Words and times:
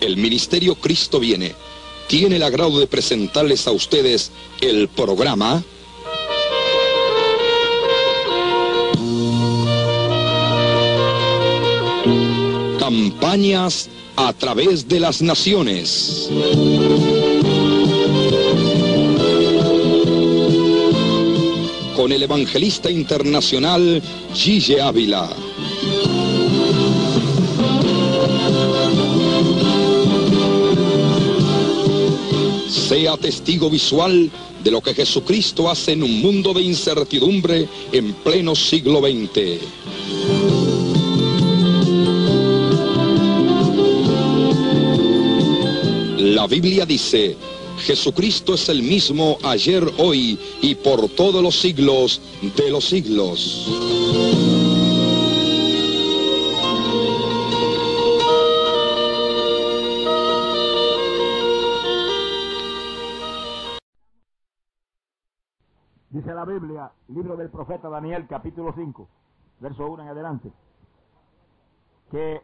El 0.00 0.16
Ministerio 0.16 0.74
Cristo 0.74 1.20
viene 1.20 1.54
tiene 2.10 2.36
el 2.36 2.42
agrado 2.42 2.80
de 2.80 2.88
presentarles 2.88 3.68
a 3.68 3.70
ustedes 3.70 4.32
el 4.60 4.88
programa 4.88 5.62
Campañas 12.80 13.88
a 14.16 14.32
través 14.32 14.88
de 14.88 14.98
las 14.98 15.22
naciones. 15.22 16.28
Con 21.94 22.10
el 22.10 22.24
evangelista 22.24 22.90
internacional 22.90 24.02
Gille 24.34 24.82
Ávila. 24.82 25.30
Sea 33.00 33.16
testigo 33.16 33.70
visual 33.70 34.30
de 34.62 34.70
lo 34.70 34.82
que 34.82 34.92
Jesucristo 34.92 35.70
hace 35.70 35.92
en 35.92 36.02
un 36.02 36.20
mundo 36.20 36.52
de 36.52 36.60
incertidumbre 36.60 37.66
en 37.92 38.12
pleno 38.12 38.54
siglo 38.54 39.00
XX. 39.00 39.58
La 46.18 46.46
Biblia 46.46 46.84
dice, 46.84 47.38
Jesucristo 47.86 48.52
es 48.52 48.68
el 48.68 48.82
mismo 48.82 49.38
ayer, 49.44 49.82
hoy 49.96 50.38
y 50.60 50.74
por 50.74 51.08
todos 51.08 51.42
los 51.42 51.58
siglos 51.58 52.20
de 52.54 52.70
los 52.70 52.84
siglos. 52.84 54.49
La 66.40 66.46
Biblia, 66.46 66.90
libro 67.08 67.36
del 67.36 67.50
profeta 67.50 67.90
Daniel, 67.90 68.26
capítulo 68.26 68.72
5, 68.72 69.06
verso 69.60 69.86
1 69.90 70.04
en 70.04 70.08
adelante, 70.08 70.50
que 72.10 72.40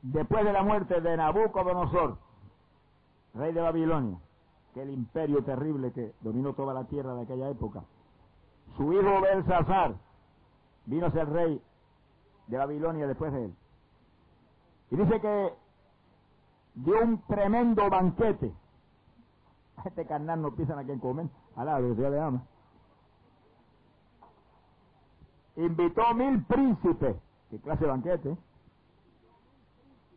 después 0.00 0.46
de 0.46 0.52
la 0.52 0.62
muerte 0.62 0.98
de 1.02 1.14
Nabucodonosor, 1.14 2.16
rey 3.34 3.52
de 3.52 3.60
Babilonia, 3.60 4.18
que 4.72 4.80
el 4.80 4.90
imperio 4.90 5.44
terrible 5.44 5.92
que 5.92 6.14
dominó 6.22 6.54
toda 6.54 6.72
la 6.72 6.84
tierra 6.84 7.14
de 7.14 7.22
aquella 7.22 7.50
época, 7.50 7.84
su 8.78 8.90
hijo 8.94 9.20
Belsasar 9.20 9.94
vino 10.86 11.06
a 11.06 11.10
ser 11.10 11.28
rey 11.28 11.62
de 12.46 12.56
Babilonia 12.56 13.06
después 13.06 13.30
de 13.30 13.44
él. 13.44 13.54
Y 14.90 14.96
dice 14.96 15.20
que 15.20 15.52
dio 16.76 16.98
un 17.02 17.20
tremendo 17.26 17.90
banquete. 17.90 18.54
Este 19.84 20.06
carnal 20.06 20.40
no 20.40 20.54
piensan 20.54 20.78
a 20.78 20.84
quien 20.84 20.98
comen, 20.98 21.30
al 21.56 21.66
lado 21.66 21.88
que 21.88 21.94
Dios 21.94 22.10
le 22.10 22.20
ama. 22.20 22.42
Invitó 25.56 26.14
mil 26.14 26.42
príncipes, 26.44 27.16
qué 27.50 27.58
clase 27.60 27.84
de 27.84 27.90
banquete, 27.90 28.36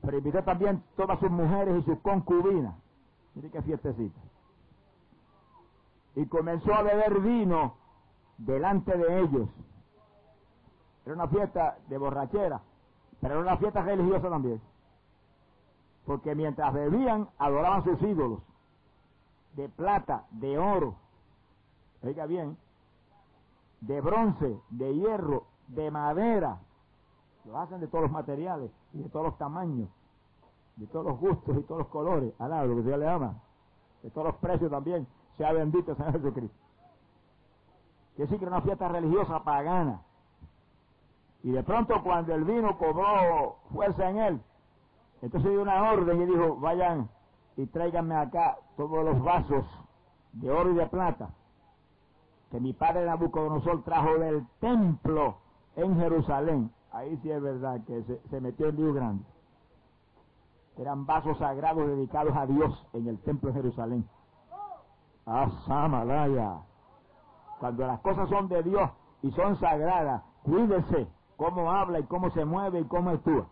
pero 0.02 0.18
invitó 0.18 0.44
también 0.44 0.84
todas 0.96 1.20
sus 1.20 1.30
mujeres 1.30 1.80
y 1.80 1.84
sus 1.84 2.00
concubinas. 2.00 2.76
Mire 3.36 3.50
qué 3.52 3.62
fiestecita. 3.62 4.20
Y 6.16 6.26
comenzó 6.26 6.74
a 6.74 6.82
beber 6.82 7.20
vino 7.20 7.76
delante 8.38 8.98
de 8.98 9.20
ellos. 9.22 9.50
Era 11.06 11.14
una 11.14 11.28
fiesta 11.28 11.78
de 11.88 11.98
borrachera, 11.98 12.62
pero 13.22 13.36
era 13.36 13.44
una 13.44 13.58
fiesta 13.58 13.82
religiosa 13.82 14.30
también. 14.30 14.60
Porque 16.06 16.34
mientras 16.36 16.74
bebían, 16.74 17.30
adoraban 17.38 17.84
sus 17.84 18.02
ídolos. 18.02 18.40
De 19.56 19.70
plata, 19.70 20.26
de 20.32 20.58
oro. 20.58 20.96
Oiga 22.02 22.26
bien, 22.26 22.58
de 23.82 24.02
bronce, 24.02 24.60
de 24.70 24.96
hierro, 24.96 25.46
de 25.68 25.92
madera. 25.92 26.60
Lo 27.46 27.58
hacen 27.58 27.80
de 27.80 27.88
todos 27.88 28.04
los 28.04 28.12
materiales 28.12 28.72
y 28.94 29.00
de 29.00 29.10
todos 29.10 29.28
los 29.28 29.38
tamaños, 29.38 29.90
de 30.76 30.88
todos 30.88 31.06
los 31.06 31.20
gustos 31.20 31.58
y 31.58 31.64
todos 31.64 31.80
los 31.80 31.88
colores. 31.88 32.34
Alá, 32.40 32.66
lo 32.66 32.76
que 32.76 32.82
Dios 32.84 33.00
le 33.00 33.08
ama. 33.08 33.36
De 34.04 34.10
todos 34.12 34.28
los 34.28 34.36
precios 34.38 34.70
también. 34.70 35.08
Sea 35.38 35.54
bendito 35.54 35.92
el 35.92 35.98
Señor 35.98 36.14
Jesucristo. 36.14 36.58
Que 38.16 38.28
sí 38.28 38.38
que 38.38 38.46
era 38.46 38.56
una 38.56 38.62
fiesta 38.62 38.88
religiosa 38.88 39.44
pagana. 39.44 40.02
Y 41.44 41.52
de 41.52 41.64
pronto 41.64 42.02
cuando 42.04 42.34
el 42.34 42.44
vino 42.44 42.78
cobró 42.78 43.58
fuerza 43.72 44.10
en 44.10 44.18
él, 44.18 44.42
entonces 45.22 45.52
dio 45.52 45.62
una 45.62 45.92
orden 45.92 46.22
y 46.22 46.26
dijo, 46.26 46.58
vayan 46.58 47.10
y 47.56 47.66
tráiganme 47.68 48.16
acá 48.16 48.58
todos 48.76 49.06
los 49.06 49.24
vasos 49.24 49.66
de 50.34 50.52
oro 50.52 50.72
y 50.72 50.76
de 50.76 50.86
plata 50.88 51.30
que 52.52 52.60
mi 52.60 52.74
padre 52.74 53.06
Nabucodonosor 53.06 53.84
trajo 53.84 54.18
del 54.20 54.46
templo 54.60 55.38
en 55.76 55.98
Jerusalén. 55.98 56.72
Ahí 56.92 57.18
sí 57.22 57.30
es 57.30 57.42
verdad 57.42 57.82
que 57.86 58.04
se, 58.30 58.42
metió 58.42 58.70
en 58.70 58.76
lío 58.78 58.94
grande. 58.94 59.24
Eran 60.78 61.06
vasos 61.06 61.38
sagrados 61.40 61.88
dedicados 61.88 62.36
a 62.36 62.46
Dios 62.46 62.88
en 62.94 63.08
el 63.08 63.20
templo 63.20 63.52
de 63.52 63.62
Jerusalén. 63.62 64.08
Ah, 65.26 65.50
Samalaya. 65.66 66.62
Cuando 67.60 67.88
las 67.88 68.00
cosas 68.02 68.30
son 68.30 68.48
de 68.48 68.64
Dios 68.64 68.90
y 69.24 69.32
son 69.32 69.60
sagradas, 69.60 70.24
cuídese 70.44 71.08
cómo 71.36 71.72
habla 71.72 72.00
y 72.00 72.04
cómo 72.04 72.30
se 72.32 72.46
mueve 72.46 72.80
y 72.80 72.86
cómo 72.86 73.10
actúa. 73.10 73.48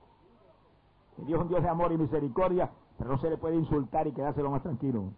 Dios 1.18 1.40
es 1.40 1.42
un 1.42 1.48
Dios 1.50 1.64
de 1.64 1.70
amor 1.70 1.92
y 1.92 1.98
misericordia, 1.98 2.70
pero 2.98 3.12
no 3.12 3.18
se 3.20 3.30
le 3.30 3.38
puede 3.38 3.56
insultar 3.56 4.08
y 4.08 4.12
quedarse 4.12 4.42
lo 4.42 4.52
más 4.52 4.62
tranquilo 4.62 5.12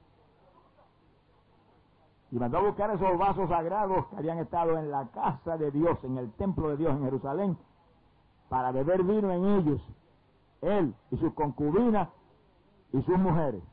y 2.31 2.37
mandó 2.37 2.57
a 2.57 2.61
buscar 2.61 2.89
esos 2.91 3.17
vasos 3.17 3.49
sagrados 3.49 4.05
que 4.07 4.17
habían 4.17 4.39
estado 4.39 4.77
en 4.77 4.91
la 4.91 5.07
casa 5.11 5.57
de 5.57 5.71
Dios, 5.71 5.97
en 6.03 6.17
el 6.17 6.31
templo 6.33 6.69
de 6.69 6.77
Dios 6.77 6.91
en 6.91 7.03
Jerusalén, 7.03 7.57
para 8.49 8.71
beber 8.71 9.03
vino 9.03 9.31
en 9.31 9.45
ellos, 9.45 9.81
él 10.61 10.93
y 11.11 11.17
sus 11.17 11.33
concubinas 11.33 12.09
y 12.91 13.01
sus 13.03 13.17
mujeres, 13.17 13.63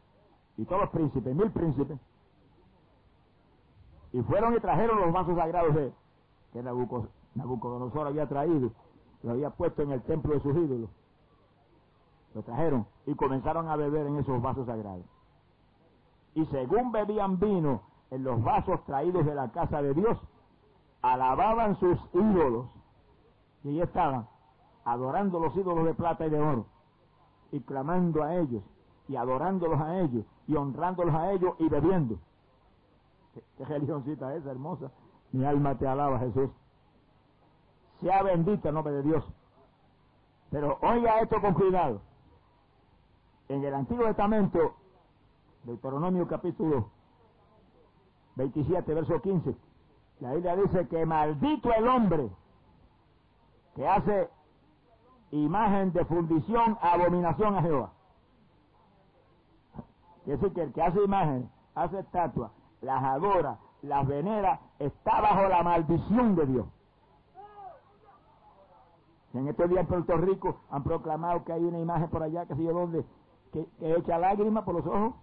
y 0.57 0.65
todos 0.65 0.83
los 0.83 0.91
príncipes, 0.91 1.35
mil 1.35 1.51
príncipes. 1.51 1.99
Y 4.13 4.23
fueron 4.23 4.55
y 4.55 4.61
trajeron 4.61 5.01
los 5.01 5.13
vasos 5.13 5.37
sagrados 5.37 5.75
de 5.75 5.93
que 6.53 6.63
Nabucodonosor 6.63 8.07
había 8.07 8.29
traído, 8.29 8.71
lo 9.25 9.33
había 9.33 9.51
puesto 9.51 9.83
en 9.83 9.91
el 9.91 10.03
templo 10.03 10.35
de 10.35 10.41
sus 10.41 10.55
ídolos. 10.57 10.91
Lo 12.35 12.43
trajeron 12.43 12.87
y 13.07 13.15
comenzaron 13.15 13.69
a 13.69 13.77
beber 13.77 14.07
en 14.07 14.19
esos 14.19 14.41
vasos 14.41 14.67
sagrados. 14.67 15.05
Y 16.35 16.45
según 16.47 16.93
bebían 16.93 17.41
vino, 17.41 17.83
en 18.11 18.25
los 18.25 18.43
vasos 18.43 18.85
traídos 18.85 19.25
de 19.27 19.35
la 19.35 19.51
casa 19.51 19.83
de 19.83 19.95
Dios, 19.95 20.19
alababan 21.03 21.79
sus 21.79 21.99
ídolos. 22.13 22.67
Y 23.63 23.69
ahí 23.69 23.81
estaban, 23.81 24.29
adorando 24.85 25.41
los 25.41 25.57
ídolos 25.57 25.85
de 25.85 25.95
plata 25.95 26.27
y 26.27 26.31
de 26.31 26.41
oro, 26.41 26.67
y 27.51 27.61
clamando 27.61 28.23
a 28.23 28.37
ellos, 28.37 28.63
y 29.09 29.17
adorándolos 29.17 29.81
a 29.81 30.01
ellos, 30.01 30.25
y 30.47 30.55
honrándolos 30.55 31.15
a 31.15 31.33
ellos, 31.33 31.55
y 31.59 31.69
bebiendo. 31.69 32.19
¿Qué, 33.33 33.43
qué 33.57 33.65
religioncita 33.65 34.35
esa, 34.35 34.51
hermosa? 34.51 34.91
Mi 35.33 35.45
alma 35.45 35.77
te 35.77 35.87
alaba, 35.87 36.19
Jesús. 36.21 36.51
Sea 38.01 38.23
bendito 38.23 38.69
el 38.69 38.75
nombre 38.75 38.93
de 38.95 39.03
Dios. 39.03 39.25
Pero 40.51 40.79
oiga 40.83 41.21
esto 41.21 41.41
con 41.41 41.55
cuidado. 41.55 42.01
En 43.49 43.65
el 43.65 43.75
Antiguo 43.75 44.05
Testamento, 44.07 44.75
Deuteronomio 45.65 46.29
capítulo 46.29 46.91
27, 48.37 48.95
verso 48.95 49.21
15. 49.21 49.57
La 50.21 50.33
Biblia 50.35 50.57
dice 50.57 50.89
que 50.89 51.07
maldito 51.07 51.73
el 51.73 51.89
hombre 51.89 52.31
que 53.75 53.87
hace 53.87 54.31
imagen 55.31 55.93
de 55.93 56.05
fundición, 56.05 56.79
abominación 56.81 57.57
a 57.57 57.63
Jehová. 57.63 57.93
Quiere 60.25 60.39
decir 60.39 60.55
que 60.55 60.63
el 60.63 60.73
que 60.73 60.83
hace 60.83 61.03
imagen, 61.03 61.51
hace 61.75 61.99
estatuas, 61.99 62.53
las 62.81 63.03
adora, 63.03 63.59
las 63.83 64.07
venera, 64.07 64.61
está 64.79 65.21
bajo 65.21 65.49
la 65.49 65.63
maldición 65.63 66.37
de 66.37 66.47
Dios. 66.47 66.67
En 69.35 69.49
estos 69.49 69.69
días 69.69 69.81
en 69.81 69.87
Puerto 69.89 70.17
Rico 70.17 70.61
han 70.71 70.85
proclamado 70.85 71.45
que 71.45 71.53
hay 71.53 71.63
una 71.65 71.81
imagen 71.81 72.09
por 72.09 72.23
allá, 72.23 72.47
que 72.47 72.55
sé 72.55 72.63
yo 72.63 72.73
dónde, 72.73 73.05
que, 73.53 73.67
que 73.79 73.97
echa 73.97 74.17
lágrimas 74.19 74.63
por 74.65 74.77
los 74.77 74.87
ojos 74.87 75.15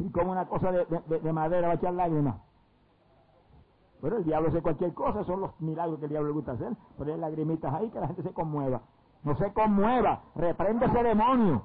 y 0.00 0.10
como 0.10 0.32
una 0.32 0.46
cosa 0.46 0.72
de, 0.72 1.32
madera 1.32 1.68
va 1.68 1.74
a 1.74 1.76
echar 1.76 1.92
lágrimas. 1.92 2.36
Bueno, 4.00 4.16
el 4.16 4.24
diablo 4.24 4.48
hace 4.48 4.62
cualquier 4.62 4.94
cosa, 4.94 5.24
son 5.24 5.42
los 5.42 5.60
milagros 5.60 5.98
que 5.98 6.06
el 6.06 6.10
diablo 6.10 6.28
le 6.28 6.34
gusta 6.34 6.52
hacer. 6.52 6.72
Poner 6.96 7.18
lagrimitas 7.18 7.72
ahí 7.74 7.90
que 7.90 8.00
la 8.00 8.06
gente 8.06 8.22
se 8.22 8.32
conmueva. 8.32 8.80
No 9.22 9.36
se 9.36 9.52
conmueva, 9.52 10.22
reprende 10.34 10.86
ese 10.86 11.02
demonio. 11.02 11.62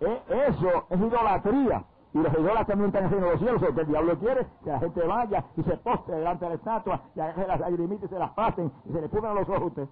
E, 0.00 0.22
eso 0.48 0.86
es 0.90 1.00
idolatría. 1.00 1.84
Y 2.12 2.18
los 2.18 2.32
idólatras 2.32 2.66
también 2.66 2.88
están 2.88 3.04
haciendo 3.04 3.30
los 3.30 3.38
cielos, 3.38 3.62
que 3.62 3.80
el 3.80 3.86
diablo 3.86 4.18
quiere 4.18 4.46
que 4.64 4.70
la 4.70 4.80
gente 4.80 5.06
vaya 5.06 5.44
y 5.56 5.62
se 5.62 5.76
poste 5.76 6.10
delante 6.10 6.44
de 6.46 6.48
la 6.48 6.54
estatua 6.56 7.00
y 7.14 7.20
haga 7.20 7.46
las 7.46 7.60
lagrimitas 7.60 8.10
y 8.10 8.12
se 8.12 8.18
las 8.18 8.30
pasen 8.32 8.72
y 8.86 8.92
se 8.92 9.00
le 9.00 9.08
pongan 9.08 9.36
los 9.36 9.48
ojos 9.48 9.62
a 9.62 9.66
usted. 9.66 9.88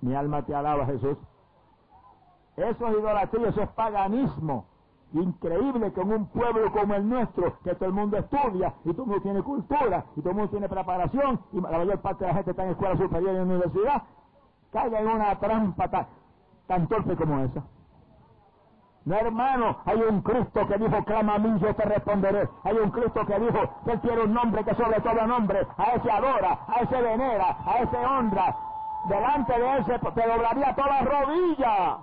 Mi 0.00 0.14
alma 0.14 0.42
te 0.42 0.54
alaba, 0.54 0.86
Jesús. 0.86 1.18
Eso 2.56 2.86
es 2.86 2.98
idolatría, 2.98 3.48
eso 3.48 3.62
es 3.62 3.68
paganismo. 3.70 4.66
Increíble 5.12 5.92
que 5.92 6.00
en 6.00 6.12
un 6.12 6.26
pueblo 6.26 6.72
como 6.72 6.94
el 6.94 7.08
nuestro, 7.08 7.58
que 7.62 7.74
todo 7.74 7.86
el 7.86 7.94
mundo 7.94 8.16
estudia, 8.16 8.74
y 8.84 8.92
todo 8.92 9.02
el 9.02 9.08
mundo 9.08 9.22
tiene 9.22 9.42
cultura, 9.42 10.04
y 10.16 10.20
todo 10.20 10.30
el 10.30 10.36
mundo 10.36 10.50
tiene 10.50 10.68
preparación, 10.68 11.40
y 11.52 11.60
la 11.60 11.70
mayor 11.70 12.00
parte 12.00 12.24
de 12.24 12.30
la 12.30 12.34
gente 12.36 12.50
está 12.50 12.64
en 12.64 12.70
escuela 12.70 12.96
superior 12.96 13.32
y 13.32 13.36
en 13.36 13.42
universidad, 13.42 14.02
caiga 14.72 15.00
en 15.00 15.06
una 15.08 15.38
trampa 15.38 16.08
tan, 16.66 16.88
torpe 16.88 17.16
como 17.16 17.40
esa. 17.44 17.62
No, 19.04 19.16
hermano, 19.16 19.76
hay 19.84 20.00
un 20.00 20.22
Cristo 20.22 20.66
que 20.66 20.78
dijo, 20.78 21.04
clama 21.04 21.34
a 21.34 21.38
mí, 21.38 21.60
yo 21.60 21.74
te 21.74 21.84
responderé. 21.84 22.48
Hay 22.64 22.76
un 22.78 22.90
Cristo 22.90 23.26
que 23.26 23.38
dijo 23.38 23.58
él 23.86 24.00
tiene 24.00 24.22
un 24.22 24.32
nombre 24.32 24.64
que 24.64 24.74
sobre 24.74 24.98
todo 25.00 25.26
nombre, 25.26 25.66
a 25.76 25.84
ese 25.92 26.10
adora, 26.10 26.58
a 26.66 26.80
ese 26.80 27.02
venera, 27.02 27.56
a 27.66 27.78
ese 27.80 27.96
honra. 27.98 28.56
Delante 29.08 29.60
de 29.60 29.78
ese 29.78 29.98
te 29.98 30.26
doblaría 30.26 30.74
toda 30.74 31.02
rodilla. 31.02 31.98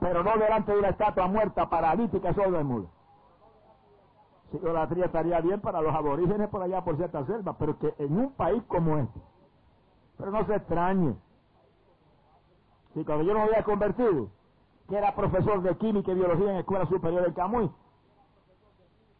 Pero 0.00 0.22
no 0.22 0.36
delante 0.38 0.72
de 0.72 0.78
una 0.78 0.88
estatua 0.88 1.26
muerta, 1.26 1.68
paralítica, 1.68 2.32
solo 2.34 2.58
el 2.58 2.64
mudo. 2.64 2.90
Si 4.50 4.56
idolatría 4.56 5.06
estaría 5.06 5.40
bien 5.40 5.60
para 5.60 5.82
los 5.82 5.94
aborígenes 5.94 6.48
por 6.48 6.62
allá 6.62 6.82
por 6.82 6.96
ciertas 6.96 7.26
selvas, 7.26 7.56
pero 7.58 7.78
que 7.78 7.94
en 7.98 8.18
un 8.18 8.32
país 8.32 8.62
como 8.68 8.98
este. 8.98 9.20
Pero 10.16 10.30
no 10.30 10.46
se 10.46 10.54
extrañe 10.54 11.16
y 12.98 13.04
cuando 13.04 13.24
yo 13.24 13.34
no 13.34 13.42
había 13.42 13.62
convertido, 13.62 14.28
que 14.88 14.96
era 14.96 15.14
profesor 15.14 15.62
de 15.62 15.76
química 15.76 16.10
y 16.10 16.16
biología 16.16 16.48
en 16.48 16.54
la 16.54 16.60
Escuela 16.60 16.86
Superior 16.86 17.22
del 17.22 17.34
Camuy, 17.34 17.70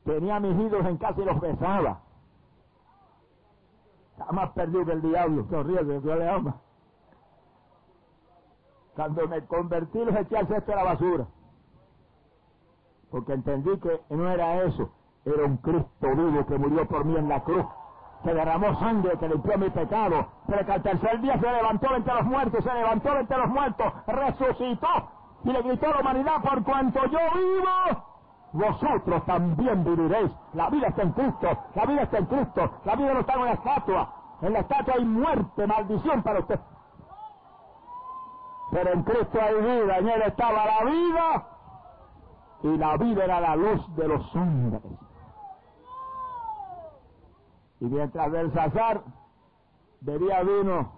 tenía 0.04 0.40
mis 0.40 0.58
ídolos 0.58 0.86
en 0.86 0.96
casa 0.96 1.20
y 1.20 1.24
los 1.24 1.40
besaba. 1.40 2.00
Estaba 4.12 4.32
más 4.32 4.50
perdido 4.50 4.84
que 4.84 4.92
el 4.92 5.02
diablo, 5.02 5.46
que 5.48 5.56
horrible, 5.56 6.00
yo 6.02 6.16
le 6.16 6.28
ama. 6.28 6.56
Cuando 8.98 9.28
me 9.28 9.40
convertí, 9.46 10.04
los 10.04 10.16
eché 10.16 10.36
al 10.36 10.48
cesto 10.48 10.72
de 10.72 10.76
la 10.76 10.82
basura. 10.82 11.24
Porque 13.12 13.32
entendí 13.32 13.78
que 13.78 14.00
no 14.10 14.28
era 14.28 14.64
eso, 14.64 14.90
era 15.24 15.44
un 15.44 15.58
Cristo 15.58 16.08
vivo 16.16 16.44
que 16.44 16.58
murió 16.58 16.84
por 16.88 17.04
mí 17.04 17.16
en 17.16 17.28
la 17.28 17.44
cruz 17.44 17.64
que 18.24 18.34
derramó 18.34 18.76
sangre, 18.80 19.16
que 19.20 19.28
limpió 19.28 19.56
mi 19.56 19.70
pecado, 19.70 20.26
pero 20.48 20.66
que 20.66 20.72
al 20.72 20.82
tercer 20.82 21.20
día 21.20 21.38
se 21.38 21.46
levantó 21.46 21.94
entre 21.94 22.12
los 22.12 22.24
muertos, 22.24 22.64
se 22.64 22.74
levantó 22.74 23.16
entre 23.16 23.38
los 23.38 23.48
muertos, 23.50 23.92
resucitó 24.08 25.10
y 25.44 25.52
le 25.52 25.62
gritó 25.62 25.86
a 25.86 25.90
la 25.90 26.00
humanidad, 26.00 26.42
por 26.42 26.64
cuanto 26.64 26.98
yo 27.06 27.18
vivo, 27.36 28.04
vosotros 28.52 29.24
también 29.26 29.84
viviréis. 29.84 30.32
La 30.54 30.70
vida 30.70 30.88
está 30.88 31.02
en 31.02 31.12
Cristo, 31.12 31.56
la 31.76 31.86
vida 31.86 32.02
está 32.02 32.18
en 32.18 32.26
Cristo, 32.26 32.70
la 32.84 32.96
vida 32.96 33.14
no 33.14 33.20
está 33.20 33.34
en 33.34 33.44
la 33.44 33.52
estatua. 33.52 34.14
En 34.42 34.52
la 34.54 34.58
estatua 34.58 34.94
hay 34.94 35.04
muerte, 35.04 35.66
maldición 35.68 36.20
para 36.24 36.40
usted. 36.40 36.58
Pero 38.70 38.92
en 38.92 39.02
Cristo 39.02 39.38
hay 39.40 39.54
vida, 39.54 39.98
en 39.98 40.08
Él 40.08 40.22
estaba 40.22 40.66
la 40.66 40.84
vida 40.84 41.48
y 42.62 42.76
la 42.76 42.96
vida 42.96 43.24
era 43.24 43.40
la 43.40 43.56
luz 43.56 43.96
de 43.96 44.08
los 44.08 44.36
hombres. 44.36 44.82
Y 47.80 47.84
mientras 47.84 48.30
Belsasar 48.30 49.02
bebía 50.00 50.42
vino 50.42 50.92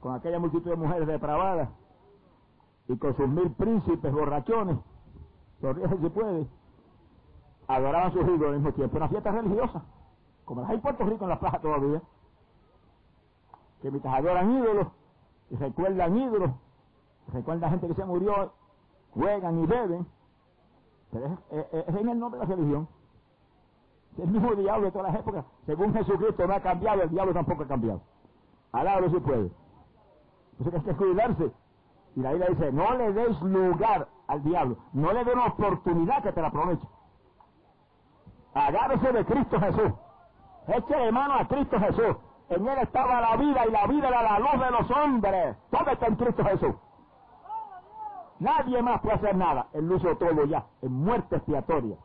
con 0.00 0.14
aquella 0.14 0.38
multitud 0.38 0.70
de 0.70 0.76
mujeres 0.76 1.06
depravadas 1.06 1.68
y 2.88 2.96
con 2.96 3.16
sus 3.16 3.28
mil 3.28 3.50
príncipes 3.52 4.12
borrachones, 4.12 4.78
sonríe 5.60 5.88
si 5.88 6.08
puede, 6.08 6.46
adoraban 7.68 8.12
sus 8.12 8.22
ídolos 8.22 8.48
al 8.48 8.54
mismo 8.54 8.72
tiempo. 8.72 8.96
Una 8.96 9.08
fiesta 9.08 9.30
religiosa, 9.30 9.82
como 10.44 10.60
las 10.62 10.70
hay 10.70 10.76
en 10.76 10.82
Puerto 10.82 11.04
Rico 11.04 11.24
en 11.24 11.30
la 11.30 11.40
plaza 11.40 11.60
todavía, 11.60 12.02
que 13.80 13.90
mientras 13.90 14.14
adoran 14.14 14.50
ídolos 14.50 14.88
y 15.50 15.56
recuerdan 15.56 16.16
ídolos, 16.16 16.50
recuerdan 17.32 17.70
gente 17.70 17.88
que 17.88 17.94
se 17.94 18.04
murió, 18.04 18.52
juegan 19.14 19.62
y 19.62 19.66
beben, 19.66 20.06
pero 21.10 21.38
es 21.50 21.94
en 21.94 22.08
el 22.08 22.18
nombre 22.18 22.40
de 22.40 22.46
la 22.46 22.54
religión. 22.54 22.88
El 24.18 24.28
mismo 24.28 24.54
diablo 24.54 24.86
de 24.86 24.92
todas 24.92 25.12
las 25.12 25.20
épocas. 25.20 25.44
Según 25.66 25.94
Jesucristo 25.94 26.46
no 26.46 26.54
ha 26.54 26.60
cambiado, 26.60 27.02
el 27.02 27.10
diablo 27.10 27.32
tampoco 27.32 27.62
ha 27.62 27.66
cambiado. 27.66 28.02
Alábalo 28.72 29.10
si 29.10 29.20
puede. 29.20 29.50
Entonces 30.58 30.80
hay 30.80 30.94
que 30.94 30.96
cuidarse. 30.96 31.52
Y 32.14 32.20
la 32.20 32.32
Biblia 32.32 32.50
dice, 32.50 32.72
no 32.72 32.94
le 32.94 33.12
deis 33.12 33.40
lugar 33.40 34.08
al 34.26 34.42
diablo. 34.42 34.76
No 34.92 35.12
le 35.12 35.24
dé 35.24 35.32
una 35.32 35.46
oportunidad 35.46 36.22
que 36.22 36.32
te 36.32 36.42
la 36.42 36.48
aproveche. 36.48 36.86
Agárrese 38.54 39.12
de 39.12 39.24
Cristo 39.24 39.58
Jesús. 39.60 39.92
Eche 40.68 40.96
de 40.96 41.12
mano 41.12 41.34
a 41.34 41.48
Cristo 41.48 41.78
Jesús. 41.78 42.16
En 42.50 42.68
él 42.68 42.78
estaba 42.82 43.20
la 43.20 43.36
vida 43.36 43.66
y 43.66 43.70
la 43.70 43.86
vida 43.86 44.08
era 44.08 44.22
la 44.22 44.38
luz 44.38 44.60
de 44.62 44.70
los 44.70 44.90
hombres. 44.90 45.56
Todo 45.70 45.90
está 45.90 46.06
en 46.06 46.16
Cristo 46.16 46.44
Jesús. 46.44 46.74
Nadie 48.42 48.82
más 48.82 49.00
puede 49.00 49.14
hacer 49.14 49.36
nada. 49.36 49.68
Él 49.72 49.86
lo 49.86 50.00
todo 50.00 50.44
ya, 50.46 50.66
en 50.82 50.92
muerte 50.92 51.36
expiatoria. 51.36 51.96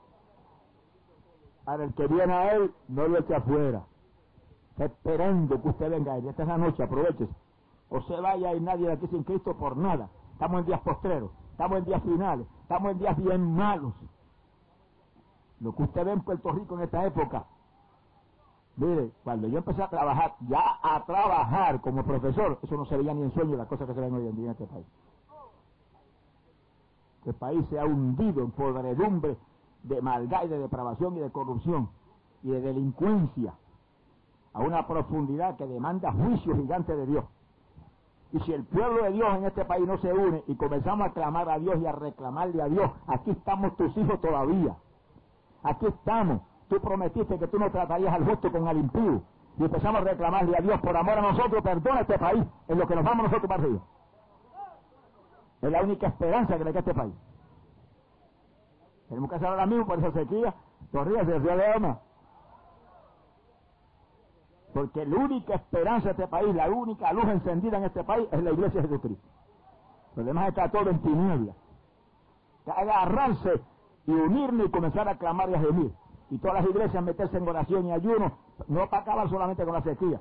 Para 1.66 1.84
el 1.84 1.94
que 1.96 2.06
viene 2.06 2.32
a 2.32 2.54
él, 2.54 2.72
no 2.90 3.08
lo 3.08 3.18
eche 3.18 3.36
afuera. 3.36 3.82
esperando 4.78 5.60
que 5.60 5.70
usted 5.70 5.90
venga. 5.90 6.16
Esta 6.18 6.44
es 6.44 6.48
la 6.48 6.58
noche, 6.60 6.84
aprovechese. 6.84 7.34
O 7.90 8.02
se 8.02 8.20
vaya 8.22 8.54
y 8.54 8.62
nadie 8.62 8.86
de 8.86 8.94
aquí 8.94 9.08
sin 9.08 9.24
Cristo 9.24 9.58
por 9.58 9.78
nada. 9.78 10.10
Estamos 10.34 10.60
en 10.60 10.66
días 10.68 10.82
postreros, 10.82 11.32
estamos 11.54 11.80
en 11.80 11.86
días 11.86 12.04
finales, 12.04 12.48
estamos 12.62 12.92
en 12.92 13.00
días 13.00 13.18
bien 13.18 13.56
malos. 13.56 13.94
Lo 15.60 15.74
que 15.74 15.84
usted 15.84 16.06
ve 16.06 16.12
en 16.12 16.22
Puerto 16.22 16.52
Rico 16.52 16.76
en 16.76 16.82
esta 16.82 17.04
época, 17.04 17.46
mire, 18.76 19.12
cuando 19.24 19.48
yo 19.48 19.58
empecé 19.58 19.82
a 19.82 19.90
trabajar, 19.90 20.36
ya 20.48 20.78
a 20.84 21.04
trabajar 21.06 21.82
como 21.82 22.04
profesor, 22.04 22.60
eso 22.62 22.78
no 22.78 22.86
se 22.86 22.98
veía 22.98 23.16
ni 23.16 23.24
en 23.24 23.34
sueño 23.34 23.58
las 23.58 23.68
cosas 23.68 23.88
que 23.88 23.96
se 23.96 24.02
ven 24.02 24.14
hoy 24.14 24.28
en 24.28 24.36
día 24.36 24.46
en 24.46 24.52
este 24.52 24.68
país. 24.68 24.86
Este 27.28 27.40
país 27.40 27.66
se 27.70 27.78
ha 27.78 27.84
hundido 27.84 28.42
en 28.42 28.52
podredumbre 28.52 29.36
de 29.84 30.02
maldad 30.02 30.46
y 30.46 30.48
de 30.48 30.60
depravación 30.60 31.18
y 31.18 31.20
de 31.20 31.30
corrupción 31.30 31.90
y 32.42 32.52
de 32.52 32.62
delincuencia 32.62 33.54
a 34.54 34.62
una 34.62 34.88
profundidad 34.88 35.58
que 35.58 35.68
demanda 35.68 36.14
juicio 36.14 36.56
gigante 36.56 36.96
de 36.96 37.06
Dios. 37.06 37.26
Y 38.32 38.40
si 38.40 38.54
el 38.54 38.64
pueblo 38.64 39.04
de 39.04 39.12
Dios 39.12 39.28
en 39.36 39.44
este 39.44 39.66
país 39.66 39.86
no 39.86 39.98
se 39.98 40.14
une 40.14 40.42
y 40.48 40.56
comenzamos 40.56 41.08
a 41.08 41.12
clamar 41.12 41.50
a 41.50 41.60
Dios 41.60 41.78
y 41.82 41.86
a 41.86 41.92
reclamarle 41.92 42.62
a 42.62 42.70
Dios, 42.70 42.92
aquí 43.08 43.32
estamos 43.32 43.76
tus 43.76 43.98
hijos 43.98 44.22
todavía. 44.22 44.78
Aquí 45.64 45.86
estamos. 45.86 46.40
Tú 46.70 46.80
prometiste 46.80 47.38
que 47.38 47.48
tú 47.50 47.60
no 47.60 47.70
tratarías 47.70 48.14
al 48.14 48.26
justo 48.26 48.50
con 48.50 48.70
el 48.70 48.78
impío. 48.78 49.22
Y 49.60 49.66
empezamos 49.66 50.00
a 50.00 50.06
reclamarle 50.06 50.56
a 50.56 50.62
Dios 50.62 50.80
por 50.80 50.96
amor 50.96 51.18
a 51.18 51.22
nosotros, 51.24 51.62
perdona 51.62 52.02
este 52.02 52.18
país, 52.18 52.46
en 52.70 52.80
lo 52.80 52.88
que 52.88 52.96
nos 52.96 53.04
vamos 53.04 53.26
nosotros 53.26 53.50
para 53.50 53.64
arriba. 53.64 53.82
Es 55.62 55.72
la 55.72 55.82
única 55.82 56.08
esperanza 56.08 56.58
que 56.58 56.64
le 56.64 56.72
queda 56.72 56.80
a 56.80 56.82
este 56.82 56.94
país. 56.94 57.14
Tenemos 59.10 59.30
que 59.30 59.36
hacer 59.36 59.48
ahora 59.48 59.66
mismo 59.66 59.86
por 59.86 60.00
esa 60.00 60.12
sequía. 60.12 60.54
Corríase, 60.92 61.40
Dios 61.40 61.58
le 61.58 61.74
ama. 61.74 62.00
Porque 64.74 65.06
la 65.06 65.18
única 65.18 65.56
esperanza 65.56 66.06
de 66.06 66.12
este 66.12 66.28
país, 66.28 66.54
la 66.54 66.70
única 66.70 67.12
luz 67.14 67.26
encendida 67.26 67.78
en 67.78 67.86
este 67.86 68.04
país 68.04 68.28
es 68.32 68.44
la 68.44 68.52
iglesia 68.52 68.82
de 68.82 68.88
Jesucristo. 68.88 69.28
Lo 70.16 70.24
demás 70.24 70.50
está 70.50 70.70
todo 70.70 70.90
en 70.90 71.00
tinieblas. 71.02 71.56
Agarrarse 72.66 73.62
y 74.06 74.12
unirnos 74.12 74.68
y 74.68 74.72
comenzar 74.72 75.08
a 75.08 75.18
clamar 75.18 75.50
y 75.50 75.56
a 75.56 75.60
gemir. 75.60 75.94
Y 76.30 76.38
todas 76.40 76.62
las 76.62 76.70
iglesias 76.70 77.04
meterse 77.04 77.38
en 77.38 77.48
oración 77.48 77.88
y 77.88 77.92
ayuno, 77.92 78.38
no 78.68 78.90
para 78.90 79.04
acabar 79.04 79.30
solamente 79.30 79.64
con 79.64 79.74
la 79.74 79.82
sequía, 79.82 80.20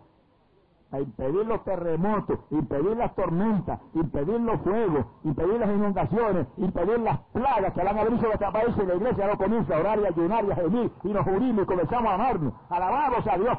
a 0.92 1.00
impedir 1.00 1.46
los 1.46 1.64
terremotos, 1.64 2.38
impedir 2.50 2.96
las 2.96 3.14
tormentas, 3.14 3.80
impedir 3.94 4.40
los 4.40 4.60
fuegos, 4.60 5.06
impedir 5.24 5.58
las 5.58 5.68
inundaciones, 5.68 6.46
impedir 6.56 7.00
las 7.00 7.18
plagas 7.32 7.72
que 7.72 7.82
van 7.82 7.98
a 7.98 8.00
abrir 8.02 8.20
sobre 8.20 8.34
este 8.34 8.52
país 8.52 8.76
y 8.76 8.86
la 8.86 8.94
iglesia 8.94 9.26
no 9.26 9.36
comienza 9.36 9.76
a 9.76 9.80
orar 9.80 9.98
y 9.98 10.04
a 10.04 10.08
ayunar 10.08 10.44
y 10.44 10.50
a 10.52 10.56
gemir 10.56 10.92
y 11.02 11.08
nos 11.08 11.26
unimos 11.26 11.64
y 11.64 11.66
comenzamos 11.66 12.10
a 12.10 12.14
amarnos, 12.14 12.54
alabamos 12.70 13.26
a 13.26 13.36
Dios. 13.36 13.58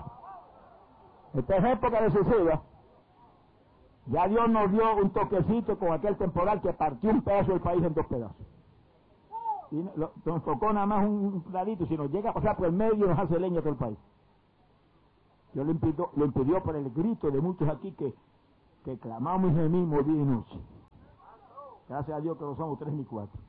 Esta 1.34 1.58
es 1.58 1.66
época 1.66 2.02
decisiva. 2.02 2.62
Ya 4.06 4.28
Dios 4.30 4.50
nos 4.50 4.72
dio 4.72 4.96
un 4.96 5.10
toquecito 5.10 5.78
con 5.78 5.92
aquel 5.92 6.16
temporal 6.16 6.62
que 6.62 6.72
partió 6.72 7.10
un 7.10 7.22
pedazo 7.22 7.52
del 7.52 7.62
país 7.62 7.84
en 7.84 7.94
dos 7.94 8.06
pedazos. 8.06 8.48
Y 9.70 9.86
nos 9.96 10.44
tocó 10.46 10.72
nada 10.72 10.86
más 10.86 11.06
un 11.06 11.44
ladito, 11.52 11.86
si 11.88 11.98
nos 11.98 12.10
llega 12.10 12.30
a 12.30 12.34
pasar 12.34 12.56
por 12.56 12.68
el 12.68 12.72
medio 12.72 13.06
nos 13.06 13.20
hace 13.20 13.38
leña 13.38 13.60
todo 13.60 13.72
el 13.72 13.76
país. 13.76 13.98
Dios 15.54 15.66
lo 15.66 15.72
impidió, 15.72 16.10
lo 16.16 16.26
impidió 16.26 16.64
por 16.64 16.76
el 16.76 16.90
grito 16.92 17.32
de 17.32 17.42
muchos 17.42 17.68
aquí 17.70 17.92
que, 17.94 18.14
que 18.84 18.98
clamamos 19.00 19.52
y 19.52 19.56
gemimos 19.56 20.06
día 20.06 20.22
y 20.22 20.26
noche. 20.26 20.60
Gracias 21.90 22.18
a 22.18 22.22
Dios 22.22 22.38
que 22.38 22.44
no 22.44 22.56
somos 22.56 22.78
tres 22.80 22.94
ni 22.94 23.06
cuatro. 23.06 23.40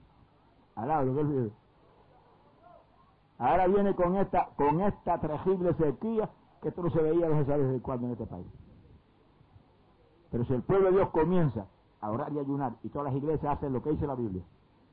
Alabro, 0.76 1.14
que 1.14 1.20
olvide. 1.20 1.52
Ahora 3.38 3.66
viene 3.66 3.94
con 3.94 4.16
esta, 4.16 4.48
con 4.56 4.80
esta 4.80 5.20
terrible 5.20 5.74
sequía 5.74 6.30
que 6.62 6.68
esto 6.68 6.82
no 6.82 6.90
se 6.90 7.02
veía 7.02 7.28
desde 7.28 7.80
cuando 7.80 8.06
en 8.06 8.12
este 8.12 8.26
país. 8.26 8.46
Pero 10.30 10.44
si 10.44 10.54
el 10.54 10.62
pueblo 10.62 10.90
de 10.90 10.96
Dios 10.96 11.10
comienza 11.10 11.66
a 12.00 12.10
orar 12.10 12.32
y 12.32 12.38
ayunar 12.38 12.74
y 12.82 12.88
todas 12.88 13.12
las 13.12 13.16
iglesias 13.16 13.56
hacen 13.56 13.72
lo 13.72 13.82
que 13.82 13.90
dice 13.90 14.06
la 14.06 14.14
Biblia. 14.14 14.42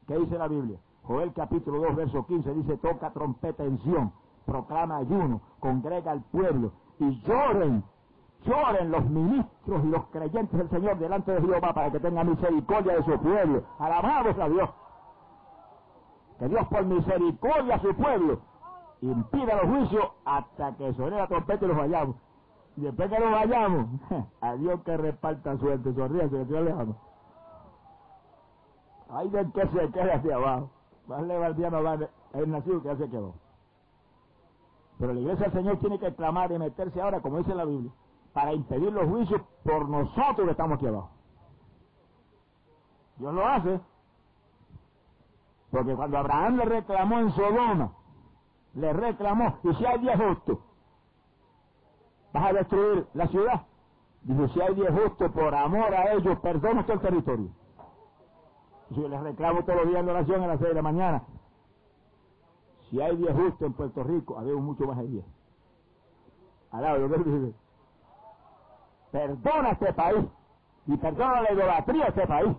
¿Qué 0.07 0.17
dice 0.17 0.37
la 0.37 0.47
Biblia? 0.47 0.79
Joel 1.03 1.33
capítulo 1.33 1.79
2, 1.81 1.95
verso 1.95 2.25
15 2.25 2.53
dice, 2.53 2.77
toca 2.77 3.11
trompeta 3.11 3.63
en 3.63 3.77
Sion, 3.79 4.11
proclama 4.45 4.97
ayuno, 4.97 5.41
congrega 5.59 6.11
al 6.11 6.23
pueblo 6.23 6.71
y 6.99 7.21
lloren, 7.21 7.83
lloren 8.45 8.91
los 8.91 9.05
ministros 9.05 9.83
y 9.83 9.87
los 9.87 10.05
creyentes 10.07 10.57
del 10.57 10.69
Señor 10.69 10.97
delante 10.97 11.31
de 11.31 11.41
Jehová 11.41 11.73
para 11.73 11.91
que 11.91 11.99
tenga 11.99 12.23
misericordia 12.23 12.95
de 12.95 13.03
su 13.03 13.19
pueblo. 13.19 13.63
Alabados 13.79 14.37
a 14.39 14.49
Dios. 14.49 14.69
Que 16.39 16.47
Dios 16.49 16.67
por 16.67 16.85
misericordia 16.85 17.75
a 17.75 17.79
su 17.79 17.93
pueblo 17.95 18.39
impida 19.01 19.55
los 19.61 19.69
juicios 19.69 20.05
hasta 20.25 20.75
que 20.77 20.93
suene 20.93 21.17
la 21.17 21.27
trompeta 21.27 21.65
y 21.65 21.67
los 21.67 21.77
vayamos. 21.77 22.15
Y 22.77 22.81
después 22.81 23.09
que 23.09 23.19
nos 23.19 23.31
vayamos, 23.31 23.87
a 24.41 24.55
Dios 24.55 24.81
que 24.83 24.97
reparta 24.97 25.57
suerte, 25.57 25.93
sonríase, 25.93 26.29
que 26.29 26.45
Dios 26.45 26.63
le 26.63 26.71
ama. 26.71 26.95
Ay, 29.09 29.29
del 29.29 29.51
que 29.53 29.67
se 29.67 29.91
quede 29.91 30.13
hacia 30.13 30.35
abajo. 30.35 30.69
Más 31.07 31.21
le 31.23 31.37
valdría 31.37 31.69
no 31.69 31.83
va 31.83 31.97
el 32.33 32.51
nacido 32.51 32.81
que 32.81 32.87
ya 32.87 32.97
se 32.97 33.09
quedó. 33.09 33.33
Pero 34.99 35.13
la 35.13 35.19
iglesia 35.19 35.45
del 35.47 35.53
Señor 35.53 35.79
tiene 35.79 35.99
que 35.99 36.13
clamar 36.15 36.51
y 36.51 36.59
meterse 36.59 37.01
ahora, 37.01 37.21
como 37.21 37.37
dice 37.39 37.53
la 37.53 37.65
Biblia, 37.65 37.91
para 38.33 38.53
impedir 38.53 38.91
los 38.91 39.07
juicios 39.07 39.41
por 39.63 39.89
nosotros 39.89 40.45
que 40.45 40.51
estamos 40.51 40.77
aquí 40.77 40.87
abajo. 40.87 41.09
Dios 43.17 43.33
lo 43.33 43.47
hace. 43.47 43.79
Porque 45.71 45.95
cuando 45.95 46.17
Abraham 46.17 46.57
le 46.57 46.65
reclamó 46.65 47.19
en 47.19 47.31
Sodoma, 47.31 47.91
le 48.75 48.93
reclamó, 48.93 49.57
y 49.63 49.73
si 49.73 49.85
hay 49.85 49.99
diez 49.99 50.17
justos, 50.17 50.59
vas 52.33 52.49
a 52.49 52.53
destruir 52.53 53.07
la 53.13 53.27
ciudad. 53.27 53.61
Dice, 54.23 54.47
si 54.53 54.61
hay 54.61 54.75
diez 54.75 54.91
justos, 54.91 55.31
por 55.31 55.53
amor 55.53 55.93
a 55.93 56.13
ellos, 56.13 56.39
perdona 56.39 56.83
todo 56.83 56.93
el 56.93 57.01
territorio. 57.01 57.49
Yo 58.89 59.07
les 59.07 59.21
reclamo 59.21 59.63
todos 59.63 59.79
los 59.79 59.87
días 59.89 60.01
en 60.01 60.09
oración 60.09 60.43
a 60.43 60.47
las 60.47 60.59
seis 60.59 60.69
de 60.69 60.75
la 60.75 60.81
mañana, 60.81 61.23
si 62.89 63.01
hay 63.01 63.15
diez 63.17 63.35
justos 63.35 63.61
en 63.61 63.73
Puerto 63.73 64.03
Rico, 64.03 64.37
habemos 64.37 64.61
mucho 64.61 64.85
más 64.85 64.97
de 64.97 65.07
diez. 65.07 65.25
Alaba 66.71 66.97
lo 66.97 67.09
que 67.09 67.17
dice. 67.17 67.53
Perdona 69.11 69.71
este 69.71 69.93
país 69.93 70.25
y 70.87 70.97
perdona 70.97 71.41
la 71.41 71.53
idolatría 71.53 72.03
de 72.03 72.09
este 72.09 72.27
país 72.27 72.55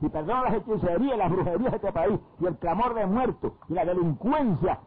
y 0.00 0.08
perdona 0.08 0.42
las 0.42 0.54
hechicerías, 0.54 1.16
las 1.18 1.30
brujerías 1.30 1.70
de 1.70 1.76
este 1.76 1.92
país 1.92 2.20
y 2.40 2.46
el 2.46 2.56
clamor 2.58 2.94
de 2.94 3.06
muertos 3.06 3.52
y 3.68 3.74
la 3.74 3.84
delincuencia 3.84 4.80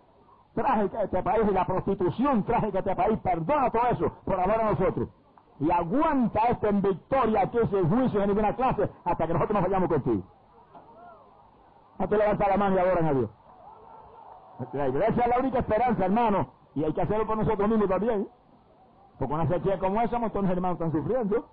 trágica 0.54 0.98
de 1.00 1.06
este 1.06 1.24
país 1.24 1.44
y 1.50 1.54
la 1.54 1.66
prostitución 1.66 2.44
trágica 2.44 2.82
de 2.82 2.92
este 2.92 2.96
país. 2.96 3.20
Perdona 3.20 3.70
todo 3.72 3.88
eso 3.88 4.12
por 4.26 4.40
amor 4.40 4.62
a 4.62 4.72
nosotros. 4.72 5.10
Y 5.60 5.72
aguanta 5.72 6.40
esto 6.50 6.68
en 6.68 6.82
victoria 6.82 7.42
aquí 7.42 7.58
sin 7.72 7.90
juicio 7.90 8.22
en 8.22 8.28
ninguna 8.30 8.56
clase 8.56 8.90
hasta 9.06 9.26
que 9.28 9.34
nosotros 9.34 9.56
nos 9.56 9.64
vayamos 9.64 9.90
contigo. 9.90 10.24
No 11.98 12.08
te 12.08 12.18
levanta 12.18 12.48
la 12.48 12.58
mano 12.58 12.76
y 12.76 12.80
adoran 12.80 13.06
a 13.06 13.14
Dios. 13.14 13.30
La 14.74 14.88
iglesia 14.88 15.24
es 15.24 15.30
la 15.30 15.40
única 15.40 15.60
esperanza, 15.60 16.06
hermano, 16.06 16.48
y 16.74 16.84
hay 16.84 16.94
que 16.94 17.02
hacerlo 17.02 17.28
por 17.28 17.38
nosotros 17.38 17.70
mismos 17.70 17.90
también. 17.90 18.28
Porque 19.20 19.34
una 19.34 19.48
sequía 19.48 19.80
como 19.80 20.02
esa, 20.02 20.20
montones 20.20 20.52
hermanos 20.52 20.80
están 20.80 20.92
sufriendo. 20.92 21.48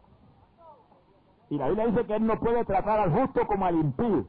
Y 1.51 1.59
la 1.59 1.69
Biblia 1.69 1.87
dice 1.87 2.07
que 2.07 2.17
Él 2.17 2.27
no 2.27 2.39
puede 2.41 2.65
tratar 2.65 3.01
al 3.01 3.13
justo 3.13 3.47
como 3.47 3.67
al 3.67 3.77
impío. 3.77 4.27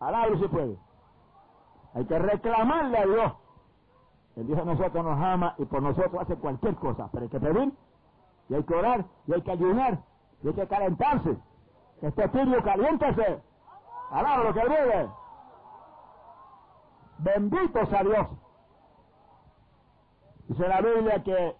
Alabro 0.00 0.38
si 0.38 0.48
puede. 0.48 0.78
Hay 1.94 2.04
que 2.06 2.18
reclamarle 2.18 2.98
a 2.98 3.06
Dios. 3.06 3.32
El 4.36 4.46
Dios 4.46 4.58
de 4.58 4.64
nosotros 4.64 5.04
nos 5.04 5.20
ama 5.20 5.54
y 5.58 5.64
por 5.64 5.82
nosotros 5.82 6.14
hace 6.20 6.36
cualquier 6.36 6.74
cosa. 6.76 7.08
Pero 7.12 7.24
hay 7.24 7.30
que 7.30 7.40
pedir, 7.40 7.72
y 8.48 8.54
hay 8.54 8.62
que 8.64 8.74
orar, 8.74 9.04
y 9.26 9.32
hay 9.32 9.42
que 9.42 9.50
ayunar, 9.50 9.98
y 10.42 10.48
hay 10.48 10.54
que 10.54 10.66
calentarse. 10.66 11.36
Este 12.02 12.28
tibio 12.28 12.62
caliéntese. 12.62 13.40
Alabro 14.10 14.52
que 14.52 14.60
vive. 14.60 15.08
Benditos 17.18 17.92
a 17.92 18.02
Dios. 18.02 18.26
Dice 20.48 20.68
la 20.68 20.80
Biblia 20.80 21.22
que 21.22 21.56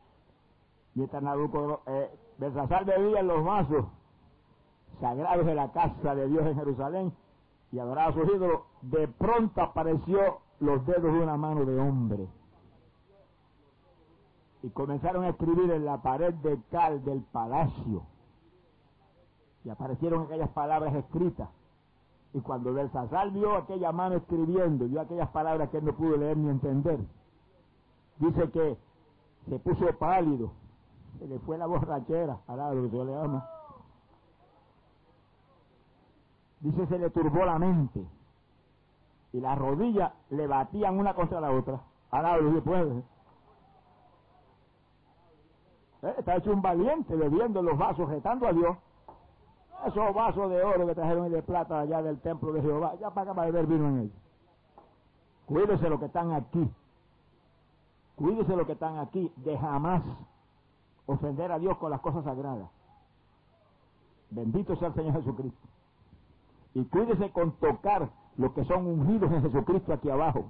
mientras 0.94 1.22
Nabucodonosor, 1.22 1.82
eh, 1.86 2.10
Belsasar 2.38 2.84
bebía 2.84 3.20
en 3.20 3.28
los 3.28 3.44
vasos 3.44 3.86
sagrados 5.00 5.46
de 5.46 5.54
la 5.54 5.72
casa 5.72 6.14
de 6.14 6.28
Dios 6.28 6.46
en 6.46 6.56
Jerusalén 6.56 7.12
y 7.72 7.78
adoraba 7.78 8.10
a 8.10 8.12
sus 8.12 8.28
ídolos, 8.28 8.60
de 8.82 9.08
pronto 9.08 9.60
apareció 9.60 10.40
los 10.60 10.84
dedos 10.86 11.12
de 11.12 11.20
una 11.20 11.36
mano 11.36 11.64
de 11.64 11.78
hombre. 11.80 12.28
Y 14.62 14.70
comenzaron 14.70 15.24
a 15.24 15.30
escribir 15.30 15.70
en 15.70 15.84
la 15.84 16.00
pared 16.00 16.32
de 16.34 16.58
cal 16.70 17.04
del 17.04 17.22
palacio. 17.22 18.02
Y 19.64 19.70
aparecieron 19.70 20.22
aquellas 20.24 20.50
palabras 20.50 20.94
escritas. 20.94 21.48
Y 22.34 22.40
cuando 22.40 22.74
Belsasar 22.74 23.30
vio 23.30 23.56
aquella 23.56 23.92
mano 23.92 24.16
escribiendo, 24.16 24.86
vio 24.86 25.00
aquellas 25.00 25.28
palabras 25.30 25.70
que 25.70 25.78
él 25.78 25.84
no 25.84 25.94
pudo 25.94 26.16
leer 26.16 26.36
ni 26.36 26.50
entender, 26.50 26.98
dice 28.18 28.50
que 28.50 28.76
se 29.48 29.58
puso 29.60 29.86
pálido, 29.98 30.50
se 31.18 31.28
le 31.28 31.38
fue 31.38 31.56
la 31.56 31.66
borrachera, 31.68 32.40
a 32.48 32.56
lo 32.56 32.90
que 32.90 33.04
le 33.04 33.16
ama. 33.16 33.48
Dice, 36.58 36.86
se 36.86 36.98
le 36.98 37.10
turbó 37.10 37.44
la 37.44 37.58
mente. 37.58 38.04
Y 39.32 39.40
las 39.40 39.58
rodillas 39.58 40.12
le 40.30 40.46
batían 40.46 40.98
una 40.98 41.14
contra 41.14 41.40
la 41.40 41.50
otra. 41.50 41.80
Ahora 42.10 42.38
lo 42.38 42.54
que 42.54 42.62
puede. 42.62 42.98
Eh, 46.02 46.14
está 46.18 46.36
hecho 46.36 46.52
un 46.52 46.62
valiente 46.62 47.14
bebiendo 47.14 47.60
los 47.62 47.76
vasos, 47.76 48.08
retando 48.08 48.46
a 48.48 48.52
Dios. 48.52 48.76
Esos 49.86 50.14
vasos 50.14 50.50
de 50.50 50.62
oro 50.62 50.86
que 50.86 50.94
trajeron 50.94 51.26
y 51.26 51.30
de 51.30 51.42
plata 51.42 51.80
allá 51.80 52.02
del 52.02 52.18
templo 52.20 52.52
de 52.52 52.62
Jehová, 52.62 52.94
ya 52.98 53.10
para 53.10 53.32
beber 53.34 53.66
vino 53.66 53.88
en 53.88 53.98
ellos. 54.00 54.16
Cuídese 55.46 55.90
los 55.90 55.98
que 55.98 56.06
están 56.06 56.32
aquí. 56.32 56.70
Cuídese 58.16 58.56
los 58.56 58.66
que 58.66 58.72
están 58.72 58.98
aquí 58.98 59.30
de 59.36 59.58
jamás 59.58 60.02
ofender 61.06 61.52
a 61.52 61.58
Dios 61.58 61.76
con 61.76 61.90
las 61.90 62.00
cosas 62.00 62.24
sagradas. 62.24 62.70
Bendito 64.30 64.74
sea 64.76 64.88
el 64.88 64.94
Señor 64.94 65.14
Jesucristo. 65.14 65.68
Y 66.72 66.84
cuídese 66.86 67.30
con 67.30 67.52
tocar 67.52 68.08
los 68.36 68.52
que 68.52 68.64
son 68.64 68.86
ungidos 68.86 69.30
en 69.32 69.42
Jesucristo 69.42 69.92
aquí 69.92 70.08
abajo. 70.08 70.46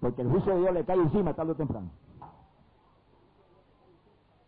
Porque 0.00 0.22
el 0.22 0.30
juicio 0.30 0.54
de 0.54 0.60
Dios 0.60 0.74
le 0.74 0.84
cae 0.84 0.96
encima 0.96 1.34
tarde 1.34 1.52
o 1.52 1.56
temprano. 1.56 1.88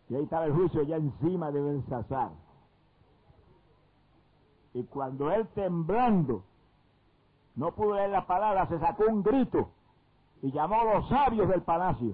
Y 0.09 0.15
ahí 0.15 0.23
estaba 0.23 0.45
el 0.45 0.53
juicio 0.53 0.83
ya 0.83 0.97
encima 0.97 1.51
de 1.51 1.61
Belsasar. 1.61 2.46
Y 4.77 4.83
cuando 4.83 5.31
él 5.31 5.47
temblando 5.55 6.43
no 7.55 7.71
pudo 7.71 7.95
leer 7.95 8.11
la 8.11 8.27
palabra, 8.27 8.67
se 8.67 8.77
sacó 8.77 9.05
un 9.09 9.23
grito 9.23 9.71
y 10.43 10.51
llamó 10.51 10.81
a 10.81 10.93
los 10.93 11.09
sabios 11.09 11.49
del 11.49 11.63
palacio. 11.63 12.13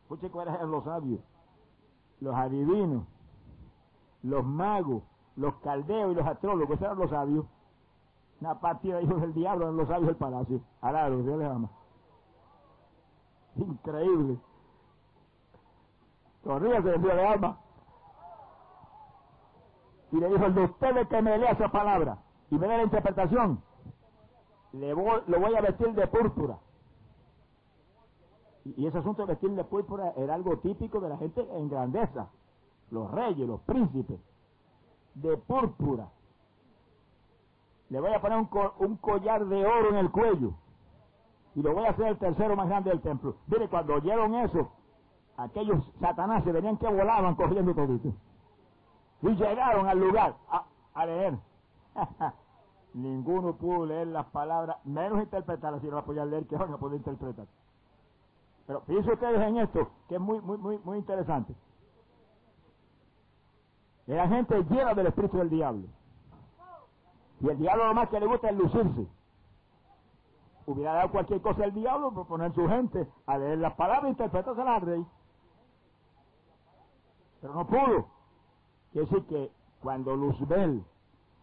Escuche 0.00 0.30
cuáles 0.30 0.54
eran 0.54 0.70
los 0.70 0.82
sabios. 0.82 1.20
Los 2.20 2.34
adivinos, 2.34 3.04
los 4.22 4.42
magos, 4.46 5.02
los 5.36 5.54
caldeos 5.56 6.12
y 6.12 6.14
los 6.14 6.26
astrólogos, 6.26 6.80
eran 6.80 6.96
los 6.96 7.10
sabios. 7.10 7.44
Una 8.40 8.58
partida 8.58 8.96
de 8.96 9.02
hijos 9.02 9.20
del 9.20 9.34
diablo 9.34 9.66
eran 9.66 9.76
los 9.76 9.88
sabios 9.88 10.06
del 10.06 10.16
palacio. 10.16 10.62
Alaro, 10.80 11.22
Dios 11.22 11.38
les 11.38 11.50
ama. 11.50 11.68
Increíble. 13.56 14.38
Sonríase, 16.44 16.98
Dios 16.98 17.14
le 17.14 17.28
ama. 17.28 17.58
Y 20.12 20.16
le 20.16 20.28
dijo, 20.28 20.44
el 20.44 20.54
de 20.54 20.64
ustedes 20.64 21.08
que 21.08 21.22
me 21.22 21.38
lea 21.38 21.52
esa 21.52 21.68
palabra 21.68 22.18
y 22.50 22.58
me 22.58 22.68
dé 22.68 22.76
la 22.76 22.82
interpretación, 22.84 23.62
le 24.72 24.92
voy, 24.94 25.22
lo 25.26 25.40
voy 25.40 25.54
a 25.54 25.60
vestir 25.62 25.92
de 25.94 26.06
púrpura. 26.06 26.58
Y 28.64 28.86
ese 28.86 28.98
asunto 28.98 29.22
de 29.22 29.32
vestir 29.32 29.50
de 29.50 29.64
púrpura 29.64 30.12
era 30.16 30.34
algo 30.34 30.58
típico 30.58 31.00
de 31.00 31.08
la 31.08 31.16
gente 31.16 31.46
en 31.56 31.68
grandeza. 31.68 32.28
Los 32.90 33.10
reyes, 33.10 33.48
los 33.48 33.60
príncipes. 33.62 34.20
De 35.14 35.36
púrpura. 35.36 36.08
Le 37.88 38.00
voy 38.00 38.12
a 38.12 38.20
poner 38.20 38.38
un, 38.38 38.96
collar 38.98 39.46
de 39.46 39.66
oro 39.66 39.90
en 39.90 39.96
el 39.96 40.10
cuello. 40.10 40.52
Y 41.54 41.62
lo 41.62 41.74
voy 41.74 41.84
a 41.84 41.90
hacer 41.90 42.06
el 42.06 42.18
tercero 42.18 42.54
más 42.56 42.68
grande 42.68 42.90
del 42.90 43.00
templo. 43.00 43.36
Mire, 43.46 43.68
cuando 43.68 43.94
oyeron 43.94 44.34
eso, 44.36 44.70
aquellos 45.36 45.84
satanás 46.00 46.44
se 46.44 46.52
venían 46.52 46.78
que 46.78 46.86
volaban 46.86 47.34
corriendo 47.34 47.74
toditos. 47.74 48.14
Y 49.22 49.28
llegaron 49.36 49.88
al 49.88 49.98
lugar 49.98 50.36
a, 50.50 50.64
a 50.94 51.06
leer. 51.06 51.38
Ninguno 52.94 53.54
pudo 53.56 53.86
leer 53.86 54.08
las 54.08 54.26
palabras, 54.26 54.76
menos 54.84 55.22
interpretarlas, 55.22 55.80
si 55.80 55.86
no 55.86 55.96
las 55.96 56.04
podían 56.04 56.30
leer, 56.30 56.46
que 56.46 56.56
van 56.56 56.72
a 56.72 56.76
poder 56.76 56.98
interpretar. 56.98 57.46
Pero 58.66 58.80
fíjense 58.82 59.12
ustedes 59.12 59.40
en 59.40 59.58
esto, 59.58 59.90
que 60.08 60.16
es 60.16 60.20
muy, 60.20 60.40
muy, 60.40 60.58
muy, 60.58 60.78
muy 60.84 60.98
interesante. 60.98 61.54
La 64.06 64.28
gente 64.28 64.62
llena 64.64 64.94
del 64.94 65.06
espíritu 65.06 65.38
del 65.38 65.50
diablo. 65.50 65.86
Y 67.40 67.48
el 67.48 67.58
diablo 67.58 67.86
lo 67.86 67.94
más 67.94 68.08
que 68.08 68.20
le 68.20 68.26
gusta 68.26 68.50
es 68.50 68.56
lucirse. 68.56 69.06
Hubiera 70.66 70.94
dado 70.94 71.10
cualquier 71.10 71.40
cosa 71.40 71.64
al 71.64 71.72
diablo 71.72 72.12
por 72.12 72.26
poner 72.26 72.52
su 72.54 72.68
gente 72.68 73.08
a 73.26 73.38
leer 73.38 73.58
las 73.58 73.74
palabras 73.74 74.04
e 74.04 74.10
interpretarse 74.10 74.60
al 74.60 74.80
rey. 74.80 75.06
Pero 77.40 77.54
no 77.54 77.66
pudo. 77.66 78.06
Quiere 78.92 79.08
decir 79.08 79.26
que 79.26 79.50
cuando 79.82 80.14
Luzbel 80.16 80.84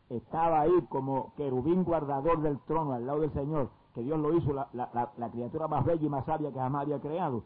estaba 0.09 0.61
ahí 0.61 0.81
como 0.89 1.33
querubín 1.35 1.83
guardador 1.83 2.41
del 2.41 2.59
trono 2.61 2.93
al 2.93 3.05
lado 3.05 3.21
del 3.21 3.33
Señor, 3.33 3.69
que 3.93 4.01
Dios 4.01 4.19
lo 4.19 4.35
hizo 4.35 4.53
la, 4.53 4.67
la, 4.73 5.11
la, 5.17 5.29
criatura 5.29 5.67
más 5.67 5.83
bella 5.85 6.05
y 6.05 6.09
más 6.09 6.25
sabia 6.25 6.51
que 6.51 6.59
jamás 6.59 6.83
había 6.83 6.99
creado. 6.99 7.43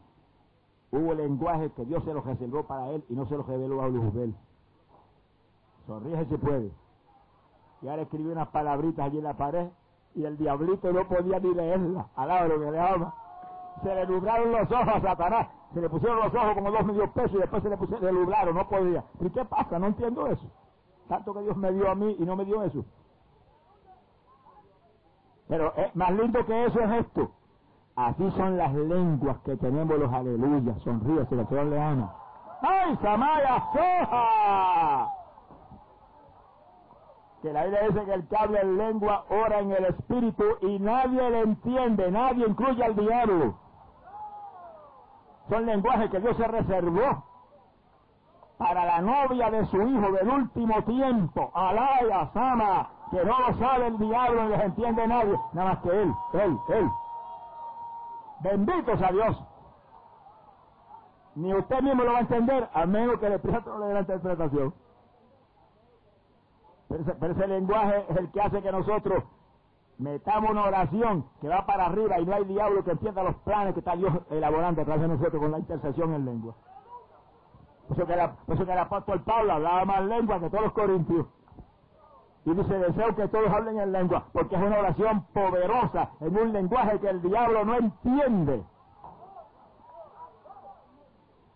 hubo 0.92 1.14
lenguaje 1.14 1.70
que 1.72 1.84
Dios 1.84 2.04
se 2.04 2.12
los 2.12 2.24
reservó 2.24 2.64
para 2.64 2.90
él 2.90 3.04
y 3.08 3.14
no 3.14 3.26
se 3.26 3.36
los 3.36 3.46
reveló 3.46 3.82
a 3.82 3.88
Luzbel. 3.88 4.34
Sonríe 5.86 6.24
si 6.26 6.36
puede. 6.36 6.70
Y 7.82 7.88
ahora 7.88 8.02
escribió 8.02 8.32
unas 8.32 8.48
palabritas 8.48 9.06
allí 9.06 9.18
en 9.18 9.24
la 9.24 9.36
pared 9.36 9.68
y 10.14 10.24
el 10.24 10.36
diablito 10.36 10.92
no 10.92 11.06
podía 11.08 11.40
ni 11.40 11.52
leerla. 11.52 12.08
Alaba 12.16 12.46
lo 12.46 12.60
que 12.60 12.70
le 12.70 12.78
ama. 12.80 13.14
Se 13.82 13.94
le 13.94 14.06
nublaron 14.06 14.52
los 14.52 14.70
ojos 14.70 14.88
a 14.88 15.00
Satanás. 15.00 15.48
Se 15.72 15.80
le 15.80 15.88
pusieron 15.88 16.18
los 16.18 16.34
ojos 16.34 16.54
como 16.54 16.70
dos 16.70 16.84
medio 16.84 17.10
pesos 17.12 17.32
y 17.34 17.38
después 17.38 17.62
se 17.62 17.68
le, 17.68 17.76
pusieron, 17.76 18.04
le 18.04 18.12
nublaron, 18.12 18.54
no 18.54 18.68
podía. 18.68 19.04
¿Y 19.20 19.30
qué 19.30 19.44
pasa? 19.44 19.78
No 19.78 19.86
entiendo 19.86 20.26
eso. 20.26 20.46
Tanto 21.08 21.34
que 21.34 21.40
Dios 21.40 21.56
me 21.56 21.72
dio 21.72 21.90
a 21.90 21.94
mí 21.94 22.16
y 22.18 22.24
no 22.24 22.36
me 22.36 22.44
dio 22.44 22.62
eso. 22.62 22.84
Pero 25.48 25.72
eh, 25.76 25.90
más 25.94 26.10
lindo 26.12 26.44
que 26.46 26.64
eso 26.66 26.80
es 26.80 26.90
esto. 26.90 27.30
Así 27.96 28.28
son 28.32 28.56
las 28.56 28.72
lenguas 28.74 29.38
que 29.44 29.56
tenemos 29.56 29.98
los 29.98 30.12
aleluyas. 30.12 30.80
Sonríe, 30.82 31.24
Señor 31.26 31.66
le 31.66 31.80
ama. 31.80 32.12
¡Ay, 32.62 32.96
Samaya 33.02 33.62
Soja! 33.72 35.08
Que 37.42 37.52
la 37.52 37.64
Biblia 37.64 37.88
dice 37.88 38.04
que 38.06 38.14
el 38.14 38.26
que 38.26 38.36
habla 38.36 38.60
en 38.62 38.78
lengua 38.78 39.24
ora 39.28 39.60
en 39.60 39.70
el 39.72 39.84
espíritu 39.84 40.44
y 40.62 40.78
nadie 40.78 41.30
le 41.30 41.40
entiende, 41.42 42.10
nadie 42.10 42.46
incluye 42.48 42.82
al 42.82 42.96
diablo. 42.96 43.54
Son 45.48 45.66
lenguajes 45.66 46.10
que 46.10 46.20
Dios 46.20 46.36
se 46.36 46.48
reservó 46.48 47.24
para 48.58 48.84
la 48.84 49.00
novia 49.00 49.50
de 49.50 49.66
su 49.66 49.76
hijo 49.82 50.12
del 50.12 50.28
último 50.28 50.82
tiempo. 50.84 51.50
Alaya, 51.54 52.30
Sama, 52.32 52.88
que 53.10 53.24
no 53.24 53.38
lo 53.40 53.54
sabe 53.58 53.88
el 53.88 53.98
diablo 53.98 54.44
ni 54.44 54.48
les 54.50 54.60
entiende 54.60 55.06
nadie, 55.06 55.38
nada 55.52 55.70
más 55.70 55.78
que 55.80 56.02
él, 56.02 56.14
él, 56.34 56.58
él. 56.68 56.90
Benditos 58.40 59.02
a 59.02 59.12
Dios. 59.12 59.44
Ni 61.34 61.52
usted 61.52 61.80
mismo 61.80 62.04
lo 62.04 62.12
va 62.12 62.18
a 62.18 62.20
entender, 62.20 62.68
a 62.72 62.86
menos 62.86 63.18
que 63.18 63.26
el 63.26 63.32
Espíritu 63.34 63.70
no 63.70 63.78
le 63.80 63.86
dé 63.86 63.94
la 63.94 64.00
interpretación. 64.00 64.74
Pero 66.88 67.02
ese, 67.02 67.14
pero 67.14 67.32
ese 67.32 67.46
lenguaje 67.48 68.06
es 68.08 68.16
el 68.16 68.30
que 68.30 68.40
hace 68.40 68.62
que 68.62 68.72
nosotros 68.72 69.24
metamos 69.98 70.50
una 70.50 70.64
oración 70.64 71.24
que 71.40 71.48
va 71.48 71.66
para 71.66 71.86
arriba 71.86 72.18
y 72.18 72.26
no 72.26 72.34
hay 72.34 72.44
diablo 72.44 72.84
que 72.84 72.92
entienda 72.92 73.22
los 73.22 73.36
planes 73.36 73.74
que 73.74 73.80
está 73.80 73.96
Dios 73.96 74.12
elaborando 74.30 74.82
a 74.82 74.84
de 74.84 75.08
nosotros 75.08 75.40
con 75.40 75.50
la 75.52 75.58
intercesión 75.58 76.14
en 76.14 76.24
lengua. 76.24 76.54
Por 77.88 77.98
eso 77.98 78.06
que, 78.06 78.16
la, 78.16 78.32
por 78.32 78.60
el 78.60 78.78
apóstol 78.78 79.22
Pablo 79.22 79.52
hablaba 79.52 79.84
más 79.84 80.04
lengua 80.04 80.40
que 80.40 80.48
todos 80.48 80.64
los 80.64 80.72
corintios. 80.72 81.26
Y 82.46 82.54
dice, 82.54 82.78
deseo 82.78 83.14
que 83.14 83.28
todos 83.28 83.48
hablen 83.50 83.80
en 83.80 83.92
lengua, 83.92 84.26
porque 84.32 84.54
es 84.54 84.62
una 84.62 84.78
oración 84.78 85.24
poderosa, 85.32 86.10
en 86.20 86.36
un 86.36 86.52
lenguaje 86.52 86.98
que 87.00 87.08
el 87.08 87.22
diablo 87.22 87.64
no 87.64 87.74
entiende. 87.76 88.62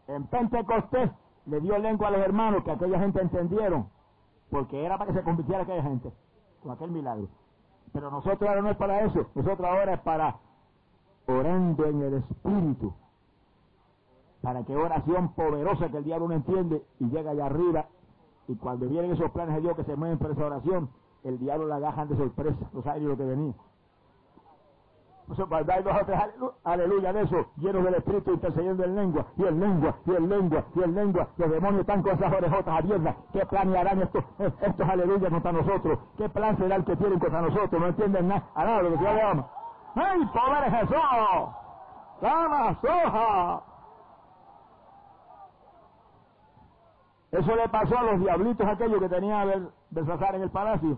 En 0.06 0.26
Pentecostés 0.28 1.10
le 1.44 1.60
dio 1.60 1.78
lengua 1.78 2.08
a 2.08 2.10
los 2.12 2.20
hermanos 2.20 2.64
que 2.64 2.70
aquella 2.70 2.98
gente 3.00 3.20
entendieron, 3.20 3.90
porque 4.50 4.82
era 4.82 4.96
para 4.96 5.12
que 5.12 5.18
se 5.18 5.24
convirtiera 5.24 5.62
aquella 5.62 5.82
gente, 5.82 6.10
con 6.62 6.72
aquel 6.72 6.90
milagro. 6.90 7.28
Pero 7.92 8.10
nosotros 8.10 8.48
ahora 8.48 8.62
no 8.62 8.70
es 8.70 8.76
para 8.76 9.00
eso, 9.04 9.26
nosotros 9.34 9.68
ahora 9.68 9.94
es 9.94 10.00
para 10.00 10.36
orando 11.26 11.84
en 11.86 12.02
el 12.02 12.14
Espíritu, 12.14 12.92
para 14.42 14.64
que 14.64 14.76
oración 14.76 15.34
poderosa 15.34 15.88
que 15.88 15.98
el 15.98 16.04
diablo 16.04 16.28
no 16.28 16.34
entiende 16.34 16.82
y 17.00 17.08
llega 17.08 17.30
allá 17.30 17.46
arriba 17.46 17.86
y 18.48 18.56
cuando 18.56 18.88
vienen 18.88 19.12
esos 19.12 19.30
planes 19.30 19.54
de 19.56 19.60
Dios 19.60 19.76
que 19.76 19.84
se 19.84 19.94
mueven 19.94 20.18
por 20.18 20.30
esa 20.30 20.46
oración, 20.46 20.88
el 21.24 21.38
diablo 21.38 21.66
la 21.66 21.76
agajan 21.76 22.08
de 22.08 22.16
sorpresa, 22.16 22.70
no 22.72 22.82
sabe 22.82 23.00
lo 23.00 23.16
que 23.16 23.24
venía. 23.24 23.54
Dos 25.28 25.40
o 25.40 26.54
aleluya 26.64 27.12
de 27.12 27.22
eso, 27.22 27.46
llenos 27.56 27.84
del 27.84 27.94
Espíritu 27.96 28.32
intercediendo 28.32 28.82
en 28.84 28.96
lengua, 28.96 29.26
y 29.36 29.44
en 29.44 29.60
lengua, 29.60 29.94
y 30.06 30.10
en 30.14 30.28
lengua, 30.28 30.64
y 30.74 30.82
en 30.82 30.94
lengua, 30.94 31.28
los 31.36 31.50
demonios 31.50 31.80
están 31.82 32.02
con 32.02 32.12
esas 32.12 32.32
orejotas 32.32 32.78
abiertas. 32.78 33.14
¿Qué 33.32 33.44
planearán 33.44 34.00
estos, 34.00 34.24
estos 34.38 34.88
aleluya 34.88 35.28
contra 35.28 35.52
nosotros? 35.52 35.98
¿Qué 36.16 36.28
plan 36.30 36.56
será 36.56 36.76
el 36.76 36.84
que 36.84 36.96
tienen 36.96 37.18
contra 37.18 37.42
nosotros? 37.42 37.78
No 37.80 37.88
entienden 37.88 38.28
nada, 38.28 38.42
a 38.54 38.64
nada 38.64 38.82
lo 38.82 38.90
que 38.90 38.96
Dios 38.96 39.14
le. 39.14 39.44
¡Ay, 39.96 40.26
pobre 40.32 40.70
Jesús! 40.70 40.96
¡Dama, 42.22 42.78
soja! 42.80 43.62
Eso 47.32 47.54
le 47.54 47.68
pasó 47.68 47.98
a 47.98 48.02
los 48.02 48.20
diablitos 48.20 48.66
aquellos 48.66 48.98
que 48.98 49.08
tenían 49.10 49.46
a 49.46 49.70
Belsasar 49.90 50.34
en 50.36 50.42
el 50.42 50.50
palacio. 50.50 50.96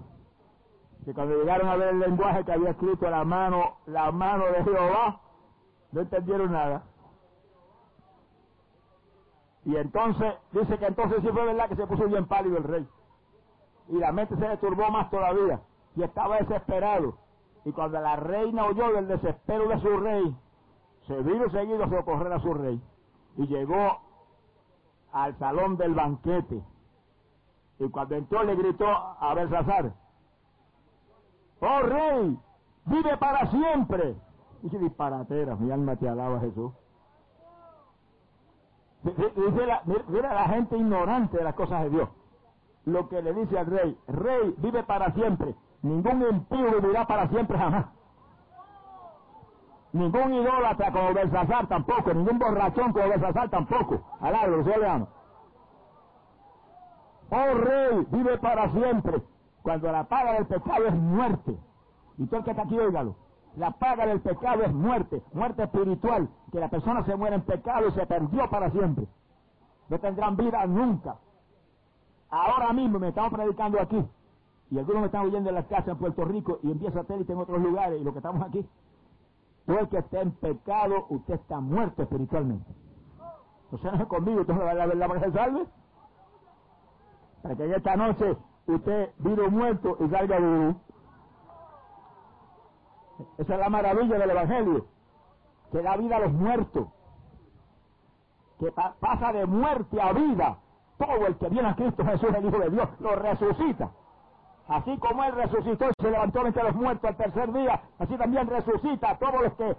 Que 1.04 1.14
cuando 1.14 1.36
llegaron 1.36 1.68
a 1.68 1.76
ver 1.76 1.88
el 1.88 2.00
lenguaje 2.00 2.44
que 2.44 2.52
había 2.52 2.70
escrito 2.70 3.08
la 3.08 3.24
mano, 3.24 3.76
la 3.86 4.12
mano 4.12 4.44
de 4.46 4.64
Jehová, 4.64 5.20
no 5.92 6.00
entendieron 6.00 6.52
nada. 6.52 6.84
Y 9.64 9.76
entonces, 9.76 10.34
dice 10.52 10.78
que 10.78 10.86
entonces 10.86 11.18
sí 11.22 11.28
fue 11.28 11.44
verdad 11.44 11.68
que 11.68 11.76
se 11.76 11.86
puso 11.86 12.04
bien 12.04 12.26
pálido 12.26 12.58
el 12.58 12.64
rey. 12.64 12.88
Y 13.88 13.98
la 13.98 14.12
mente 14.12 14.36
se 14.36 14.48
le 14.48 14.56
turbó 14.58 14.90
más 14.90 15.10
todavía. 15.10 15.60
Y 15.96 16.02
estaba 16.02 16.36
desesperado. 16.38 17.16
Y 17.64 17.72
cuando 17.72 18.00
la 18.00 18.16
reina 18.16 18.66
oyó 18.66 18.92
del 18.92 19.08
desespero 19.08 19.68
de 19.68 19.80
su 19.80 19.96
rey, 19.98 20.36
se 21.06 21.22
vino 21.22 21.50
seguido 21.50 21.84
a 21.84 21.90
socorrer 21.90 22.32
a 22.32 22.40
su 22.40 22.54
rey. 22.54 22.80
Y 23.36 23.46
llegó 23.46 24.00
al 25.12 25.36
salón 25.38 25.76
del 25.76 25.94
banquete. 25.94 26.62
Y 27.80 27.88
cuando 27.90 28.14
entró 28.14 28.44
le 28.44 28.54
gritó 28.54 28.86
a 28.86 29.34
Belsasar, 29.34 29.92
¡Oh 31.60 31.80
rey! 31.82 32.38
¡Vive 32.86 33.16
para 33.18 33.50
siempre! 33.50 34.16
Dice 34.62 34.78
disparatera, 34.78 35.56
mi 35.56 35.70
alma 35.70 35.96
te 35.96 36.08
alaba 36.08 36.40
Jesús. 36.40 36.72
Dice 39.02 39.66
la, 39.66 39.82
mira 40.08 40.34
la 40.34 40.48
gente 40.48 40.76
ignorante 40.76 41.38
de 41.38 41.44
las 41.44 41.54
cosas 41.54 41.84
de 41.84 41.90
Dios. 41.90 42.08
Lo 42.84 43.08
que 43.08 43.22
le 43.22 43.32
dice 43.32 43.58
al 43.58 43.66
rey, 43.66 43.98
rey, 44.08 44.54
vive 44.58 44.82
para 44.82 45.12
siempre. 45.12 45.54
Ningún 45.82 46.22
impío 46.22 46.80
vivirá 46.80 47.06
para 47.06 47.28
siempre 47.28 47.56
jamás. 47.56 47.86
Ningún 49.92 50.34
idólatra 50.34 50.92
como 50.92 51.14
Belsasar 51.14 51.66
tampoco, 51.66 52.12
ningún 52.14 52.38
borrachón 52.38 52.92
como 52.92 53.08
Belsasar 53.08 53.48
tampoco. 53.48 54.02
Al 54.20 54.34
árbol, 54.34 54.64
se 54.64 54.78
le 54.78 54.86
ama. 54.86 55.08
Oh 57.30 57.54
rey, 57.54 58.06
vive 58.10 58.38
para 58.38 58.70
siempre. 58.72 59.22
Cuando 59.62 59.92
la 59.92 60.04
paga 60.04 60.34
del 60.34 60.46
pecado 60.46 60.86
es 60.86 60.94
muerte. 60.94 61.56
Y 62.18 62.26
todo 62.26 62.38
el 62.38 62.44
que 62.44 62.50
está 62.50 62.62
aquí, 62.62 62.78
óigalo. 62.78 63.16
La 63.56 63.72
paga 63.72 64.06
del 64.06 64.20
pecado 64.20 64.62
es 64.62 64.72
muerte, 64.72 65.22
muerte 65.32 65.64
espiritual, 65.64 66.28
que 66.52 66.60
la 66.60 66.68
persona 66.68 67.04
se 67.04 67.16
muere 67.16 67.36
en 67.36 67.42
pecado 67.42 67.88
y 67.88 67.92
se 67.92 68.06
perdió 68.06 68.48
para 68.48 68.70
siempre. 68.70 69.06
No 69.88 69.98
tendrán 69.98 70.36
vida 70.36 70.64
nunca. 70.66 71.16
Ahora 72.30 72.72
mismo 72.72 73.00
me 73.00 73.08
estamos 73.08 73.32
predicando 73.32 73.80
aquí, 73.80 74.06
y 74.70 74.78
algunos 74.78 75.00
me 75.00 75.06
están 75.06 75.26
oyendo 75.26 75.48
en 75.48 75.56
las 75.56 75.66
casas 75.66 75.88
en 75.88 75.96
Puerto 75.98 76.24
Rico 76.24 76.60
y 76.62 76.70
empieza 76.70 77.00
satélite 77.00 77.32
en 77.32 77.40
otros 77.40 77.60
lugares, 77.60 78.00
y 78.00 78.04
lo 78.04 78.12
que 78.12 78.18
estamos 78.18 78.46
aquí. 78.46 78.64
Todo 79.66 79.80
el 79.80 79.88
que 79.88 79.98
esté 79.98 80.20
en 80.20 80.30
pecado, 80.32 81.06
usted 81.08 81.34
está 81.34 81.58
muerto 81.58 82.02
espiritualmente. 82.02 82.70
Entonces 83.64 83.92
no 83.92 83.98
es 83.98 84.08
conmigo, 84.08 84.40
usted 84.42 84.54
no 84.54 84.64
va 84.64 84.70
a 84.70 84.74
la 84.74 84.86
verdad 84.86 85.08
para 85.08 85.20
que 85.20 85.26
se 85.26 85.32
salve. 85.32 85.66
Para 87.42 87.56
que 87.56 87.74
esta 87.74 87.96
noche 87.96 88.36
usted 88.66 89.10
vino 89.18 89.50
muerto 89.50 89.96
y 90.00 90.08
salga 90.08 90.38
vivo. 90.38 90.80
Esa 93.38 93.54
es 93.54 93.60
la 93.60 93.68
maravilla 93.68 94.18
del 94.18 94.30
Evangelio, 94.30 94.86
que 95.72 95.82
da 95.82 95.96
vida 95.96 96.16
a 96.16 96.20
los 96.20 96.32
muertos, 96.32 96.88
que 98.58 98.72
pa 98.72 98.94
pasa 99.00 99.32
de 99.32 99.46
muerte 99.46 100.00
a 100.00 100.12
vida. 100.12 100.58
Todo 100.98 101.26
el 101.26 101.36
que 101.36 101.48
viene 101.48 101.68
a 101.68 101.74
Cristo 101.74 102.04
Jesús, 102.04 102.28
el 102.34 102.44
Hijo 102.44 102.58
de 102.58 102.70
Dios, 102.70 102.88
lo 103.00 103.16
resucita. 103.16 103.90
Así 104.68 104.96
como 104.98 105.24
Él 105.24 105.34
resucitó 105.34 105.86
y 105.88 105.92
se 106.00 106.10
levantó 106.10 106.46
entre 106.46 106.62
los 106.62 106.74
muertos 106.74 107.10
al 107.10 107.16
tercer 107.16 107.52
día, 107.52 107.80
así 107.98 108.16
también 108.16 108.46
resucita 108.46 109.10
a 109.10 109.18
todos 109.18 109.42
los 109.42 109.52
que 109.54 109.76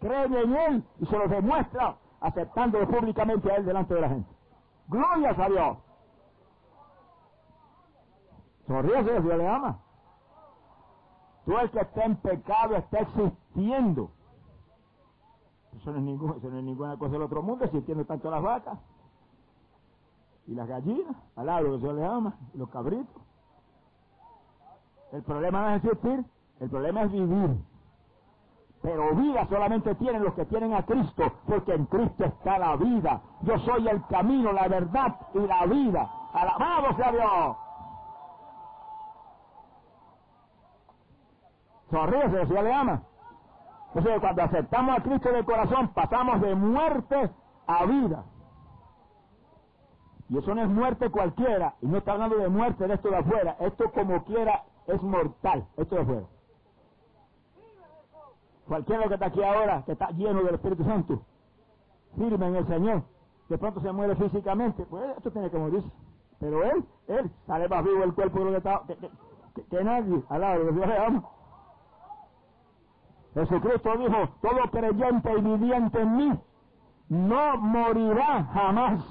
creen 0.00 0.34
en 0.34 0.56
Él 0.56 0.84
y 1.00 1.06
se 1.06 1.18
los 1.18 1.28
demuestra 1.28 1.96
aceptándolo 2.20 2.88
públicamente 2.88 3.50
a 3.50 3.56
Él 3.56 3.66
delante 3.66 3.94
de 3.94 4.00
la 4.00 4.08
gente. 4.08 4.30
Glorias 4.88 5.38
a 5.38 5.48
Dios. 5.48 5.76
Sonríese, 8.66 9.20
Dios 9.20 9.36
le 9.36 9.48
ama. 9.48 9.78
Tú 11.44 11.58
el 11.58 11.70
que 11.70 11.80
está 11.80 12.04
en 12.04 12.16
pecado 12.16 12.76
está 12.76 13.00
existiendo. 13.00 14.10
Eso 15.76 15.90
no 15.90 15.98
es, 15.98 16.04
ningún, 16.04 16.36
eso 16.36 16.50
no 16.50 16.58
es 16.58 16.64
ninguna 16.64 16.96
cosa 16.96 17.12
del 17.12 17.22
otro 17.22 17.42
mundo, 17.42 17.64
existiendo 17.64 18.04
tanto 18.04 18.30
las 18.30 18.42
vacas 18.42 18.78
y 20.46 20.54
las 20.54 20.68
gallinas, 20.68 21.16
al 21.36 21.46
lado 21.46 21.72
que 21.72 21.78
Dios 21.78 21.94
le 21.94 22.04
ama, 22.04 22.36
y 22.54 22.58
los 22.58 22.68
cabritos. 22.68 23.22
El 25.12 25.22
problema 25.22 25.62
no 25.62 25.76
es 25.76 25.84
existir, 25.84 26.24
el 26.60 26.70
problema 26.70 27.02
es 27.02 27.12
vivir. 27.12 27.56
Pero 28.82 29.14
vida 29.14 29.46
solamente 29.48 29.94
tienen 29.94 30.24
los 30.24 30.34
que 30.34 30.44
tienen 30.46 30.74
a 30.74 30.84
Cristo, 30.84 31.32
porque 31.46 31.74
en 31.74 31.86
Cristo 31.86 32.24
está 32.24 32.58
la 32.58 32.76
vida. 32.76 33.22
Yo 33.42 33.58
soy 33.60 33.86
el 33.86 34.04
camino, 34.06 34.52
la 34.52 34.66
verdad 34.66 35.16
y 35.34 35.38
la 35.38 35.66
vida. 35.66 36.10
Alabado 36.32 36.96
sea 36.96 37.12
Dios. 37.12 37.56
Sonríese, 41.92 42.46
si 42.46 42.54
ya 42.54 42.62
le 42.62 42.72
ama. 42.72 43.02
Entonces, 43.88 44.20
cuando 44.20 44.42
aceptamos 44.42 44.98
a 44.98 45.02
Cristo 45.02 45.30
de 45.30 45.44
corazón, 45.44 45.88
pasamos 45.88 46.40
de 46.40 46.54
muerte 46.54 47.30
a 47.66 47.84
vida. 47.84 48.24
Y 50.30 50.38
eso 50.38 50.54
no 50.54 50.62
es 50.62 50.68
muerte 50.68 51.10
cualquiera, 51.10 51.74
y 51.82 51.86
no 51.86 51.98
está 51.98 52.12
hablando 52.12 52.38
de 52.38 52.48
muerte 52.48 52.88
de 52.88 52.94
esto 52.94 53.10
de 53.10 53.18
afuera, 53.18 53.56
esto 53.60 53.92
como 53.92 54.24
quiera 54.24 54.62
es 54.86 55.02
mortal, 55.02 55.66
esto 55.76 55.94
de 55.96 56.00
afuera. 56.00 56.26
Cualquiera 58.66 59.08
que 59.08 59.14
está 59.14 59.26
aquí 59.26 59.42
ahora, 59.42 59.82
que 59.84 59.92
está 59.92 60.08
lleno 60.12 60.42
del 60.42 60.54
Espíritu 60.54 60.84
Santo, 60.84 61.20
firme 62.16 62.46
en 62.46 62.56
el 62.56 62.66
Señor, 62.66 63.02
de 63.50 63.58
pronto 63.58 63.80
se 63.82 63.92
muere 63.92 64.16
físicamente, 64.16 64.86
pues 64.86 65.14
esto 65.18 65.30
tiene 65.30 65.50
que 65.50 65.58
morirse. 65.58 65.90
Pero 66.40 66.62
él, 66.64 66.84
él 67.08 67.30
sale 67.46 67.68
más 67.68 67.84
vivo 67.84 68.02
el 68.02 68.14
cuerpo 68.14 68.38
que 68.46 68.56
está, 68.56 68.80
que, 68.86 69.64
que, 69.66 69.84
nadie, 69.84 70.22
al 70.30 70.40
lado 70.40 70.64
de 70.64 70.72
Dios 70.72 70.86
le 70.86 70.96
ama. 70.96 71.24
Jesucristo 73.34 73.96
dijo, 73.96 74.28
todo 74.42 74.70
creyente 74.70 75.32
y 75.38 75.40
viviente 75.40 76.00
en 76.00 76.16
mí 76.16 76.40
no 77.08 77.56
morirá 77.58 78.44
jamás. 78.52 79.04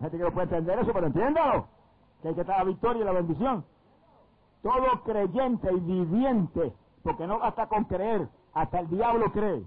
Gente 0.00 0.16
que 0.16 0.24
no 0.24 0.30
puede 0.30 0.44
entender 0.44 0.78
eso, 0.78 0.92
pero 0.92 1.06
entiéndalo, 1.06 1.66
que 2.22 2.28
hay 2.28 2.34
que 2.34 2.40
estar 2.40 2.58
la 2.58 2.64
victoria 2.64 3.02
y 3.02 3.04
la 3.04 3.12
bendición. 3.12 3.64
Todo 4.62 5.02
creyente 5.04 5.72
y 5.72 5.80
viviente, 5.80 6.72
porque 7.02 7.26
no 7.26 7.38
basta 7.38 7.66
con 7.66 7.84
creer, 7.84 8.28
hasta 8.54 8.80
el 8.80 8.88
diablo 8.88 9.30
cree. 9.32 9.62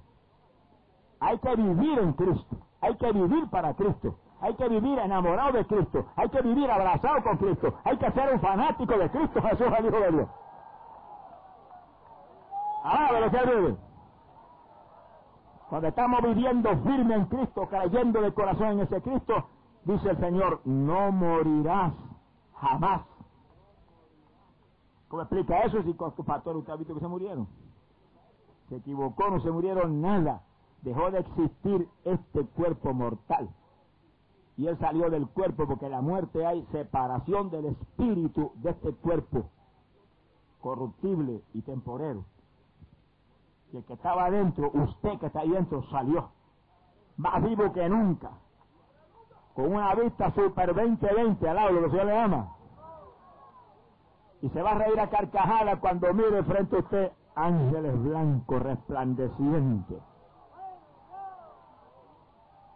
Hay 1.20 1.38
que 1.40 1.56
vivir 1.56 2.00
en 2.00 2.14
Cristo, 2.14 2.58
hay 2.82 2.96
que 2.98 3.12
vivir 3.12 3.50
para 3.50 3.74
Cristo, 3.76 4.16
hay 4.42 4.56
que 4.56 4.68
vivir 4.68 5.00
enamorado 5.00 5.54
de 5.54 5.66
Cristo, 5.66 6.06
hay 6.16 6.30
que 6.30 6.42
vivir 6.42 6.70
abrazado 6.70 7.24
con 7.24 7.38
Cristo, 7.38 7.74
hay 7.84 7.98
que 7.98 8.12
ser 8.12 8.34
un 8.34 8.40
fanático 8.40 8.98
de 8.98 9.10
Cristo 9.10 9.42
Jesús, 9.42 9.68
el 9.80 9.86
Hijo 9.86 10.00
de 10.00 10.12
Dios. 10.12 10.30
Ah, 12.84 13.18
lo 13.18 13.32
que 13.32 13.46
vive. 13.46 13.78
Cuando 15.70 15.88
estamos 15.88 16.22
viviendo 16.22 16.70
firme 16.84 17.16
en 17.16 17.26
Cristo, 17.26 17.68
creyendo 17.68 18.22
de 18.22 18.34
corazón 18.34 18.72
en 18.72 18.80
ese 18.82 19.02
Cristo, 19.02 19.48
dice 19.86 20.10
el 20.10 20.20
Señor, 20.20 20.60
no 20.66 21.12
morirás 21.12 21.94
jamás. 22.56 23.04
¿Cómo 25.08 25.22
explica 25.22 25.62
eso 25.64 25.82
si 25.84 25.94
con 25.94 26.14
tu 26.16 26.26
pastor 26.26 26.58
usted 26.58 26.74
ha 26.74 26.76
visto 26.76 26.94
que 26.94 27.00
se 27.00 27.08
murieron? 27.08 27.48
Se 28.68 28.76
equivocó, 28.76 29.30
no 29.30 29.40
se 29.40 29.50
murieron 29.50 30.02
nada. 30.02 30.42
Dejó 30.82 31.10
de 31.10 31.20
existir 31.20 31.88
este 32.04 32.46
cuerpo 32.48 32.94
mortal. 32.94 33.50
Y 34.58 34.68
él 34.68 34.78
salió 34.78 35.10
del 35.10 35.28
cuerpo 35.30 35.66
porque 35.66 35.86
en 35.86 35.92
la 35.92 36.02
muerte 36.02 36.46
hay 36.46 36.64
separación 36.72 37.50
del 37.50 37.66
espíritu 37.68 38.52
de 38.56 38.72
este 38.72 38.92
cuerpo 38.94 39.46
corruptible 40.62 41.42
y 41.54 41.62
temporero. 41.62 42.26
Y 43.74 43.78
el 43.78 43.86
que 43.86 43.94
estaba 43.94 44.26
adentro, 44.26 44.70
usted 44.72 45.18
que 45.20 45.26
está 45.26 45.40
ahí 45.40 45.50
dentro, 45.50 45.82
salió. 45.90 46.30
Más 47.18 47.44
vivo 47.44 47.74
que 47.74 47.90
nunca. 47.90 48.30
Con 49.56 49.74
una 49.74 49.96
vista 49.96 50.32
super 50.32 50.76
20-20 50.76 51.48
al 51.48 51.56
lado 51.56 51.74
de 51.74 51.82
lo 51.82 51.90
que 51.90 51.98
se 51.98 52.06
le 52.06 52.20
ama. 52.20 52.56
Y 54.42 54.50
se 54.50 54.62
va 54.62 54.72
a 54.72 54.76
reír 54.76 55.00
a 55.00 55.10
carcajada 55.10 55.80
cuando 55.80 56.14
mire 56.14 56.44
frente 56.44 56.76
a 56.76 56.80
usted 56.80 57.12
ángeles 57.36 58.04
blancos 58.04 58.62
resplandecientes. 58.62 60.02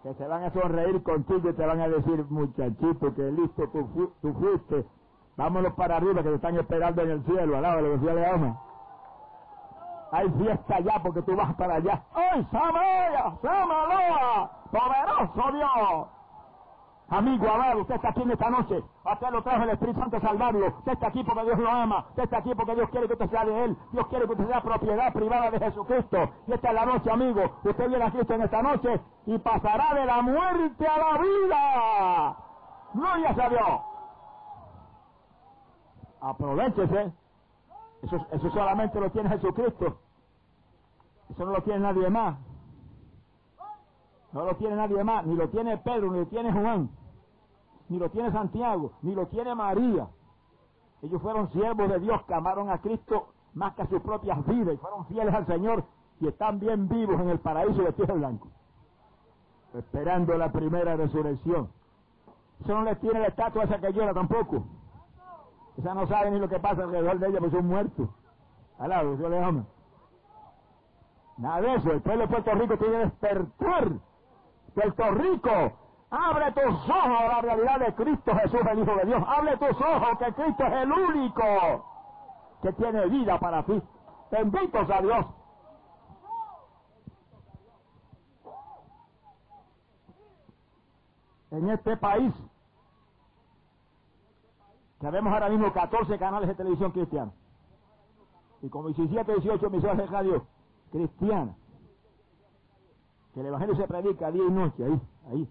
Que 0.01 0.13
se 0.15 0.27
van 0.27 0.45
a 0.45 0.51
sonreír 0.51 1.03
contigo 1.03 1.49
y 1.49 1.53
te 1.53 1.65
van 1.65 1.79
a 1.79 1.89
decir, 1.89 2.25
muchachito, 2.29 3.13
que 3.13 3.31
listo 3.31 3.69
tú, 3.69 4.13
tú 4.21 4.33
fuiste. 4.33 4.85
Vámonos 5.35 5.73
para 5.73 5.97
arriba 5.97 6.23
que 6.23 6.29
te 6.29 6.35
están 6.35 6.55
esperando 6.55 7.03
en 7.03 7.11
el 7.11 7.23
cielo, 7.25 7.55
al 7.55 7.61
lado 7.61 7.83
de 7.83 7.83
lo 7.83 7.99
que 7.99 8.07
se 8.07 8.13
le 8.15 8.25
ama. 8.25 8.66
Hay 10.11 10.29
fiesta 10.29 10.75
allá 10.75 10.99
porque 11.03 11.21
tú 11.21 11.35
vas 11.35 11.53
para 11.55 11.75
allá. 11.75 12.01
¡Ay, 12.13 12.47
Samaria! 12.51 13.33
¡Samaloa! 13.41 14.51
¡Poderoso 14.71 15.51
Dios! 15.51 16.07
Amigo, 17.09 17.49
amado, 17.49 17.81
usted 17.81 17.95
está 17.95 18.09
aquí 18.09 18.21
en 18.21 18.31
esta 18.31 18.49
noche. 18.49 18.83
usted 19.05 19.29
lo 19.31 19.41
trajo 19.41 19.63
el 19.63 19.69
Espíritu 19.69 19.99
Santo 19.99 20.17
a 20.17 20.21
salvarlo. 20.21 20.67
Usted 20.67 20.91
está 20.91 21.07
aquí 21.07 21.23
porque 21.23 21.43
Dios 21.45 21.59
lo 21.59 21.69
ama. 21.69 22.05
Usted 22.09 22.23
está 22.23 22.37
aquí 22.39 22.53
porque 22.53 22.75
Dios 22.75 22.89
quiere 22.89 23.07
que 23.07 23.13
usted 23.13 23.29
sea 23.29 23.45
de 23.45 23.63
Él. 23.63 23.77
Dios 23.93 24.07
quiere 24.07 24.25
que 24.25 24.31
usted 24.33 24.47
sea 24.47 24.61
propiedad 24.61 25.13
privada 25.13 25.51
de 25.51 25.59
Jesucristo. 25.59 26.29
Y 26.47 26.53
esta 26.53 26.67
es 26.67 26.73
la 26.73 26.85
noche, 26.85 27.09
amigo. 27.09 27.43
Usted 27.63 27.87
viene 27.87 28.03
a 28.03 28.11
Cristo 28.11 28.33
en 28.33 28.41
esta 28.41 28.61
noche 28.61 28.99
y 29.25 29.37
pasará 29.37 29.93
de 29.93 30.05
la 30.05 30.21
muerte 30.21 30.85
a 30.85 30.97
la 30.97 31.17
vida. 31.17 32.35
Gloria 32.93 33.29
a 33.29 33.49
Dios. 33.49 33.81
Aprovechese. 36.19 37.13
Eso, 38.07 38.49
solamente 38.51 38.99
lo 38.99 39.09
tiene 39.09 39.29
Jesucristo. 39.29 39.99
Eso 41.29 41.45
no 41.45 41.51
lo 41.51 41.61
tiene 41.63 41.79
nadie 41.79 42.09
más. 42.09 42.37
No 44.31 44.45
lo 44.45 44.55
tiene 44.55 44.75
nadie 44.75 45.03
más. 45.03 45.25
Ni 45.25 45.35
lo 45.35 45.49
tiene 45.49 45.77
Pedro, 45.77 46.11
ni 46.11 46.19
lo 46.19 46.27
tiene 46.27 46.51
Juan. 46.51 46.89
Ni 47.89 47.99
lo 47.99 48.09
tiene 48.09 48.31
Santiago, 48.31 48.93
ni 49.01 49.13
lo 49.13 49.27
tiene 49.27 49.55
María. 49.55 50.07
Ellos 51.01 51.21
fueron 51.21 51.51
siervos 51.51 51.89
de 51.89 51.99
Dios 51.99 52.21
que 52.23 52.33
amaron 52.33 52.69
a 52.69 52.79
Cristo 52.79 53.27
más 53.53 53.73
que 53.75 53.81
a 53.83 53.87
sus 53.87 54.01
propias 54.01 54.45
vidas 54.45 54.73
y 54.73 54.77
fueron 54.77 55.05
fieles 55.07 55.33
al 55.33 55.45
Señor 55.47 55.83
y 56.19 56.27
están 56.27 56.59
bien 56.59 56.87
vivos 56.87 57.19
en 57.19 57.29
el 57.29 57.39
paraíso 57.39 57.81
de 57.81 57.93
tierra 57.93 58.13
blanco. 58.13 58.49
Esperando 59.73 60.37
la 60.37 60.51
primera 60.51 60.95
resurrección. 60.95 61.69
Eso 62.61 62.73
no 62.73 62.83
les 62.83 62.99
tiene 62.99 63.19
la 63.19 63.27
estatua 63.27 63.65
esa 63.65 63.79
que 63.79 63.93
llora 63.93 64.13
tampoco. 64.13 64.63
Esa 65.77 65.93
no 65.93 66.07
sabe 66.07 66.31
ni 66.31 66.39
lo 66.39 66.49
que 66.49 66.59
pasa 66.59 66.83
alrededor 66.83 67.19
de 67.19 67.27
ella, 67.27 67.39
porque 67.39 67.55
son 67.55 67.67
muertos. 67.67 68.09
Alado, 68.79 69.15
Dios 69.15 69.29
le 69.29 69.43
ama. 69.43 69.65
Nada 71.37 71.61
de 71.61 71.75
eso. 71.75 71.91
El 71.91 72.01
pueblo 72.01 72.23
de 72.23 72.27
Puerto 72.29 72.51
Rico 72.51 72.77
tiene 72.77 72.93
que 72.93 72.99
despertar. 72.99 73.89
Puerto 74.73 75.11
Rico, 75.11 75.73
abre 76.09 76.51
tus 76.51 76.89
ojos 76.89 77.19
a 77.19 77.27
la 77.27 77.41
realidad 77.41 77.79
de 77.79 77.93
Cristo 77.95 78.35
Jesús, 78.35 78.59
el 78.71 78.79
Hijo 78.79 78.95
de 78.95 79.05
Dios. 79.05 79.23
Abre 79.27 79.57
tus 79.57 79.81
ojos 79.81 80.17
que 80.17 80.33
Cristo 80.33 80.65
es 80.65 80.73
el 80.73 80.91
único 80.91 81.85
que 82.61 82.73
tiene 82.73 83.05
vida 83.07 83.39
para 83.39 83.63
ti. 83.63 83.81
Benditos 84.31 84.89
a 84.89 85.01
Dios. 85.01 85.25
En 91.51 91.69
este 91.69 91.95
país 91.97 92.33
Sabemos 95.01 95.31
ahora 95.31 95.49
mismo 95.49 95.71
14 95.71 96.17
canales 96.17 96.49
de 96.49 96.55
televisión 96.55 96.91
cristiana. 96.91 97.31
Y 98.61 98.69
como 98.69 98.87
17, 98.87 99.31
18 99.33 99.67
emisoras 99.67 99.97
de 99.97 100.05
radio 100.07 100.47
cristianas. 100.91 101.55
Que 103.33 103.41
el 103.41 103.47
Evangelio 103.47 103.75
se 103.75 103.87
predica 103.87 104.31
día 104.31 104.43
y 104.43 104.51
noche, 104.51 104.83
ahí, 104.83 105.01
ahí, 105.31 105.49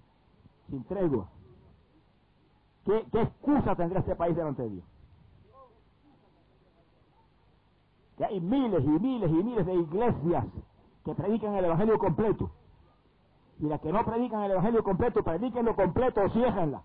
sin 0.69 0.83
tregua. 0.85 1.29
¿Qué, 2.85 3.07
qué 3.13 3.23
excusa 3.23 3.77
tendrá 3.77 4.01
este 4.01 4.17
país 4.17 4.35
delante 4.35 4.63
de 4.63 4.71
Dios? 4.71 4.85
Que 8.17 8.25
hay 8.25 8.41
miles 8.41 8.83
y 8.85 8.89
miles 8.89 9.31
y 9.31 9.35
miles 9.35 9.67
de 9.67 9.75
iglesias 9.75 10.45
que 11.05 11.15
predican 11.15 11.55
el 11.55 11.67
Evangelio 11.67 11.99
completo. 11.99 12.51
Y 13.61 13.67
las 13.67 13.81
que 13.81 13.93
no 13.93 14.05
predican 14.05 14.43
el 14.43 14.53
Evangelio 14.53 14.83
completo, 14.83 15.23
prediquen 15.23 15.65
lo 15.65 15.77
completo 15.77 16.23
o 16.23 16.31
ciéjanla. 16.31 16.83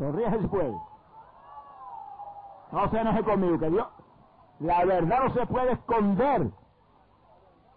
Sonríe 0.00 0.30
si 0.30 0.46
puede. 0.46 0.74
No 2.72 2.88
se 2.88 2.98
enoje 2.98 3.22
conmigo, 3.22 3.58
que 3.58 3.68
Dios, 3.68 3.86
la 4.60 4.84
verdad 4.86 5.24
no 5.24 5.34
se 5.34 5.46
puede 5.46 5.72
esconder. 5.72 6.50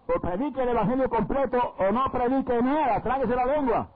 O 0.07 0.19
predique 0.21 0.63
el 0.63 0.69
evangelio 0.69 1.09
completo 1.09 1.75
o 1.77 1.91
no 1.91 2.09
predique 2.13 2.61
nada, 2.61 3.01
tráguese 3.01 3.35
la 3.35 3.45
lengua. 3.45 3.87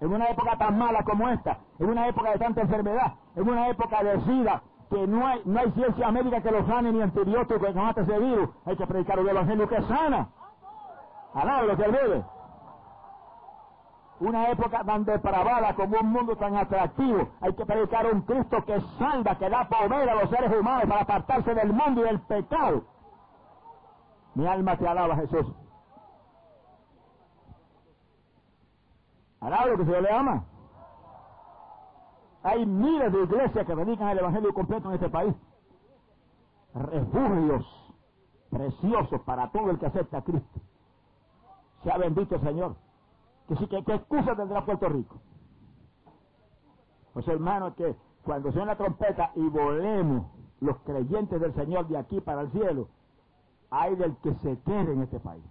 En 0.00 0.14
una 0.14 0.26
época 0.28 0.56
tan 0.56 0.78
mala 0.78 1.02
como 1.04 1.28
esta, 1.28 1.58
en 1.78 1.90
una 1.90 2.08
época 2.08 2.30
de 2.30 2.38
tanta 2.38 2.62
enfermedad, 2.62 3.12
en 3.36 3.46
una 3.46 3.68
época 3.68 4.02
de 4.02 4.20
sida, 4.22 4.62
que 4.88 5.06
no 5.06 5.26
hay, 5.26 5.42
no 5.44 5.60
hay 5.60 5.70
ciencia 5.72 6.10
médica 6.10 6.40
que 6.40 6.50
lo 6.50 6.66
sane 6.66 6.90
ni 6.90 7.02
antibiótico 7.02 7.60
que 7.60 7.72
mate 7.72 8.00
ese 8.00 8.18
virus, 8.18 8.48
hay 8.64 8.76
que 8.76 8.86
predicar 8.86 9.18
el 9.18 9.28
evangelio 9.28 9.68
que 9.68 9.82
sana. 9.82 10.28
Alaba 11.34 11.62
lo 11.64 11.76
que 11.76 11.86
vive 11.86 12.24
una 14.20 14.50
época 14.50 14.82
tan 14.84 15.04
depravada 15.04 15.74
como 15.74 15.98
un 16.00 16.12
mundo 16.12 16.36
tan 16.36 16.56
atractivo. 16.56 17.28
Hay 17.40 17.54
que 17.54 17.64
predicar 17.64 18.12
un 18.12 18.22
Cristo 18.22 18.64
que 18.64 18.80
salva, 18.98 19.36
que 19.36 19.48
da 19.48 19.68
poder 19.68 20.08
a 20.10 20.14
los 20.14 20.30
seres 20.30 20.52
humanos 20.58 20.84
para 20.88 21.02
apartarse 21.02 21.54
del 21.54 21.72
mundo 21.72 22.02
y 22.02 22.04
del 22.04 22.20
pecado. 22.20 22.84
Mi 24.34 24.46
alma 24.46 24.76
te 24.76 24.86
alaba, 24.86 25.16
Jesús. 25.16 25.46
Alaba 29.40 29.66
lo 29.66 29.78
que 29.78 29.84
se 29.84 30.00
le 30.00 30.10
ama. 30.10 30.44
Hay 32.42 32.66
miles 32.66 33.12
de 33.12 33.22
iglesias 33.22 33.66
que 33.66 33.74
predican 33.74 34.08
el 34.08 34.18
Evangelio 34.18 34.54
completo 34.54 34.88
en 34.88 34.94
este 34.94 35.08
país. 35.08 35.34
Refugios 36.74 37.94
preciosos 38.50 39.20
para 39.22 39.50
todo 39.50 39.70
el 39.70 39.78
que 39.78 39.86
acepta 39.86 40.18
a 40.18 40.22
Cristo. 40.22 40.60
Sea 41.82 41.98
bendito 41.98 42.38
Señor. 42.40 42.74
Que 43.48 43.56
sí, 43.56 43.66
que, 43.66 43.82
¿qué 43.82 43.94
excusa 43.94 44.36
tendrá 44.36 44.64
Puerto 44.64 44.88
Rico? 44.88 45.16
Pues 47.14 47.26
hermanos, 47.28 47.74
que 47.74 47.96
cuando 48.24 48.52
suene 48.52 48.66
la 48.66 48.76
trompeta 48.76 49.32
y 49.34 49.48
volemos 49.48 50.26
los 50.60 50.76
creyentes 50.80 51.40
del 51.40 51.54
Señor 51.54 51.88
de 51.88 51.96
aquí 51.96 52.20
para 52.20 52.42
el 52.42 52.52
cielo, 52.52 52.88
hay 53.70 53.96
del 53.96 54.16
que 54.18 54.34
se 54.36 54.58
quede 54.60 54.92
en 54.92 55.02
este 55.02 55.18
país. 55.20 55.44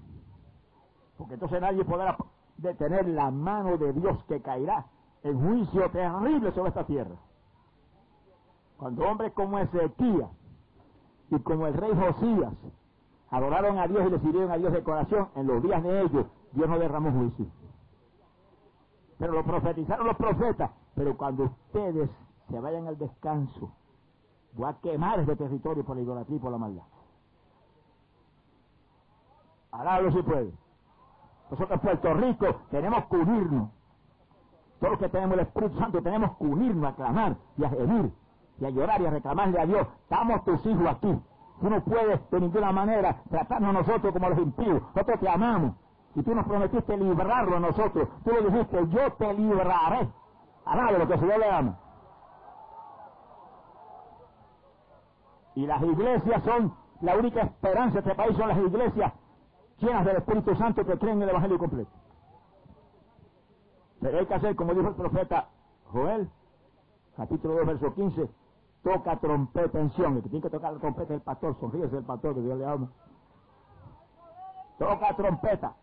Porque 1.17 1.33
entonces 1.33 1.59
nadie 1.59 1.83
podrá 1.83 2.17
detener 2.57 3.07
la 3.09 3.31
mano 3.31 3.77
de 3.77 3.93
Dios 3.93 4.23
que 4.25 4.41
caerá 4.41 4.85
en 5.23 5.39
juicio 5.39 5.89
terrible 5.89 6.51
sobre 6.51 6.69
esta 6.69 6.85
tierra. 6.85 7.15
Cuando 8.77 9.07
hombres 9.07 9.33
como 9.33 9.57
Ezequiel 9.57 10.27
y 11.31 11.39
como 11.39 11.65
el 11.67 11.73
rey 11.73 11.91
Josías 11.95 12.53
adoraron 13.31 13.79
a 13.79 13.87
Dios 13.87 14.05
y 14.07 14.09
le 14.11 14.19
sirvieron 14.19 14.51
a 14.51 14.57
Dios 14.57 14.71
de 14.71 14.83
corazón, 14.83 15.29
en 15.35 15.47
los 15.47 15.63
días 15.63 15.81
de 15.81 16.01
ellos 16.01 16.25
Dios 16.51 16.69
no 16.69 16.77
derramó 16.77 17.11
juicio. 17.11 17.47
Pero 19.17 19.33
lo 19.33 19.43
profetizaron 19.43 20.07
los 20.07 20.15
profetas. 20.15 20.71
Pero 20.95 21.17
cuando 21.17 21.45
ustedes 21.45 22.09
se 22.49 22.59
vayan 22.59 22.87
al 22.87 22.97
descanso, 22.97 23.71
voy 24.53 24.69
a 24.69 24.73
quemar 24.81 25.19
este 25.19 25.35
territorio 25.35 25.83
por 25.83 25.95
la 25.95 26.01
idolatría 26.03 26.37
y 26.37 26.39
por 26.39 26.51
la 26.51 26.57
maldad. 26.57 26.83
Alábalo 29.71 30.11
si 30.11 30.21
puede. 30.21 30.53
Nosotros 31.49 31.71
en 31.71 31.79
Puerto 31.79 32.13
Rico 32.13 32.45
tenemos 32.71 33.05
que 33.05 33.15
unirnos. 33.15 33.69
Todos 34.79 34.91
los 34.91 34.99
que 34.99 35.09
tenemos 35.09 35.33
el 35.35 35.45
Espíritu 35.45 35.77
Santo 35.79 36.01
tenemos 36.01 36.37
que 36.37 36.43
unirnos 36.43 36.91
a 36.91 36.95
clamar 36.95 37.35
y 37.57 37.63
a 37.63 37.69
gemir 37.69 38.11
y 38.59 38.65
a 38.65 38.69
llorar 38.69 39.01
y 39.01 39.05
a 39.05 39.11
reclamarle 39.11 39.59
a 39.59 39.65
Dios. 39.65 39.87
Estamos 40.03 40.43
tus 40.43 40.65
hijos 40.65 40.85
aquí. 40.87 41.19
Tú 41.61 41.69
no 41.69 41.83
puedes 41.83 42.29
de 42.29 42.39
ninguna 42.39 42.71
manera 42.71 43.21
tratarnos 43.29 43.73
nosotros 43.73 44.13
como 44.13 44.29
los 44.29 44.39
impíos. 44.39 44.81
Nosotros 44.95 45.19
te 45.19 45.29
amamos. 45.29 45.75
Y 46.17 46.23
tú 46.23 46.33
nos 46.33 46.47
prometiste 46.47 46.97
librarlo 46.97 47.57
a 47.57 47.59
nosotros. 47.59 48.09
Tú 48.23 48.31
le 48.31 48.41
dijiste, 48.49 48.87
yo 48.87 49.13
te 49.13 49.33
libraré. 49.35 50.09
Alábalo 50.65 50.97
lo 50.97 51.07
que 51.07 51.19
Señor 51.19 51.37
le 51.37 51.51
ama. 51.51 51.77
Y 55.53 55.67
las 55.67 55.79
iglesias 55.83 56.43
son 56.43 56.73
la 57.01 57.15
única 57.15 57.41
esperanza 57.41 57.93
de 57.93 57.99
este 57.99 58.15
país, 58.15 58.35
son 58.35 58.47
las 58.47 58.57
iglesias 58.57 59.13
llenas 59.77 60.05
del 60.05 60.15
Espíritu 60.15 60.55
Santo 60.55 60.83
que 60.87 60.97
creen 60.97 61.17
en 61.17 61.21
el 61.21 61.29
Evangelio 61.29 61.59
completo. 61.59 61.91
Pero 64.01 64.17
hay 64.17 64.25
que 64.25 64.33
hacer, 64.33 64.55
como 64.55 64.73
dijo 64.73 64.87
el 64.87 64.95
profeta 64.95 65.49
Joel, 65.91 66.31
capítulo 67.15 67.57
2, 67.57 67.67
verso 67.67 67.93
15, 67.93 68.27
toca 68.81 69.17
trompeta 69.17 69.79
en 69.79 69.91
Sion. 69.91 70.15
El 70.15 70.23
que 70.23 70.29
tiene 70.29 70.41
que 70.41 70.49
tocar 70.49 70.73
la 70.73 70.79
trompeta 70.79 71.13
es 71.13 71.19
el 71.19 71.21
pastor, 71.21 71.55
sonríese 71.59 71.95
el 71.95 72.05
pastor 72.05 72.33
que 72.33 72.41
Dios 72.41 72.57
le 72.57 72.65
ama. 72.65 72.89
Toca 74.79 75.15
trompeta, 75.15 75.75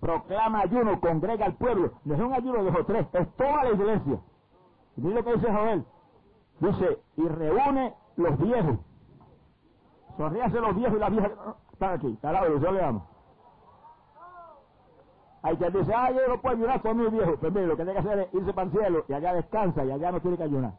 proclama 0.00 0.60
ayuno, 0.60 1.00
congrega 1.00 1.46
al 1.46 1.54
pueblo. 1.54 1.92
No 2.04 2.14
es 2.14 2.20
un 2.20 2.32
ayuno 2.32 2.64
de 2.64 2.84
tres, 2.84 3.06
es 3.12 3.36
toda 3.36 3.64
la 3.64 3.70
iglesia. 3.70 4.18
Y 4.96 5.00
mire 5.00 5.14
lo 5.16 5.24
que 5.24 5.34
dice 5.34 5.52
Joel. 5.52 5.84
Dice, 6.60 6.98
y 7.16 7.28
reúne 7.28 7.94
los 8.16 8.38
viejos. 8.38 8.78
Sonríase 10.16 10.60
los 10.60 10.74
viejos 10.74 10.96
y 10.96 11.00
las 11.00 11.10
viejas 11.10 11.32
están 11.72 11.92
aquí. 11.94 12.18
Alabado, 12.22 12.58
Dios 12.58 12.72
le 12.72 12.84
ama. 12.84 13.04
Hay 15.42 15.56
quien 15.56 15.72
dice, 15.72 15.94
ah, 15.94 16.10
yo 16.10 16.28
no 16.28 16.40
puedo 16.40 16.56
ayunar 16.56 16.82
con 16.82 16.96
mi 16.96 17.06
viejo. 17.08 17.36
Pues 17.36 17.52
mire, 17.52 17.66
lo 17.68 17.76
que 17.76 17.84
tiene 17.84 17.92
que 17.92 18.08
hacer 18.08 18.18
es 18.18 18.34
irse 18.34 18.52
para 18.52 18.66
el 18.66 18.72
cielo 18.72 19.04
y 19.08 19.12
allá 19.12 19.34
descansa 19.34 19.84
y 19.84 19.90
allá 19.92 20.10
no 20.10 20.20
tiene 20.20 20.36
que 20.36 20.42
ayunar. 20.42 20.72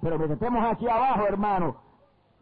Pero 0.00 0.18
que 0.18 0.32
estemos 0.32 0.64
aquí 0.64 0.88
abajo, 0.88 1.26
hermano, 1.26 1.76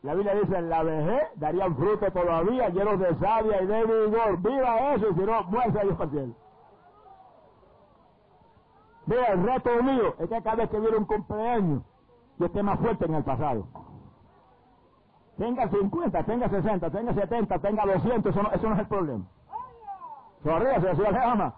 la 0.03 0.15
Biblia 0.15 0.35
dice, 0.35 0.57
en 0.57 0.71
la 0.71 0.83
vejez 0.83 1.23
darían 1.37 1.77
fruto 1.77 2.11
todavía, 2.11 2.69
llenos 2.71 2.99
de 2.99 3.15
sabia 3.17 3.63
y 3.63 3.67
de 3.67 3.85
vigor. 3.85 4.39
Viva 4.39 4.95
eso, 4.95 5.11
y 5.11 5.15
si 5.15 5.21
no, 5.21 5.43
muérase 5.45 5.81
Dios 5.81 5.95
para 5.95 6.05
el 6.05 6.11
cielo. 6.11 6.35
Mira, 9.07 9.27
el 9.33 9.43
reto 9.43 9.83
mío 9.83 10.15
es 10.19 10.29
que 10.29 10.43
cada 10.43 10.57
vez 10.57 10.71
que 10.71 10.79
viene 10.81 10.97
un 10.97 11.05
cumpleaños, 11.05 11.83
yo 12.39 12.47
esté 12.47 12.63
más 12.63 12.79
fuerte 12.79 13.05
en 13.05 13.15
el 13.15 13.25
pasado. 13.25 13.67
Tenga 15.37 15.69
50, 15.69 16.23
tenga 16.25 16.49
60, 16.49 16.91
tenga 16.91 17.15
70, 17.15 17.59
tenga 17.59 17.87
200, 17.87 18.33
eso 18.33 18.43
no, 18.43 18.51
eso 18.53 18.69
no 18.69 18.75
es 18.75 18.81
el 18.81 18.87
problema. 18.87 19.25
Sonríase, 20.43 20.89
así 20.91 21.03
se 21.03 21.19
ama. 21.19 21.55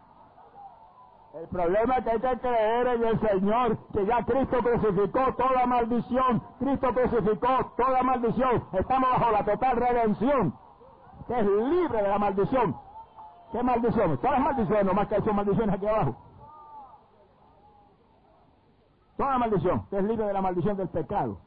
El 1.35 1.49
problema 1.49 1.97
es 1.97 2.05
que 2.05 2.11
hay 2.11 2.21
que 2.21 2.41
creer 2.41 2.87
en 2.89 3.05
el 3.05 3.21
Señor, 3.21 3.79
que 3.93 4.05
ya 4.05 4.23
Cristo 4.25 4.59
crucificó 4.59 5.35
toda 5.35 5.67
maldición. 5.67 6.43
Cristo 6.59 6.93
crucificó 6.93 7.73
toda 7.77 8.03
maldición. 8.03 8.65
Estamos 8.73 9.11
bajo 9.11 9.31
la 9.31 9.45
total 9.45 9.77
redención, 9.77 10.55
que 11.27 11.41
es 11.41 11.47
libre 11.47 12.03
de 12.03 12.09
la 12.09 12.19
maldición. 12.19 12.77
¿Qué 13.51 13.63
maldiciones? 13.63 14.21
Todas 14.21 14.39
las 14.39 14.45
maldiciones, 14.45 14.85
nomás 14.85 15.09
que 15.09 15.15
hay 15.15 15.23
son 15.23 15.37
maldiciones 15.37 15.75
aquí 15.75 15.87
abajo. 15.87 16.17
Toda 19.17 19.39
maldición, 19.39 19.87
que 19.89 19.99
es 19.99 20.05
libre 20.05 20.27
de 20.27 20.33
la 20.35 20.43
maldición 20.43 20.77
del 20.77 20.89
pecado. 20.89 21.39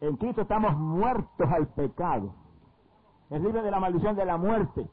En 0.00 0.16
Cristo 0.16 0.42
estamos 0.42 0.74
muertos 0.74 1.50
al 1.50 1.66
pecado. 1.68 2.32
Es 3.28 3.42
libre 3.42 3.60
de 3.60 3.70
la 3.70 3.80
maldición 3.80 4.16
de 4.16 4.24
la 4.24 4.38
muerte. 4.38 4.88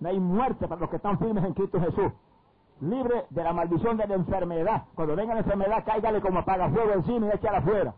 No 0.00 0.08
hay 0.08 0.20
muerte 0.20 0.68
para 0.68 0.80
los 0.80 0.90
que 0.90 0.96
están 0.96 1.18
firmes 1.18 1.44
en 1.44 1.54
Cristo 1.54 1.80
Jesús. 1.80 2.12
Libre 2.80 3.26
de 3.28 3.44
la 3.44 3.52
maldición 3.52 3.96
de 3.98 4.06
la 4.06 4.14
enfermedad. 4.14 4.84
Cuando 4.94 5.14
venga 5.14 5.34
la 5.34 5.40
enfermedad, 5.40 5.84
cáigale 5.84 6.20
como 6.20 6.38
apaga 6.38 6.70
fuego 6.70 6.92
encima 6.92 7.26
y 7.26 7.30
échale 7.30 7.58
afuera. 7.58 7.94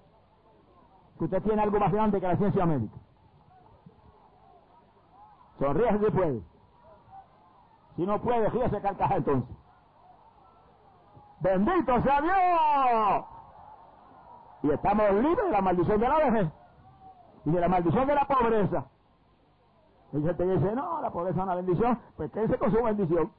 Que 1.19 1.25
usted 1.25 1.43
tiene 1.43 1.63
algo 1.63 1.79
más 1.79 1.93
grande 1.93 2.21
que 2.21 2.27
la 2.27 2.37
ciencia 2.37 2.67
médica. 2.67 2.97
Sonríe 5.59 5.99
si 5.99 6.11
puede. 6.11 6.43
Si 7.97 8.07
no 8.07 8.21
puede, 8.21 8.49
ríese 8.49 8.81
carcaja 8.81 9.17
entonces. 9.17 9.57
Bendito 11.41 12.03
sea 12.03 12.21
Dios. 12.21 13.25
Y 14.63 14.71
estamos 14.71 15.13
libres 15.15 15.45
de 15.45 15.51
la 15.51 15.61
maldición 15.61 16.01
de 16.01 16.09
la 16.09 16.17
vejez 16.19 16.49
y 17.45 17.51
de 17.51 17.61
la 17.61 17.69
maldición 17.69 18.07
de 18.07 18.15
la 18.15 18.25
pobreza. 18.25 18.85
Y 20.13 20.23
gente 20.23 20.47
dice, 20.47 20.75
no, 20.75 21.01
la 21.01 21.11
pobreza 21.11 21.39
es 21.39 21.45
una 21.45 21.55
bendición, 21.55 21.99
pues 22.17 22.31
quédense 22.33 22.59
con 22.59 22.71
su 22.71 22.83
bendición. 22.83 23.33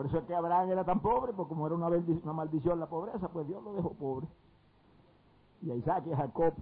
Por 0.00 0.06
eso 0.06 0.16
es 0.16 0.24
que 0.24 0.34
Abraham 0.34 0.70
era 0.70 0.82
tan 0.82 1.00
pobre, 1.00 1.34
porque 1.34 1.50
como 1.50 1.66
era 1.66 1.76
una, 1.76 2.32
maldición 2.32 2.80
la 2.80 2.86
pobreza, 2.86 3.28
pues 3.28 3.46
Dios 3.46 3.62
lo 3.62 3.74
dejó 3.74 3.92
pobre. 3.92 4.26
Y 5.60 5.70
a 5.70 5.74
Isaac 5.74 6.04
y 6.06 6.12
a 6.14 6.16
Jacob, 6.16 6.54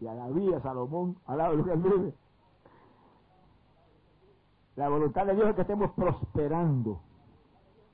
y 0.00 0.08
a 0.08 0.14
David, 0.16 0.54
a 0.54 0.60
Salomón, 0.60 1.16
al 1.26 1.38
lado 1.38 1.56
de 1.56 1.58
lo 1.58 1.64
que. 1.66 2.14
La 4.74 4.88
voluntad 4.88 5.24
de 5.24 5.36
Dios 5.36 5.50
es 5.50 5.54
que 5.54 5.60
estemos 5.60 5.92
prosperando 5.92 6.98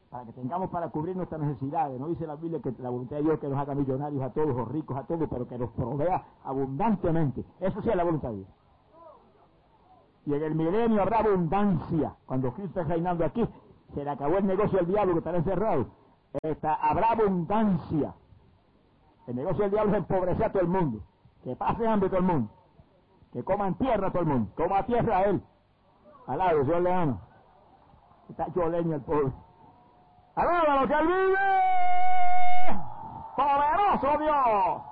para 0.09 0.25
que 0.25 0.33
tengamos 0.33 0.71
para 0.71 0.89
cubrir 0.89 1.15
nuestras 1.15 1.43
necesidades. 1.43 2.01
No 2.01 2.09
dice 2.09 2.27
la 2.27 2.37
Biblia 2.37 2.61
que 2.63 2.75
la 2.79 2.89
voluntad 2.89 3.17
de 3.17 3.23
Dios 3.25 3.39
que 3.39 3.49
nos 3.49 3.59
haga 3.59 3.75
millonarios 3.75 4.23
a 4.23 4.31
todos 4.31 4.57
o 4.57 4.65
ricos 4.65 4.97
a 4.97 5.03
todos, 5.03 5.29
pero 5.29 5.47
que 5.47 5.59
nos 5.59 5.69
provea 5.73 6.25
abundantemente. 6.43 7.45
Eso 7.61 7.83
sí 7.83 7.91
es 7.91 7.97
la 7.97 8.05
voluntad 8.05 8.31
de 8.31 8.37
Dios. 8.37 8.49
Y 10.25 10.33
en 10.33 10.43
el 10.43 10.55
milenio 10.55 11.03
habrá 11.03 11.19
abundancia. 11.19 12.17
Cuando 12.25 12.55
Cristo 12.55 12.81
esté 12.81 12.95
reinando 12.95 13.27
aquí, 13.27 13.47
se 13.95 14.05
le 14.05 14.11
acabó 14.11 14.39
el 14.39 14.47
negocio 14.47 14.79
del 14.79 14.87
diablo 14.87 15.13
que 15.15 15.19
estará 15.19 15.39
encerrado. 15.39 15.87
Habrá 16.63 17.11
abundancia. 17.13 18.15
El 19.27 19.37
negocio 19.37 19.63
del 19.63 19.71
diablo 19.73 19.93
es 19.93 19.99
empobrecer 19.99 20.45
a 20.45 20.53
todo 20.53 20.63
el 20.63 20.69
mundo. 20.69 21.01
Que 21.45 21.57
pase 21.57 21.87
hambre 21.87 22.09
todo 22.09 22.21
el 22.21 22.27
mundo. 22.27 22.51
Que 23.33 23.45
coman 23.45 23.75
tierra 23.77 24.11
todo 24.11 24.23
el 24.23 24.29
mundo. 24.29 24.53
Coma 24.57 24.85
tierra 24.85 25.19
a 25.19 25.23
él. 25.25 25.43
Al 26.27 26.39
lado, 26.39 26.65
Dios 26.65 26.81
le 26.83 26.93
ama. 26.93 27.21
Está 28.29 28.53
choleño 28.53 28.97
el 28.97 29.03
pobre. 29.03 29.33
Alaba 30.35 30.81
lo 30.83 30.89
que 30.89 30.95
él 30.95 31.07
vive. 31.07 31.37
Poderoso 33.37 34.19
Dios. 34.19 34.90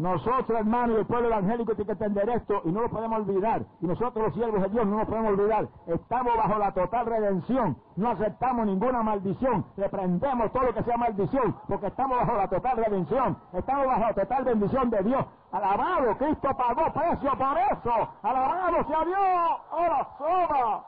Nosotros, 0.00 0.58
hermanos, 0.58 0.96
el 0.96 1.04
pueblo 1.04 1.28
evangélico, 1.28 1.74
tiene 1.74 1.84
que 1.84 1.92
entender 1.92 2.30
esto 2.30 2.62
y 2.64 2.72
no 2.72 2.80
lo 2.80 2.88
podemos 2.88 3.18
olvidar. 3.18 3.66
Y 3.82 3.86
nosotros, 3.86 4.24
los 4.24 4.34
siervos 4.34 4.62
de 4.62 4.70
Dios, 4.70 4.86
no 4.86 4.96
nos 4.96 5.06
podemos 5.06 5.32
olvidar. 5.32 5.68
Estamos 5.86 6.34
bajo 6.38 6.58
la 6.58 6.72
total 6.72 7.04
redención. 7.04 7.76
No 7.96 8.08
aceptamos 8.08 8.64
ninguna 8.64 9.02
maldición. 9.02 9.66
Reprendemos 9.76 10.50
todo 10.52 10.62
lo 10.62 10.72
que 10.72 10.84
sea 10.84 10.96
maldición, 10.96 11.54
porque 11.68 11.88
estamos 11.88 12.16
bajo 12.16 12.32
la 12.34 12.48
total 12.48 12.78
redención. 12.78 13.36
Estamos 13.52 13.86
bajo 13.88 14.00
la 14.00 14.14
total 14.14 14.44
bendición 14.44 14.88
de 14.88 15.02
Dios. 15.02 15.26
Alabado, 15.52 16.16
Cristo 16.16 16.48
pagó 16.56 16.92
precio 16.94 17.32
por 17.36 17.58
eso. 17.58 18.08
Alabado 18.22 18.84
sea 18.84 19.04
Dios. 19.04 19.60
Ahora 19.70 20.08
sobra. 20.16 20.84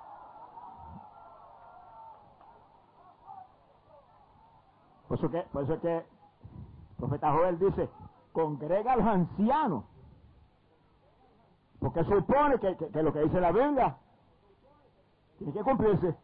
Por 5.07 5.19
eso 5.19 5.31
que, 5.31 5.43
por 5.53 5.65
eso 5.65 5.81
que 5.83 5.97
el 5.99 6.05
profeta 6.97 7.31
Joel 7.31 7.59
dice, 7.59 7.91
congrega 8.33 8.93
a 8.93 8.97
los 8.97 9.07
ancianos. 9.07 9.85
Porque 11.79 12.05
supone 12.05 12.59
que, 12.59 13.03
lo 13.03 13.13
que 13.13 13.21
dice 13.21 13.41
la 13.41 13.53
Biblia 13.53 13.97
tiene 15.39 15.53
que 15.53 15.63
cumplirse. 15.63 16.17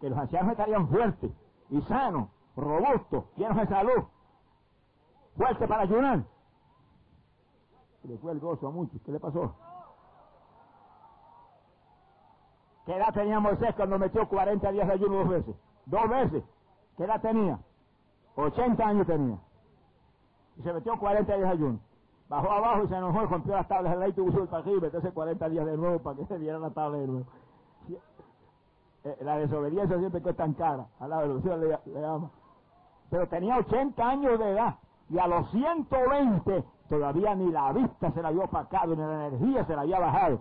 Que 0.00 0.10
los 0.10 0.18
ancianos 0.18 0.52
estarían 0.52 0.88
fuertes 0.88 1.30
y 1.70 1.80
sanos, 1.82 2.28
robustos, 2.56 3.24
llenos 3.36 3.56
de 3.56 3.66
salud, 3.66 4.04
fuertes 5.36 5.68
para 5.68 5.82
ayunar. 5.82 6.24
Le 8.02 8.18
fue 8.18 8.32
el 8.32 8.40
gozo 8.40 8.68
a 8.68 8.70
muchos. 8.70 9.00
¿Qué 9.02 9.12
le 9.12 9.20
pasó? 9.20 9.54
¿Qué 12.84 12.94
edad 12.94 13.14
tenía 13.14 13.40
Moisés 13.40 13.74
cuando 13.76 13.98
metió 13.98 14.28
40 14.28 14.70
días 14.72 14.86
de 14.86 14.92
ayuno 14.92 15.16
dos 15.18 15.28
veces? 15.28 15.56
Dos 15.86 16.08
veces. 16.08 16.44
¿Qué 16.96 17.04
edad 17.04 17.20
tenía? 17.20 17.58
80 18.36 18.86
años 18.86 19.06
tenía. 19.06 19.38
Y 20.56 20.62
se 20.62 20.72
metió 20.72 20.98
40 20.98 21.36
días 21.36 21.48
de 21.48 21.54
ayuno. 21.54 21.80
Bajó 22.28 22.50
abajo 22.50 22.84
y 22.84 22.88
se 22.88 22.96
enojó, 22.96 23.26
rompió 23.26 23.54
las 23.54 23.68
tablas 23.68 23.92
del 23.92 24.00
ley 24.00 24.10
y 24.10 24.12
tuvo 24.14 24.42
el 24.42 24.54
arriba, 24.54 24.86
entonces 24.86 25.12
40 25.12 25.48
días 25.50 25.66
de 25.66 25.76
nuevo 25.76 25.98
para 25.98 26.16
que 26.16 26.26
se 26.26 26.38
diera 26.38 26.58
la 26.58 26.70
tabla 26.70 26.98
de 26.98 27.06
nuevo. 27.06 27.26
Eh, 29.04 29.18
la 29.20 29.36
desobediencia 29.36 29.98
siempre 29.98 30.22
es 30.24 30.36
tan 30.36 30.54
cara, 30.54 30.86
a 30.98 31.06
la 31.06 31.18
velocidad 31.18 31.58
le, 31.58 31.78
le 31.92 32.06
ama. 32.06 32.30
Pero 33.10 33.28
tenía 33.28 33.58
80 33.58 34.08
años 34.08 34.38
de 34.38 34.52
edad 34.52 34.76
y 35.10 35.18
a 35.18 35.26
los 35.26 35.50
120 35.50 36.64
todavía 36.88 37.34
ni 37.34 37.50
la 37.50 37.72
vista 37.72 38.10
se 38.12 38.22
la 38.22 38.28
había 38.28 38.44
opacado, 38.44 38.96
ni 38.96 39.02
la 39.02 39.26
energía 39.26 39.64
se 39.66 39.76
la 39.76 39.82
había 39.82 40.00
bajado. 40.00 40.40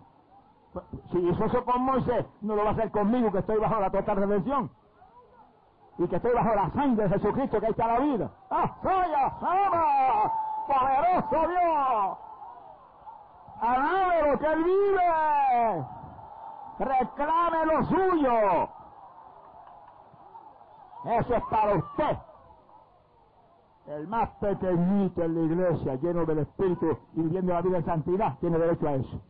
Si 1.11 1.19
hizo 1.19 1.45
eso 1.45 1.65
con 1.65 1.81
Moisés, 1.83 2.25
no 2.41 2.55
lo 2.55 2.63
va 2.63 2.69
a 2.69 2.73
hacer 2.73 2.89
conmigo 2.91 3.31
que 3.31 3.39
estoy 3.39 3.57
bajo 3.57 3.79
la 3.79 3.91
total 3.91 4.17
redención. 4.17 4.71
Y 5.97 6.07
que 6.07 6.15
estoy 6.15 6.33
bajo 6.33 6.55
la 6.55 6.69
sangre 6.71 7.07
de 7.07 7.09
Jesucristo 7.09 7.59
que 7.59 7.67
está 7.67 7.87
la 7.87 7.99
vida. 7.99 8.31
¡Ah, 8.49 8.75
soya, 8.81 9.33
sama! 9.39 10.31
¡Poderoso 10.67 11.47
Dios! 11.49 12.17
¡Alábelo 13.61 14.39
que 14.39 14.47
Él 14.47 14.63
vive! 14.63 15.85
¡Reclame 16.79 17.65
lo 17.65 17.83
suyo! 17.85 18.69
Eso 21.05 21.35
es 21.35 21.43
para 21.49 21.75
usted. 21.75 22.17
El 23.87 24.07
más 24.07 24.29
pequeñito 24.39 25.23
en 25.23 25.35
la 25.35 25.41
iglesia, 25.41 25.95
lleno 25.95 26.25
del 26.25 26.39
Espíritu 26.39 26.97
y 27.13 27.21
viviendo 27.21 27.53
la 27.53 27.61
vida 27.61 27.77
en 27.77 27.85
santidad, 27.85 28.37
tiene 28.39 28.57
derecho 28.57 28.87
a 28.87 28.93
eso. 28.93 29.21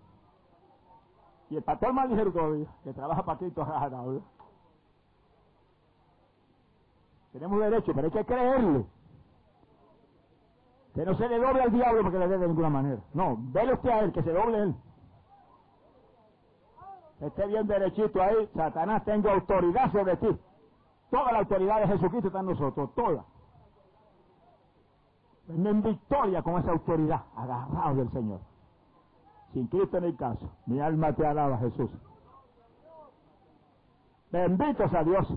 Y 1.49 1.57
el 1.57 1.63
pastor 1.63 1.93
más 1.93 2.09
ligero 2.09 2.31
que 2.83 2.93
trabaja 2.93 3.23
para 3.23 3.37
Cristo. 3.39 3.65
Tenemos 7.33 7.59
derecho, 7.59 7.91
pero 7.93 8.05
hay 8.05 8.11
que 8.11 8.25
creerle. 8.25 8.85
Que 10.93 11.03
no 11.03 11.15
se 11.15 11.27
le 11.27 11.39
doble 11.39 11.63
al 11.63 11.71
diablo 11.71 12.03
porque 12.03 12.19
le 12.19 12.27
dé 12.27 12.37
de 12.37 12.47
ninguna 12.47 12.69
manera. 12.69 13.01
No, 13.13 13.35
vele 13.39 13.73
usted 13.73 13.89
a 13.89 13.99
él, 14.01 14.13
que 14.13 14.21
se 14.21 14.31
doble 14.31 14.59
él. 14.59 14.75
Esté 17.19 17.47
bien 17.47 17.65
derechito 17.65 18.21
ahí, 18.21 18.47
Satanás, 18.53 19.03
tengo 19.03 19.29
autoridad 19.29 19.91
sobre 19.91 20.15
ti. 20.17 20.39
Toda 21.09 21.31
la 21.31 21.39
autoridad 21.39 21.81
de 21.81 21.87
Jesucristo 21.87 22.27
está 22.27 22.41
en 22.41 22.45
nosotros, 22.45 22.93
toda. 22.95 23.25
Vengo 25.47 25.69
en 25.69 25.81
victoria 25.81 26.43
con 26.43 26.59
esa 26.59 26.71
autoridad, 26.71 27.23
agarrado 27.35 27.95
del 27.95 28.11
Señor. 28.11 28.39
Sin 29.53 29.67
Cristo 29.67 29.97
en 29.97 30.03
el 30.03 30.15
caso. 30.15 30.49
Mi 30.67 30.79
alma 30.79 31.13
te 31.13 31.25
alaba, 31.25 31.57
Jesús. 31.57 31.89
Bendito 34.31 34.87
sea 34.89 35.03
Dios. 35.03 35.33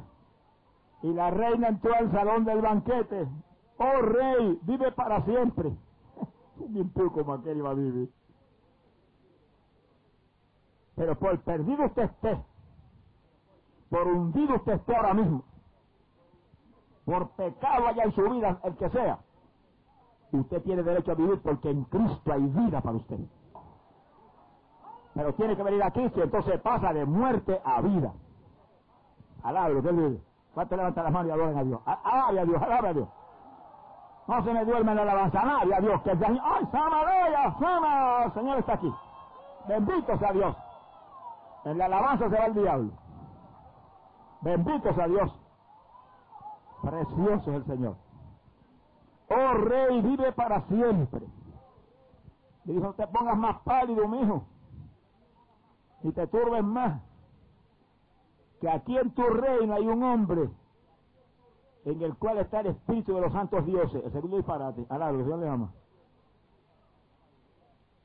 Y 1.07 1.15
la 1.15 1.31
reina 1.31 1.69
entró 1.69 1.95
al 1.95 2.11
salón 2.11 2.45
del 2.45 2.61
banquete. 2.61 3.29
Oh 3.79 4.03
rey, 4.03 4.59
vive 4.63 4.91
para 4.91 5.25
siempre. 5.25 5.71
Un 6.59 6.91
como 6.91 7.35
aquel 7.35 7.59
iba 7.59 7.71
a 7.71 7.75
vivir. 7.75 8.13
Pero 10.97 11.17
por 11.17 11.39
perdido 11.43 11.85
usted 11.85 12.03
esté, 12.03 12.45
por 13.89 14.09
hundido 14.09 14.57
usted 14.57 14.73
esté 14.73 14.97
ahora 14.97 15.15
mismo, 15.15 15.45
por 17.05 17.31
pecado 17.37 17.87
allá 17.87 18.03
en 18.03 18.13
su 18.13 18.29
vida, 18.29 18.59
el 18.65 18.77
que 18.77 18.91
sea, 18.91 19.21
usted 20.33 20.61
tiene 20.63 20.83
derecho 20.83 21.13
a 21.13 21.15
vivir 21.15 21.41
porque 21.41 21.71
en 21.71 21.85
Cristo 21.85 22.33
hay 22.33 22.47
vida 22.47 22.81
para 22.81 22.97
usted. 22.97 23.21
Pero 25.15 25.35
tiene 25.35 25.57
que 25.57 25.63
venir 25.63 25.85
a 25.85 25.93
Cristo 25.93 26.19
y 26.19 26.23
entonces 26.23 26.61
pasa 26.63 26.93
de 26.93 27.05
muerte 27.05 27.61
a 27.65 27.81
vida. 27.81 28.13
Alábelo, 29.45 29.83
que 29.83 29.89
él 29.91 30.21
¿Cuánto 30.57 30.75
levanta 30.75 31.03
las 31.03 31.13
manos 31.13 31.29
y 31.29 31.59
a 31.59 31.65
Dios? 31.65 31.81
Alabe 31.85 32.41
a 32.41 32.45
Dios, 32.47 32.63
alabe 32.63 32.89
a 32.89 32.93
Dios. 32.95 33.09
No 34.27 34.43
se 34.43 34.55
me 34.55 34.65
duerme 34.65 34.93
en 34.93 34.97
la 34.97 35.03
alabanza, 35.03 35.43
nadie 35.43 35.75
a 35.75 35.81
Dios. 35.83 36.01
Que 36.01 36.13
el 36.13 36.25
¡Ay, 36.25 36.67
Sama, 36.73 37.03
Sama! 37.61 38.25
El 38.25 38.33
Señor 38.33 38.59
está 38.61 38.73
aquí. 38.73 38.91
Bendito 39.69 40.17
sea 40.17 40.33
Dios. 40.33 40.57
En 41.67 41.77
la 41.77 41.85
alabanza 41.85 42.31
se 42.31 42.39
va 42.39 42.47
el 42.47 42.55
diablo. 42.55 42.91
Bendito 44.41 44.95
sea 44.95 45.07
Dios. 45.09 45.31
Precioso 46.81 47.51
es 47.51 47.57
el 47.57 47.67
Señor. 47.67 47.97
Oh 49.29 49.53
rey, 49.59 50.01
vive 50.01 50.33
para 50.33 50.63
siempre. 50.69 51.27
Dijo, 52.65 52.95
te 52.95 53.07
pongas 53.09 53.37
más 53.37 53.59
pálido, 53.59 54.09
mijo. 54.09 54.47
Y 56.03 56.13
te 56.13 56.27
turbes 56.29 56.65
más. 56.65 56.99
Aquí 58.69 58.97
en 58.97 59.11
tu 59.13 59.23
reino 59.23 59.75
hay 59.75 59.87
un 59.87 60.03
hombre 60.03 60.51
en 61.85 62.03
el 62.03 62.17
cual 62.17 62.39
está 62.39 62.61
el 62.61 62.69
espíritu 62.69 63.15
de 63.15 63.21
los 63.21 63.33
santos 63.33 63.65
dioses. 63.65 64.05
El 64.05 64.13
segundo 64.13 64.37
disparate. 64.37 64.87
Alá, 64.89 65.13
Dios 65.13 65.39
le 65.39 65.49
ama. 65.49 65.73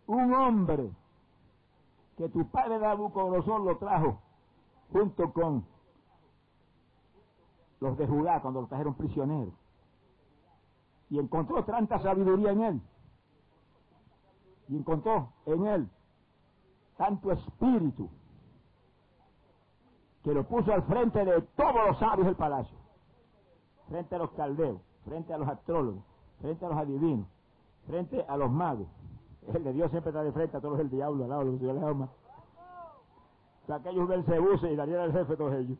Un 0.07 0.33
hombre 0.33 0.91
que 2.17 2.29
tu 2.29 2.47
padre 2.49 2.79
Nabucodonosor 2.79 3.61
lo 3.61 3.77
trajo 3.77 4.19
junto 4.91 5.31
con 5.33 5.65
los 7.79 7.97
de 7.97 8.05
Judá 8.05 8.41
cuando 8.41 8.61
lo 8.61 8.67
trajeron 8.67 8.93
prisionero 8.93 9.51
y 11.09 11.19
encontró 11.19 11.63
tanta 11.65 11.99
sabiduría 11.99 12.51
en 12.51 12.61
él. 12.61 12.81
Y 14.69 14.77
encontró 14.77 15.33
en 15.45 15.65
él 15.65 15.89
tanto 16.97 17.31
espíritu 17.31 18.09
que 20.23 20.33
lo 20.33 20.43
puso 20.43 20.73
al 20.73 20.83
frente 20.83 21.23
de 21.25 21.41
todos 21.55 21.87
los 21.87 21.97
sabios 21.97 22.25
del 22.25 22.35
palacio, 22.35 22.77
frente 23.89 24.15
a 24.15 24.17
los 24.19 24.31
caldeos, 24.31 24.79
frente 25.05 25.33
a 25.33 25.37
los 25.37 25.47
astrólogos, 25.47 26.03
frente 26.39 26.65
a 26.65 26.69
los 26.69 26.77
adivinos, 26.77 27.27
frente 27.87 28.25
a 28.27 28.37
los 28.37 28.51
magos. 28.51 28.87
El 29.53 29.63
de 29.63 29.73
Dios 29.73 29.89
siempre 29.91 30.09
está 30.11 30.23
de 30.23 30.31
frente 30.31 30.57
a 30.57 30.61
todos 30.61 30.77
del 30.77 30.89
diablo, 30.89 31.23
al 31.23 31.29
lado 31.29 31.45
de 31.45 31.51
los 31.51 31.59
Dios 31.59 31.75
les 31.75 31.83
ama. 31.83 32.09
Aquellos 33.67 34.09
del 34.09 34.25
Cebuse 34.25 34.71
y 34.71 34.75
Daniel 34.75 34.99
el 34.99 35.13
jefe, 35.13 35.37
todos 35.37 35.53
ellos 35.53 35.77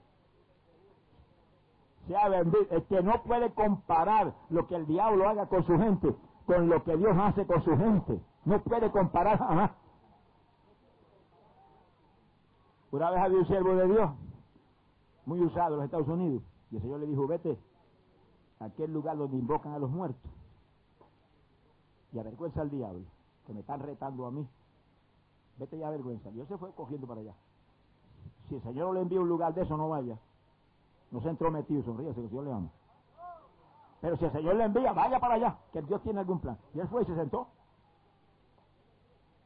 sea 2.08 2.30
bendito, 2.30 2.76
es 2.76 2.84
que 2.86 3.02
no 3.04 3.22
puede 3.24 3.54
comparar 3.54 4.34
lo 4.50 4.66
que 4.68 4.76
el 4.76 4.88
diablo 4.88 5.30
haga 5.30 5.46
con 5.46 5.64
su 5.66 5.78
gente 5.78 6.16
con 6.46 6.70
lo 6.70 6.84
que 6.84 6.98
Dios 6.98 7.16
hace 7.18 7.46
con 7.46 7.64
su 7.64 7.78
gente. 7.78 8.20
No 8.46 8.62
puede 8.62 8.92
comparar 8.92 9.38
jamás. 9.38 9.72
Una 12.92 13.10
vez 13.12 13.20
había 13.22 13.38
un 13.38 13.48
siervo 13.48 13.76
de 13.76 13.88
Dios, 13.88 14.12
muy 15.26 15.42
usado 15.42 15.74
en 15.74 15.76
los 15.78 15.86
Estados 15.86 16.08
Unidos, 16.08 16.44
y 16.72 16.78
el 16.78 16.82
Señor 16.82 17.00
le 17.00 17.08
dijo, 17.08 17.28
vete 17.28 17.58
a 18.60 18.66
aquel 18.66 18.94
lugar 18.94 19.18
donde 19.18 19.38
invocan 19.38 19.74
a 19.74 19.80
los 19.80 19.90
muertos 19.90 20.32
y 22.14 22.20
avergüenza 22.20 22.62
al 22.62 22.70
diablo, 22.70 23.06
que 23.46 23.54
me 23.54 23.62
están 23.62 23.80
retando 23.80 24.26
a 24.26 24.32
mí. 24.32 24.48
Vete 25.58 25.78
ya 25.78 25.88
avergüenza. 25.88 26.30
Dios 26.32 26.48
se 26.48 26.58
fue 26.58 26.72
cogiendo 26.74 27.08
para 27.08 27.22
allá. 27.22 27.36
Si 28.50 28.56
el 28.56 28.64
Señor 28.64 28.94
le 28.94 29.02
envía 29.02 29.22
un 29.22 29.30
lugar 29.30 29.54
de 29.54 29.62
eso, 29.62 29.78
no 29.78 29.90
vaya. 29.90 30.18
No 31.12 31.22
se 31.22 31.30
entrometido, 31.30 31.84
sonríe, 31.84 32.14
que 32.14 32.22
el 32.22 32.30
Señor 32.30 32.46
le 32.46 32.54
ama. 32.54 32.70
Pero 34.02 34.18
si 34.18 34.26
el 34.26 34.32
Señor 34.32 34.56
le 34.56 34.64
envía, 34.66 34.92
vaya 34.94 35.20
para 35.20 35.36
allá, 35.36 35.58
que 35.72 35.82
Dios 35.84 36.02
tiene 36.02 36.20
algún 36.20 36.40
plan. 36.40 36.58
Y 36.74 36.80
él 36.80 36.88
fue 36.88 37.04
y 37.04 37.06
se 37.06 37.16
sentó. 37.16 37.48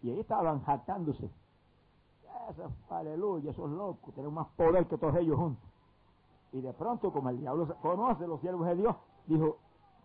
Y 0.01 0.11
ahí 0.11 0.19
estaban 0.19 0.63
jactándose. 0.63 1.29
Aleluya, 2.89 3.51
esos 3.51 3.69
locos, 3.69 4.13
tienen 4.13 4.33
más 4.33 4.47
poder 4.55 4.87
que 4.87 4.97
todos 4.97 5.15
ellos 5.15 5.37
juntos. 5.37 5.69
Y 6.51 6.61
de 6.61 6.73
pronto, 6.73 7.11
como 7.11 7.29
el 7.29 7.39
diablo 7.39 7.67
conoce 7.81 8.27
los 8.27 8.39
siervos 8.41 8.67
de 8.67 8.75
Dios, 8.75 8.95
dijo, 9.25 9.57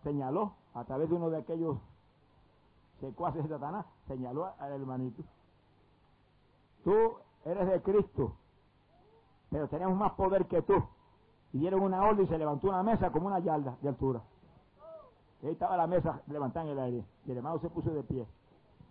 señaló 0.03 0.53
a 0.73 0.83
través 0.83 1.09
de 1.09 1.15
uno 1.15 1.29
de 1.29 1.37
aquellos 1.37 1.77
secuaces 2.99 3.43
de 3.43 3.49
Satanás, 3.49 3.85
señaló 4.07 4.51
al 4.59 4.71
hermanito. 4.73 5.23
Tú 6.83 7.15
eres 7.45 7.67
de 7.67 7.81
Cristo, 7.81 8.33
pero 9.49 9.67
tenemos 9.67 9.95
más 9.95 10.13
poder 10.13 10.45
que 10.47 10.61
tú 10.61 10.83
y 11.53 11.59
dieron 11.59 11.83
una 11.83 12.03
orden 12.03 12.25
y 12.25 12.27
se 12.27 12.37
levantó 12.37 12.69
una 12.69 12.83
mesa 12.83 13.11
como 13.11 13.27
una 13.27 13.39
yarda 13.39 13.77
de 13.81 13.89
altura. 13.89 14.21
Y 15.41 15.47
ahí 15.47 15.53
estaba 15.53 15.75
la 15.75 15.87
mesa 15.87 16.21
levantada 16.27 16.65
en 16.65 16.71
el 16.71 16.79
aire. 16.79 17.05
Y 17.25 17.31
el 17.31 17.37
hermano 17.37 17.59
se 17.59 17.69
puso 17.69 17.89
de 17.91 18.03
pie. 18.03 18.27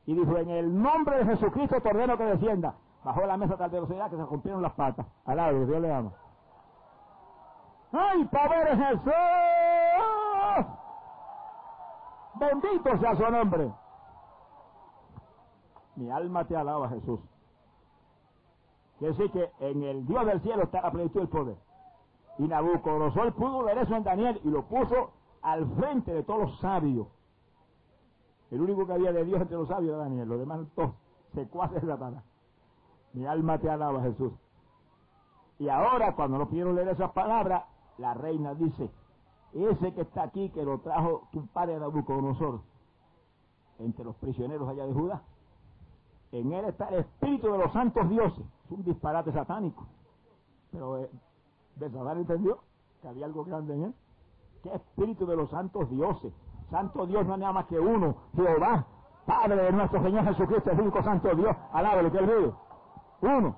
Y 0.06 0.14
dijo, 0.14 0.36
en 0.36 0.50
el 0.50 0.82
nombre 0.82 1.18
de 1.18 1.24
Jesucristo 1.36 1.80
te 1.80 1.88
ordeno 1.88 2.16
que 2.18 2.24
descienda. 2.24 2.74
Bajó 3.04 3.26
la 3.26 3.36
mesa 3.36 3.56
tal 3.56 3.70
velocidad 3.70 4.10
que 4.10 4.16
se 4.16 4.24
rompieron 4.24 4.62
las 4.62 4.72
patas. 4.72 5.06
Al 5.24 5.36
lado, 5.36 5.64
Dios 5.64 5.80
le 5.80 5.92
ama. 5.92 6.12
¡Ay, 7.92 8.24
poder 8.26 8.76
Jesús! 8.76 9.12
Bendito 12.34 12.98
sea 12.98 13.16
su 13.16 13.30
nombre. 13.30 13.72
Mi 15.96 16.10
alma 16.10 16.44
te 16.44 16.56
alaba, 16.56 16.88
Jesús. 16.88 17.20
Quiere 18.98 19.14
decir 19.14 19.32
que 19.32 19.50
en 19.60 19.82
el 19.82 20.06
Dios 20.06 20.26
del 20.26 20.40
cielo 20.42 20.62
está 20.62 20.82
la 20.82 20.90
plenitud 20.90 21.20
del 21.20 21.28
poder. 21.28 21.56
Y 22.38 22.46
Nabucodonosor 22.46 23.34
pudo 23.34 23.64
ver 23.64 23.78
eso 23.78 23.94
en 23.96 24.04
Daniel 24.04 24.40
y 24.44 24.48
lo 24.50 24.64
puso 24.66 25.12
al 25.42 25.66
frente 25.76 26.12
de 26.12 26.22
todos 26.22 26.40
los 26.40 26.60
sabios. 26.60 27.08
El 28.50 28.60
único 28.60 28.86
que 28.86 28.92
había 28.92 29.12
de 29.12 29.24
Dios 29.24 29.40
entre 29.40 29.56
los 29.56 29.68
sabios 29.68 29.94
era 29.94 30.04
Daniel, 30.04 30.28
los 30.28 30.38
demás 30.38 30.60
todos 30.74 30.92
secuaces 31.34 31.82
de 31.82 31.88
Satanás. 31.88 32.24
Mi 33.12 33.26
alma 33.26 33.58
te 33.58 33.68
alaba, 33.68 34.02
Jesús. 34.02 34.32
Y 35.58 35.68
ahora, 35.68 36.14
cuando 36.14 36.38
no 36.38 36.48
pudieron 36.48 36.74
leer 36.74 36.88
esas 36.88 37.10
palabras, 37.12 37.64
la 37.98 38.14
reina 38.14 38.54
dice, 38.54 38.90
ese 39.52 39.92
que 39.92 40.02
está 40.02 40.22
aquí, 40.22 40.48
que 40.50 40.64
lo 40.64 40.78
trajo 40.78 41.28
tu 41.32 41.46
padre 41.48 41.78
Nabucodonosor, 41.78 42.60
entre 43.78 44.04
los 44.04 44.16
prisioneros 44.16 44.68
allá 44.68 44.86
de 44.86 44.92
Judá. 44.92 45.22
En 46.32 46.52
él 46.52 46.64
está 46.66 46.88
el 46.88 47.00
espíritu 47.00 47.50
de 47.50 47.58
los 47.58 47.72
santos 47.72 48.08
dioses. 48.08 48.44
Es 48.66 48.70
un 48.70 48.84
disparate 48.84 49.32
satánico. 49.32 49.84
Pero 50.70 50.98
eh, 50.98 51.10
entendió 51.80 52.58
que 53.02 53.08
había 53.08 53.26
algo 53.26 53.44
grande 53.44 53.74
en 53.74 53.84
él. 53.84 53.94
¿Qué 54.62 54.72
espíritu 54.74 55.26
de 55.26 55.36
los 55.36 55.50
santos 55.50 55.90
dioses? 55.90 56.32
Santo 56.70 57.06
Dios 57.06 57.26
no 57.26 57.34
es 57.34 57.40
nada 57.40 57.52
más 57.52 57.66
que 57.66 57.80
uno, 57.80 58.14
Jehová, 58.36 58.86
Padre 59.26 59.56
de 59.56 59.72
nuestro 59.72 60.02
Señor 60.02 60.24
Jesucristo, 60.24 60.70
el 60.70 60.80
único 60.80 61.02
santo 61.02 61.34
Dios, 61.34 61.56
lo 62.02 62.12
que 62.12 62.18
él 62.18 62.26
vive. 62.26 62.52
Uno. 63.22 63.56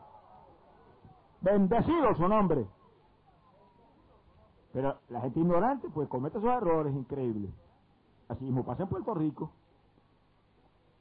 Bendecido 1.41 2.15
su 2.15 2.29
nombre. 2.29 2.67
Pero 4.73 4.97
la 5.09 5.21
gente 5.21 5.41
ignorante, 5.41 5.89
pues 5.91 6.09
comete 6.09 6.39
esos 6.39 6.51
errores 6.51 6.95
increíbles. 6.95 7.51
Así 8.29 8.45
mismo 8.45 8.65
pasa 8.65 8.85
en 8.85 8.89
Puerto 8.89 9.15
Rico. 9.15 9.51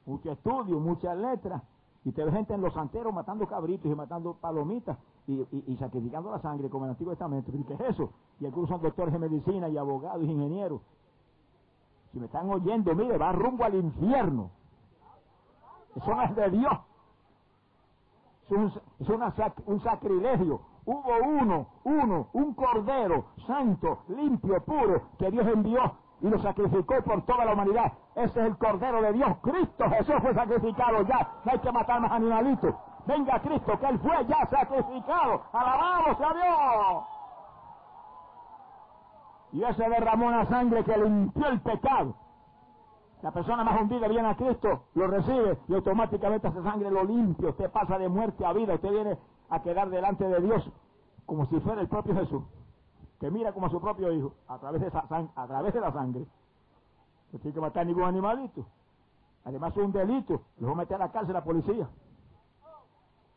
Mucho 0.04 0.32
estudio, 0.32 0.78
muchas 0.78 1.16
letras. 1.16 1.62
Y 2.04 2.12
te 2.12 2.24
ve 2.24 2.32
gente 2.32 2.52
en 2.52 2.60
los 2.60 2.74
santeros 2.74 3.14
matando 3.14 3.46
cabritos 3.46 3.90
y 3.90 3.94
matando 3.94 4.34
palomitas 4.34 4.98
y, 5.26 5.76
sacrificando 5.78 6.32
la 6.32 6.40
sangre 6.40 6.68
como 6.68 6.84
en 6.84 6.90
el 6.90 6.94
Antiguo 6.94 7.12
Testamento. 7.12 7.52
¿Y 7.54 7.62
qué 7.64 7.74
es 7.74 7.80
eso? 7.80 8.10
Y 8.40 8.46
algunos 8.46 8.68
son 8.68 8.82
doctores 8.82 9.12
de 9.12 9.20
medicina 9.20 9.68
y 9.68 9.78
abogados 9.78 10.24
y 10.24 10.30
ingenieros. 10.30 10.80
Si 12.12 12.18
me 12.18 12.26
están 12.26 12.50
oyendo, 12.50 12.94
mire, 12.94 13.16
va 13.16 13.32
rumbo 13.32 13.64
al 13.64 13.76
infierno. 13.76 14.50
Eso 15.94 16.14
no 16.14 16.22
es 16.22 16.34
de 16.34 16.50
Dios. 16.50 16.78
Es, 18.50 19.08
un, 19.66 19.80
sacrilegio. 19.80 20.60
Hubo 20.84 21.16
uno, 21.24 21.66
uno, 21.84 22.28
un 22.32 22.54
cordero 22.54 23.24
santo, 23.46 24.00
limpio, 24.08 24.62
puro, 24.64 25.02
que 25.18 25.30
Dios 25.30 25.46
envió 25.46 25.94
y 26.20 26.28
lo 26.28 26.38
sacrificó 26.40 27.02
por 27.02 27.22
toda 27.24 27.44
la 27.44 27.54
humanidad. 27.54 27.92
Ese 28.14 28.40
es 28.40 28.46
el 28.46 28.56
cordero 28.58 29.02
de 29.02 29.12
Dios. 29.12 29.36
Cristo 29.42 29.88
Jesús 29.90 30.14
fue 30.20 30.34
sacrificado 30.34 31.02
ya. 31.02 31.28
No 31.44 31.52
hay 31.52 31.58
que 31.58 31.72
matar 31.72 32.00
más 32.00 32.12
animalitos. 32.12 32.74
Venga 33.06 33.40
Cristo, 33.40 33.78
que 33.78 33.86
Él 33.86 33.98
fue 33.98 34.26
ya 34.26 34.46
sacrificado. 34.46 35.42
Alabamos 35.52 36.20
a 36.20 36.34
Dios. 36.34 37.04
Y 39.52 39.64
ese 39.64 39.88
derramó 39.88 40.26
una 40.26 40.46
sangre 40.46 40.84
que 40.84 40.96
limpió 40.96 41.46
el 41.48 41.60
pecado. 41.60 42.14
La 43.22 43.30
persona 43.30 43.62
más 43.62 43.80
hundida 43.80 44.08
viene 44.08 44.28
a 44.28 44.36
Cristo, 44.36 44.82
lo 44.94 45.06
recibe 45.06 45.56
y 45.68 45.74
automáticamente 45.74 46.48
esa 46.48 46.62
sangre 46.62 46.90
lo 46.90 47.04
limpia. 47.04 47.50
Usted 47.50 47.70
pasa 47.70 47.96
de 47.96 48.08
muerte 48.08 48.44
a 48.44 48.52
vida. 48.52 48.74
Usted 48.74 48.90
viene 48.90 49.18
a 49.48 49.62
quedar 49.62 49.90
delante 49.90 50.26
de 50.28 50.40
Dios 50.40 50.68
como 51.24 51.46
si 51.46 51.60
fuera 51.60 51.80
el 51.80 51.88
propio 51.88 52.14
Jesús, 52.16 52.42
que 53.20 53.30
mira 53.30 53.52
como 53.52 53.66
a 53.66 53.70
su 53.70 53.80
propio 53.80 54.12
hijo 54.12 54.32
a 54.48 54.58
través 54.58 54.80
de, 54.80 54.88
esa 54.88 55.06
a 55.08 55.46
través 55.46 55.72
de 55.72 55.80
la 55.80 55.92
sangre. 55.92 56.26
No 57.32 57.38
tiene 57.38 57.54
que 57.54 57.60
matar 57.60 57.86
ningún 57.86 58.04
animalito. 58.04 58.66
Además 59.44 59.70
es 59.76 59.84
un 59.84 59.92
delito. 59.92 60.42
Lo 60.58 60.68
va 60.68 60.72
a 60.72 60.76
meter 60.76 60.96
a 60.96 61.06
la 61.06 61.12
cárcel 61.12 61.34
la 61.34 61.44
policía. 61.44 61.88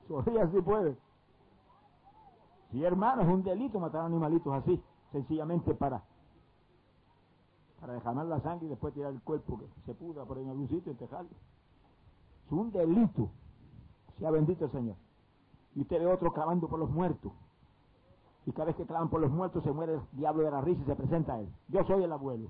Todavía 0.08 0.48
sí 0.48 0.62
puede. 0.62 0.98
Sí, 2.72 2.84
hermano, 2.84 3.22
es 3.22 3.28
un 3.28 3.44
delito 3.44 3.80
matar 3.80 4.06
animalitos 4.06 4.52
así, 4.52 4.82
sencillamente 5.12 5.76
para 5.76 6.02
para 7.80 7.94
derramar 7.94 8.26
la 8.26 8.40
sangre 8.42 8.68
y 8.68 8.70
después 8.70 8.94
tirar 8.94 9.12
el 9.12 9.22
cuerpo 9.22 9.60
que 9.60 9.68
se 9.86 9.94
pudra 9.94 10.26
por 10.26 10.38
en 10.38 10.50
algún 10.50 10.68
sitio 10.68 10.92
y 10.92 10.92
enterrarlo. 10.92 11.32
Es 12.46 12.52
un 12.52 12.72
delito. 12.72 13.30
Sea 14.20 14.32
bendito 14.32 14.66
el 14.66 14.72
Señor. 14.72 14.96
Y 15.76 15.82
usted 15.82 16.00
ve 16.00 16.08
otro 16.08 16.32
clavando 16.32 16.68
por 16.68 16.80
los 16.80 16.90
muertos. 16.90 17.32
Y 18.46 18.52
cada 18.52 18.66
vez 18.66 18.76
que 18.76 18.86
clavan 18.86 19.10
por 19.10 19.22
los 19.22 19.32
muertos 19.32 19.64
se 19.64 19.72
muere 19.72 19.96
el 19.96 20.02
diablo 20.14 20.44
de 20.44 20.52
la 20.52 20.62
risa 20.62 20.82
y 20.82 20.86
se 20.86 20.96
presenta 20.96 21.34
a 21.34 21.40
él. 21.40 21.50
Yo 21.68 21.84
soy 21.86 22.04
el 22.04 22.12
abuelo. 22.12 22.50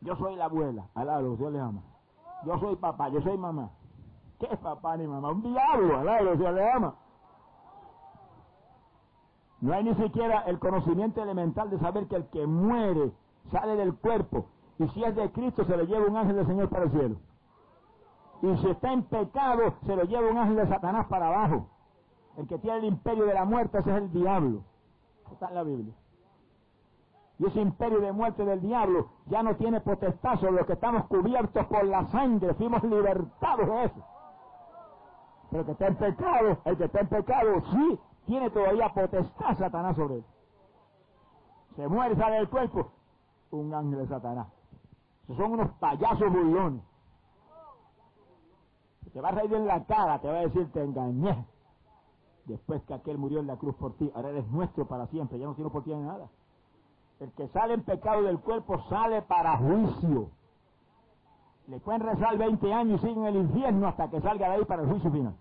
Yo 0.00 0.16
soy 0.16 0.36
la 0.36 0.46
abuela. 0.46 0.86
Alablo, 0.94 1.36
Dios 1.36 1.52
le 1.52 1.60
ama. 1.60 1.82
Yo 2.44 2.58
soy 2.58 2.76
papá, 2.76 3.08
yo 3.08 3.20
soy 3.22 3.36
mamá. 3.36 3.70
¿Qué 4.38 4.46
es 4.50 4.58
papá 4.58 4.96
ni 4.96 5.06
mamá? 5.06 5.30
Un 5.30 5.42
diablo, 5.42 5.98
alablo, 5.98 6.36
Dios 6.36 6.54
le 6.54 6.70
ama. 6.70 6.94
No 9.60 9.72
hay 9.72 9.84
ni 9.84 9.94
siquiera 9.94 10.40
el 10.42 10.58
conocimiento 10.58 11.22
elemental 11.22 11.70
de 11.70 11.78
saber 11.78 12.08
que 12.08 12.16
el 12.16 12.26
que 12.30 12.46
muere 12.46 13.12
sale 13.50 13.76
del 13.76 13.94
cuerpo 13.94 14.46
y 14.78 14.88
si 14.88 15.04
es 15.04 15.14
de 15.14 15.30
Cristo 15.32 15.64
se 15.64 15.76
lo 15.76 15.84
lleva 15.84 16.06
un 16.06 16.16
ángel 16.16 16.36
del 16.36 16.46
Señor 16.46 16.68
para 16.68 16.84
el 16.84 16.90
cielo. 16.90 17.16
Y 18.42 18.56
si 18.58 18.70
está 18.70 18.92
en 18.92 19.04
pecado 19.04 19.74
se 19.86 19.96
lo 19.96 20.04
lleva 20.04 20.30
un 20.30 20.38
ángel 20.38 20.56
de 20.56 20.68
Satanás 20.68 21.06
para 21.08 21.28
abajo. 21.28 21.68
El 22.36 22.48
que 22.48 22.58
tiene 22.58 22.78
el 22.78 22.84
imperio 22.84 23.26
de 23.26 23.34
la 23.34 23.44
muerte 23.44 23.78
ese 23.78 23.90
es 23.90 23.96
el 23.96 24.12
diablo. 24.12 24.62
Está 25.30 25.48
en 25.48 25.54
la 25.54 25.62
Biblia. 25.62 25.94
Y 27.38 27.46
ese 27.46 27.60
imperio 27.60 28.00
de 28.00 28.12
muerte 28.12 28.44
del 28.44 28.60
diablo 28.60 29.08
ya 29.26 29.42
no 29.42 29.56
tiene 29.56 29.80
potestad 29.80 30.38
sobre 30.38 30.52
los 30.52 30.66
que 30.66 30.74
estamos 30.74 31.06
cubiertos 31.06 31.66
por 31.66 31.84
la 31.84 32.06
sangre, 32.06 32.54
fuimos 32.54 32.82
libertados 32.84 33.66
de 33.66 33.84
eso. 33.84 34.04
Pero 35.50 35.60
el 35.60 35.66
que 35.66 35.72
está 35.72 35.86
en 35.88 35.96
pecado, 35.96 36.58
el 36.64 36.76
que 36.76 36.84
está 36.84 37.00
en 37.00 37.08
pecado, 37.08 37.62
sí, 37.72 37.98
tiene 38.26 38.50
todavía 38.50 38.88
potestad 38.90 39.58
Satanás 39.58 39.96
sobre 39.96 40.16
él. 40.16 40.24
Se 41.76 41.88
muere, 41.88 42.16
sale 42.16 42.36
del 42.36 42.48
cuerpo, 42.48 42.92
un 43.52 43.74
ángel 43.74 43.98
de 43.98 44.08
Satanás. 44.08 44.48
Son 45.28 45.52
unos 45.52 45.70
payasos 45.78 46.30
burlones. 46.32 46.82
Te 49.12 49.20
va 49.20 49.28
a 49.28 49.32
reír 49.32 49.52
en 49.54 49.66
la 49.66 49.84
cara, 49.84 50.20
te 50.20 50.28
va 50.28 50.38
a 50.38 50.40
decir, 50.42 50.70
te 50.72 50.82
engañé. 50.82 51.46
Después 52.46 52.82
que 52.84 52.94
aquel 52.94 53.18
murió 53.18 53.40
en 53.40 53.46
la 53.46 53.56
cruz 53.56 53.74
por 53.76 53.94
ti, 53.96 54.10
ahora 54.14 54.30
eres 54.30 54.48
nuestro 54.48 54.86
para 54.86 55.06
siempre, 55.08 55.38
ya 55.38 55.46
no 55.46 55.54
tiene 55.54 55.70
por 55.70 55.84
ti 55.84 55.94
nada. 55.94 56.28
El 57.20 57.30
que 57.32 57.46
sale 57.48 57.74
en 57.74 57.84
pecado 57.84 58.22
del 58.22 58.40
cuerpo 58.40 58.82
sale 58.88 59.22
para 59.22 59.58
juicio. 59.58 60.30
Le 61.68 61.78
pueden 61.78 62.00
rezar 62.00 62.36
20 62.36 62.72
años 62.72 63.00
y 63.02 63.06
siguen 63.06 63.26
en 63.26 63.36
el 63.36 63.36
infierno 63.42 63.86
hasta 63.86 64.10
que 64.10 64.20
salga 64.20 64.48
de 64.48 64.54
ahí 64.56 64.64
para 64.64 64.82
el 64.82 64.88
juicio 64.88 65.12
final. 65.12 65.36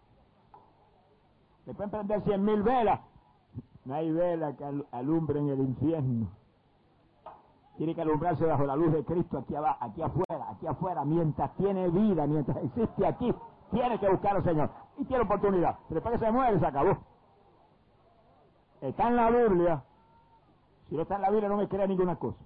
Le 1.65 1.73
pueden 1.73 1.89
prender 1.89 2.21
cien 2.23 2.43
mil 2.43 2.61
velas. 2.61 2.99
No 3.85 3.95
hay 3.95 4.11
vela 4.11 4.55
que 4.55 4.85
alumbre 4.91 5.39
en 5.39 5.49
el 5.49 5.59
infierno 5.61 6.40
tiene 7.81 7.95
que 7.95 8.01
alumbrarse 8.03 8.45
bajo 8.45 8.63
la 8.63 8.75
luz 8.75 8.93
de 8.93 9.03
Cristo 9.03 9.39
aquí, 9.39 9.55
abajo, 9.55 9.79
aquí 9.81 10.03
afuera, 10.03 10.51
aquí 10.51 10.67
afuera, 10.67 11.03
mientras 11.03 11.51
tiene 11.55 11.89
vida, 11.89 12.27
mientras 12.27 12.57
existe 12.57 13.07
aquí, 13.07 13.33
tiene 13.71 13.99
que 13.99 14.07
buscar 14.07 14.35
al 14.35 14.43
Señor. 14.43 14.69
Y 14.99 15.05
tiene 15.05 15.23
oportunidad. 15.23 15.79
Pero 15.87 15.95
después 15.99 16.19
que 16.19 16.25
se 16.27 16.31
muere, 16.31 16.59
se 16.59 16.65
acabó. 16.67 16.95
Está 18.81 19.07
en 19.07 19.15
la 19.15 19.31
Biblia. 19.31 19.83
Si 20.89 20.95
no 20.95 21.01
está 21.01 21.15
en 21.15 21.21
la 21.23 21.31
Biblia, 21.31 21.49
no 21.49 21.57
me 21.57 21.67
crea 21.67 21.87
ninguna 21.87 22.17
cosa. 22.17 22.37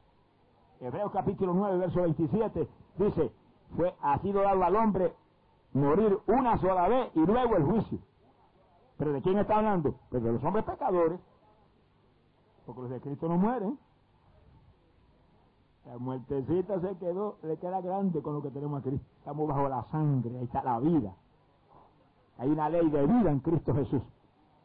Hebreos 0.79 1.11
capítulo 1.11 1.53
9, 1.53 1.79
verso 1.79 2.01
27, 2.01 2.69
dice, 2.95 3.31
fue, 3.75 3.93
ha 4.01 4.17
sido 4.19 4.41
dado 4.41 4.63
al 4.63 4.73
hombre 4.77 5.13
morir 5.73 6.17
una 6.27 6.57
sola 6.59 6.87
vez 6.87 7.11
y 7.13 7.19
luego 7.19 7.57
el 7.57 7.65
juicio. 7.65 7.99
¿Pero 8.97 9.11
de 9.11 9.21
quién 9.21 9.37
está 9.39 9.57
hablando? 9.57 9.95
Pues 10.09 10.23
de 10.23 10.31
los 10.31 10.41
hombres 10.45 10.63
pecadores. 10.63 11.19
Porque 12.65 12.83
los 12.83 12.89
de 12.89 13.01
Cristo 13.01 13.27
no 13.27 13.35
mueren. 13.35 13.77
La 15.85 15.97
muertecita 15.99 16.79
se 16.79 16.97
quedó, 16.97 17.37
le 17.43 17.57
queda 17.57 17.79
grande 17.79 18.21
con 18.21 18.33
lo 18.33 18.41
que 18.41 18.49
tenemos 18.49 18.79
aquí. 18.79 18.99
Estamos 19.19 19.47
bajo 19.47 19.69
la 19.69 19.83
sangre, 19.91 20.37
ahí 20.37 20.45
está 20.45 20.63
la 20.63 20.79
vida. 20.79 21.13
Hay 22.39 22.49
una 22.49 22.69
ley 22.69 22.89
de 22.89 23.05
vida 23.05 23.31
en 23.31 23.39
Cristo 23.39 23.73
Jesús. 23.73 24.01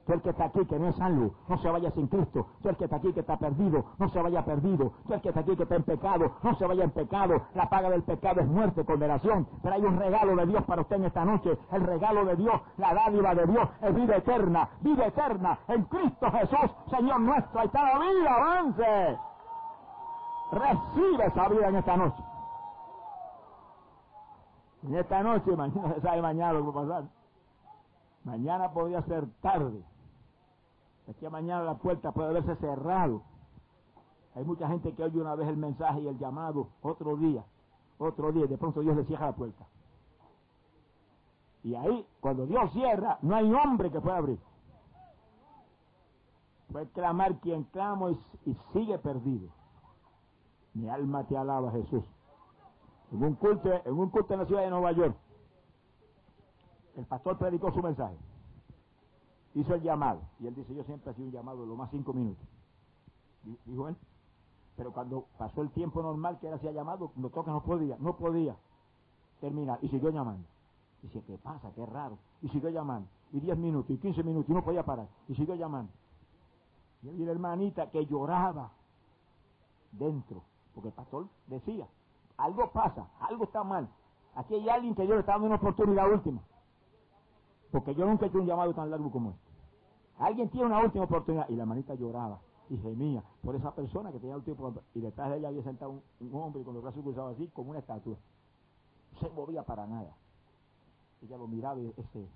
Tú 0.07 0.15
el 0.15 0.23
que 0.23 0.31
está 0.31 0.47
aquí 0.47 0.65
que 0.65 0.79
no 0.79 0.89
es 0.89 0.97
salvo, 0.97 1.35
no 1.47 1.59
se 1.59 1.71
vaya 1.71 1.91
sin 1.91 2.07
Cristo. 2.07 2.47
Tú 2.63 2.71
el 2.71 2.77
que 2.77 2.85
está 2.85 2.97
aquí 2.97 3.13
que 3.13 3.21
está 3.21 3.37
perdido, 3.37 3.85
no 3.99 4.09
se 4.09 4.21
vaya 4.23 4.45
perdido. 4.45 4.93
Tú 5.07 5.13
el 5.13 5.21
que 5.21 5.29
está 5.29 5.41
aquí 5.41 5.55
que 5.55 5.65
está 5.65 5.77
en 5.77 5.83
pecado, 5.83 6.33
no 6.43 6.55
se 6.57 6.67
vaya 6.67 6.85
en 6.85 6.91
pecado. 6.91 7.43
La 7.55 7.69
paga 7.69 7.91
del 7.91 8.03
pecado 8.03 8.41
es 8.41 8.49
muerte, 8.49 8.85
condenación. 8.85 9.47
Pero 9.63 9.75
hay 9.75 9.85
un 9.85 9.99
regalo 9.99 10.35
de 10.37 10.47
Dios 10.47 10.65
para 10.65 10.81
usted 10.81 10.97
en 10.97 11.05
esta 11.05 11.25
noche. 11.27 11.57
El 11.71 11.83
regalo 11.83 12.25
de 12.25 12.37
Dios, 12.37 12.61
la 12.79 12.95
dádiva 12.95 13.35
de 13.35 13.47
Dios 13.47 13.69
es 13.83 13.95
vida 13.95 14.17
eterna. 14.17 14.71
Vida 14.81 15.07
eterna 15.07 15.59
en 15.69 15.85
Cristo 15.85 16.31
Jesús, 16.31 16.71
Señor 16.91 17.21
nuestro. 17.21 17.61
Ahí 17.61 17.67
está 17.67 17.83
la 17.83 17.99
vida, 17.99 18.35
avance. 18.35 19.30
Recibe 20.51 21.27
esa 21.27 21.49
vida 21.49 21.69
en 21.69 21.77
esta 21.77 21.97
noche. 21.97 22.23
En 24.83 24.97
esta 24.97 25.23
noche, 25.23 25.51
mañana 25.57 25.95
sabe 26.03 26.23
mañana 26.23 26.53
lo 26.55 26.61
que 26.61 26.71
va 26.71 26.83
a 26.83 26.87
pasar. 26.87 27.05
Mañana 28.25 28.71
podría 28.73 29.03
ser 29.03 29.27
tarde. 29.41 29.83
aquí 31.09 31.25
a 31.25 31.31
mañana 31.31 31.63
la 31.65 31.75
puerta 31.75 32.13
puede 32.13 32.33
verse 32.33 32.57
cerrado. 32.57 33.23
Hay 34.35 34.45
mucha 34.45 34.69
gente 34.69 34.95
que 34.95 35.03
oye 35.03 35.21
una 35.21 35.35
vez 35.35 35.49
el 35.49 35.57
mensaje 35.57 36.01
y 36.01 36.09
el 36.09 36.19
llamado, 36.19 36.69
otro 36.83 37.17
día, 37.17 37.45
otro 37.99 38.31
día, 38.33 38.47
de 38.47 38.59
pronto 38.59 38.81
Dios 38.81 38.97
le 38.97 39.05
cierra 39.05 39.27
la 39.27 39.33
puerta. 39.33 39.67
Y 41.63 41.75
ahí, 41.75 42.07
cuando 42.21 42.47
Dios 42.47 42.73
cierra, 42.73 43.19
no 43.23 43.37
hay 43.37 43.53
hombre 43.53 43.91
que 43.91 44.01
pueda 44.01 44.17
abrir. 44.17 44.39
Puede 46.73 46.89
clamar 46.91 47.39
quien 47.41 47.65
clama 47.65 48.11
y 48.47 48.57
sigue 48.73 48.99
perdido. 48.99 49.49
Mi 50.75 50.89
alma 50.89 51.25
te 51.27 51.37
alaba, 51.37 51.71
Jesús. 51.73 52.05
En 53.13 53.23
un 53.25 53.35
culto, 53.35 53.71
en 53.85 53.93
un 53.93 54.11
culto 54.11 54.35
en 54.35 54.41
la 54.41 54.47
ciudad 54.47 54.63
de 54.63 54.71
Nueva 54.71 54.93
York, 54.93 55.17
el 56.97 57.07
pastor 57.07 57.39
predicó 57.39 57.73
su 57.73 57.83
mensaje. 57.83 58.17
Hizo 59.55 59.75
el 59.75 59.83
llamado. 59.83 60.21
Y 60.39 60.47
él 60.47 60.55
dice, 60.55 60.75
yo 60.75 60.85
siempre 60.85 61.13
sido 61.15 61.27
un 61.27 61.33
llamado 61.33 61.63
de 61.63 61.67
lo 61.67 61.77
más 61.77 61.91
cinco 61.91 62.13
minutos. 62.13 62.47
Dijo 63.65 63.89
él. 63.89 63.97
Pero 64.77 64.93
cuando 64.93 65.27
pasó 65.39 65.63
el 65.63 65.71
tiempo 65.71 66.03
normal 66.03 66.39
que 66.39 66.47
él 66.49 66.55
hacía 66.55 66.73
llamado, 66.73 67.13
notó 67.17 67.45
que 67.45 67.51
no 67.51 67.63
podía, 67.63 67.97
no 67.99 68.17
podía. 68.17 68.57
terminar. 69.41 69.79
Y 69.83 69.89
siguió 69.89 70.11
llamando. 70.11 70.47
Dice, 71.03 71.23
¿qué 71.27 71.39
pasa? 71.39 71.73
Qué 71.75 71.85
raro. 71.87 72.19
Y 72.43 72.49
siguió 72.49 72.71
llamando. 72.71 73.09
Y 73.33 73.41
10 73.41 73.59
minutos, 73.59 73.91
y 73.91 73.99
15 73.99 74.23
minutos, 74.23 74.51
y 74.51 74.53
no 74.53 74.63
podía 74.65 74.85
parar. 74.85 75.09
Y 75.29 75.35
siguió 75.35 75.55
llamando. 75.55 75.93
Y 77.03 77.09
había 77.09 77.27
la 77.27 77.33
hermanita 77.33 77.91
que 77.91 78.05
lloraba 78.07 78.73
dentro. 79.93 80.43
Porque 80.75 80.89
el 80.89 80.95
pastor 80.95 81.27
decía, 81.47 81.87
algo 82.37 82.71
pasa, 82.71 83.09
algo 83.21 83.45
está 83.45 83.63
mal. 83.65 83.89
Aquí 84.35 84.55
hay 84.55 84.69
alguien 84.69 84.95
que 84.95 85.07
yo 85.07 85.15
le 85.15 85.21
está 85.21 85.33
dando 85.33 85.47
una 85.49 85.57
oportunidad 85.57 86.11
última. 86.11 86.41
Porque 87.71 87.95
yo 87.95 88.07
nunca 88.07 88.27
he 88.27 88.29
hecho 88.29 88.39
un 88.39 88.47
llamado 88.47 88.73
tan 88.75 88.91
largo 88.91 89.11
como 89.11 89.31
este. 89.31 89.51
Alguien 90.19 90.49
tiene 90.51 90.67
una 90.67 90.81
última 90.81 91.05
oportunidad. 91.05 91.49
Y 91.49 91.57
la 91.57 91.63
hermanita 91.63 91.95
lloraba 91.95 92.41
y 92.69 92.77
gemía 92.77 93.23
por 93.43 93.57
esa 93.57 93.75
persona 93.75 94.13
que 94.13 94.19
tenía 94.19 94.37
el 94.37 94.43
última 94.47 94.73
Y 94.95 95.01
detrás 95.01 95.31
de 95.31 95.39
ella 95.39 95.49
había 95.49 95.63
sentado 95.63 95.91
un, 95.91 96.03
un 96.21 96.43
hombre 96.43 96.63
con 96.63 96.75
los 96.75 96.83
brazos 96.83 97.03
cruzados 97.03 97.35
así, 97.35 97.49
como 97.49 97.71
una 97.71 97.81
estatua. 97.81 98.17
Se 99.21 99.29
movía 99.31 99.63
para 99.65 99.87
nada. 99.87 100.15
Ella 101.23 101.37
lo 101.37 101.47
miraba 101.47 101.81
y 101.81 101.93
ese 101.97 102.29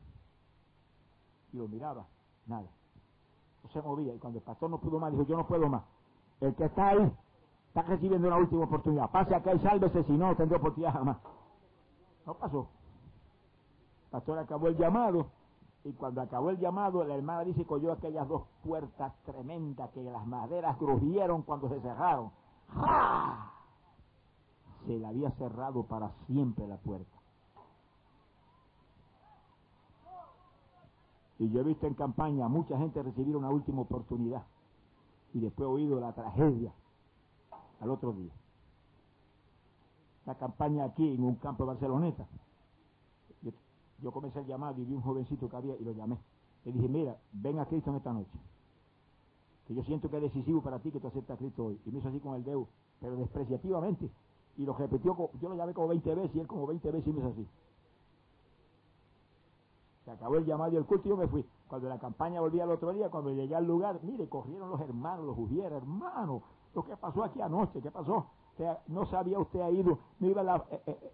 y 1.55 1.57
lo 1.57 1.68
miraba, 1.68 2.05
nada. 2.47 2.66
No 3.62 3.70
se 3.70 3.80
movía. 3.80 4.12
Y 4.12 4.18
cuando 4.18 4.41
el 4.41 4.45
pastor 4.45 4.68
no 4.68 4.78
pudo 4.78 4.99
más, 4.99 5.12
dijo, 5.12 5.24
yo 5.24 5.37
no 5.37 5.47
puedo 5.47 5.68
más. 5.68 5.85
El 6.41 6.55
que 6.57 6.64
está 6.64 6.89
ahí 6.89 7.12
está 7.75 7.83
recibiendo 7.83 8.29
una 8.29 8.37
última 8.37 8.64
oportunidad. 8.64 9.11
Pase 9.11 9.35
acá 9.35 9.53
y 9.53 9.59
sálvese, 9.59 10.05
si 10.05 10.12
no, 10.12 10.37
tendré 10.37 10.59
oportunidad 10.59 10.93
jamás. 10.93 11.16
No 12.25 12.35
pasó. 12.35 12.68
El 14.05 14.11
pastor 14.12 14.39
acabó 14.39 14.68
el 14.68 14.77
llamado. 14.77 15.27
Y 15.83 15.93
cuando 15.93 16.20
acabó 16.22 16.51
el 16.51 16.59
llamado, 16.59 17.03
la 17.05 17.16
hermana 17.16 17.43
dice 17.43 17.64
que 17.66 17.75
oyó 17.75 17.91
aquellas 17.91 18.29
dos 18.29 18.43
puertas 18.62 19.12
tremendas 19.25 19.91
que 19.91 20.05
las 20.05 20.25
maderas 20.25 20.77
crujieron 20.77 21.43
cuando 21.43 21.68
se 21.68 21.81
cerraron. 21.81 22.31
¡Ja! 22.75 23.51
Se 24.87 24.97
le 24.97 25.07
había 25.07 25.33
cerrado 25.33 25.83
para 25.83 26.12
siempre 26.29 26.68
la 26.68 26.77
puerta. 26.77 27.18
Y 31.41 31.51
yo 31.51 31.61
he 31.61 31.64
visto 31.64 31.89
en 31.89 31.95
campaña 31.95 32.47
mucha 32.47 32.79
gente 32.79 33.03
recibir 33.03 33.37
una 33.37 33.51
última 33.51 33.83
oportunidad 33.83 34.45
y 35.33 35.41
después 35.41 35.68
he 35.68 35.72
oído 35.72 35.99
la 35.99 36.12
tragedia 36.12 36.72
al 37.85 37.91
otro 37.91 38.12
día. 38.12 38.32
La 40.26 40.35
campaña 40.37 40.85
aquí 40.85 41.14
en 41.14 41.22
un 41.22 41.37
campo 41.37 41.64
de 41.64 41.68
Barceloneta. 41.68 42.26
Yo, 43.43 43.53
yo 44.01 44.11
comencé 44.11 44.41
el 44.41 44.47
llamado 44.47 44.80
y 44.80 44.85
vi 44.85 44.95
un 44.95 45.03
jovencito 45.03 45.49
que 45.49 45.57
había 45.57 45.76
y 45.76 45.85
lo 45.85 45.93
llamé. 45.93 46.18
Le 46.64 46.72
dije, 46.72 46.89
mira, 46.89 47.16
ven 47.32 47.59
a 47.59 47.66
Cristo 47.66 47.91
en 47.91 47.97
esta 47.97 48.12
noche. 48.12 48.39
Que 49.66 49.74
yo 49.74 49.85
siento 49.85 50.11
que 50.11 50.16
es 50.16 50.22
decisivo 50.22 50.62
para 50.62 50.78
ti 50.78 50.91
que 50.91 50.99
tú 50.99 51.09
aceptas 51.09 51.37
a 51.37 51.39
Cristo 51.39 51.66
hoy. 51.66 51.80
Y 51.85 51.91
me 51.91 51.99
hizo 51.99 52.09
así 52.09 52.20
con 52.20 52.35
el 52.35 52.45
dedo, 52.45 52.68
pero 53.01 53.16
despreciativamente. 53.16 54.11
Y 54.57 54.64
lo 54.64 54.74
repitió, 54.74 55.14
yo 55.41 55.49
lo 55.49 55.55
llamé 55.55 55.74
como 55.74 55.89
20 55.89 56.14
veces 56.14 56.37
y 56.37 56.41
él 56.41 56.47
como 56.47 56.66
20 56.66 56.91
veces 56.91 57.07
y 57.07 57.12
me 57.12 57.18
hizo 57.20 57.28
así. 57.28 57.47
Se 60.05 60.11
acabó 60.11 60.37
el 60.37 60.45
llamado 60.45 60.72
y 60.72 60.76
el 60.76 60.85
culto 60.85 61.09
y 61.09 61.11
yo 61.11 61.16
me 61.16 61.28
fui. 61.28 61.45
Cuando 61.66 61.89
la 61.89 61.99
campaña 61.99 62.41
volvía 62.41 62.64
al 62.64 62.70
otro 62.70 62.93
día, 62.93 63.11
cuando 63.11 63.30
llegué 63.30 63.55
al 63.55 63.66
lugar, 63.66 64.01
mire, 64.03 64.28
corrieron 64.28 64.70
los 64.70 64.80
hermanos, 64.80 65.26
los 65.26 65.35
Juviera, 65.35 65.76
hermano, 65.76 66.43
lo 66.75 66.85
que 66.85 66.97
pasó 66.97 67.25
aquí 67.25 67.41
anoche, 67.41 67.81
¿qué 67.81 67.91
pasó? 67.91 68.27
No 68.89 69.07
sabía 69.07 69.39
usted 69.39 69.61
ha 69.61 69.70
ido, 69.70 69.99
no 70.18 70.29
iba 70.29 70.43
la, 70.43 70.64
eh, 70.70 70.83
eh, 70.87 71.12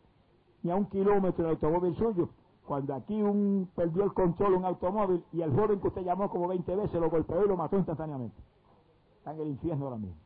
ni 0.63 0.71
a 0.71 0.77
un 0.77 0.87
kilómetro 0.87 1.45
el 1.45 1.51
automóvil 1.51 1.97
suyo. 1.97 2.29
Cuando 2.67 2.95
aquí 2.95 3.21
un 3.21 3.71
perdió 3.75 4.05
el 4.05 4.13
control 4.13 4.55
un 4.55 4.65
automóvil 4.65 5.25
y 5.33 5.43
el 5.43 5.53
joven 5.55 5.81
que 5.81 5.89
usted 5.89 6.03
llamó 6.03 6.31
como 6.31 6.49
20 6.49 6.77
veces 6.77 7.01
lo 7.01 7.11
golpeó 7.11 7.45
y 7.45 7.49
lo 7.49 7.57
mató 7.57 7.77
instantáneamente. 7.77 8.37
Está 9.19 9.33
en 9.33 9.41
el 9.41 9.49
infierno 9.49 9.87
ahora 9.87 9.99
mismo. 9.99 10.21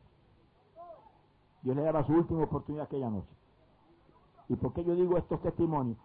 Dios 1.63 1.75
le 1.75 1.81
daba 1.81 2.05
su 2.05 2.13
última 2.13 2.43
oportunidad 2.43 2.85
aquella 2.85 3.09
noche. 3.09 3.33
¿Y 4.49 4.55
por 4.55 4.73
qué 4.73 4.83
yo 4.83 4.93
digo 4.93 5.17
estos 5.17 5.41
testimonios? 5.41 5.97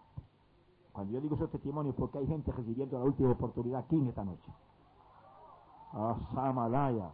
Cuando 0.93 1.13
yo 1.13 1.21
digo 1.21 1.35
esos 1.35 1.51
testimonios, 1.51 1.95
porque 1.95 2.17
hay 2.17 2.27
gente 2.27 2.51
recibiendo 2.51 2.97
la 2.97 3.05
última 3.05 3.31
oportunidad 3.31 3.81
aquí 3.81 3.95
en 3.95 4.07
esta 4.07 4.23
noche. 4.25 4.51
Ah, 5.93 6.17
Samalaya. 6.33 7.11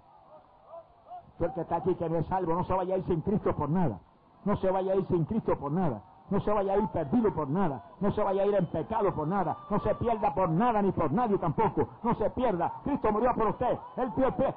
El 1.45 1.53
que 1.53 1.61
está 1.61 1.77
aquí 1.77 1.95
que 1.95 2.09
no 2.09 2.17
es 2.17 2.27
salvo, 2.27 2.53
no 2.53 2.63
se 2.63 2.73
vaya 2.73 2.95
a 2.95 2.97
ir 2.97 3.05
sin 3.05 3.21
Cristo 3.21 3.55
por 3.55 3.69
nada. 3.69 3.99
No 4.45 4.55
se 4.57 4.71
vaya 4.71 4.93
a 4.93 4.95
ir 4.95 5.05
sin 5.07 5.25
Cristo 5.25 5.57
por 5.57 5.71
nada. 5.71 6.01
No 6.29 6.41
se 6.41 6.51
vaya 6.51 6.73
a 6.73 6.77
ir 6.77 6.87
perdido 6.89 7.33
por 7.33 7.47
nada. 7.47 7.81
No 8.01 8.11
se 8.11 8.21
vaya 8.21 8.43
a 8.43 8.45
ir 8.45 8.55
en 8.55 8.65
pecado 8.65 9.13
por 9.13 9.27
nada. 9.27 9.55
No 9.69 9.79
se 9.79 9.95
pierda 9.95 10.33
por 10.33 10.49
nada 10.49 10.81
ni 10.81 10.91
por 10.91 11.11
nadie 11.11 11.37
tampoco. 11.37 11.87
No 12.03 12.15
se 12.15 12.29
pierda. 12.31 12.71
Cristo 12.83 13.11
murió 13.11 13.33
por 13.33 13.47
usted. 13.47 13.77
Él, 13.95 14.11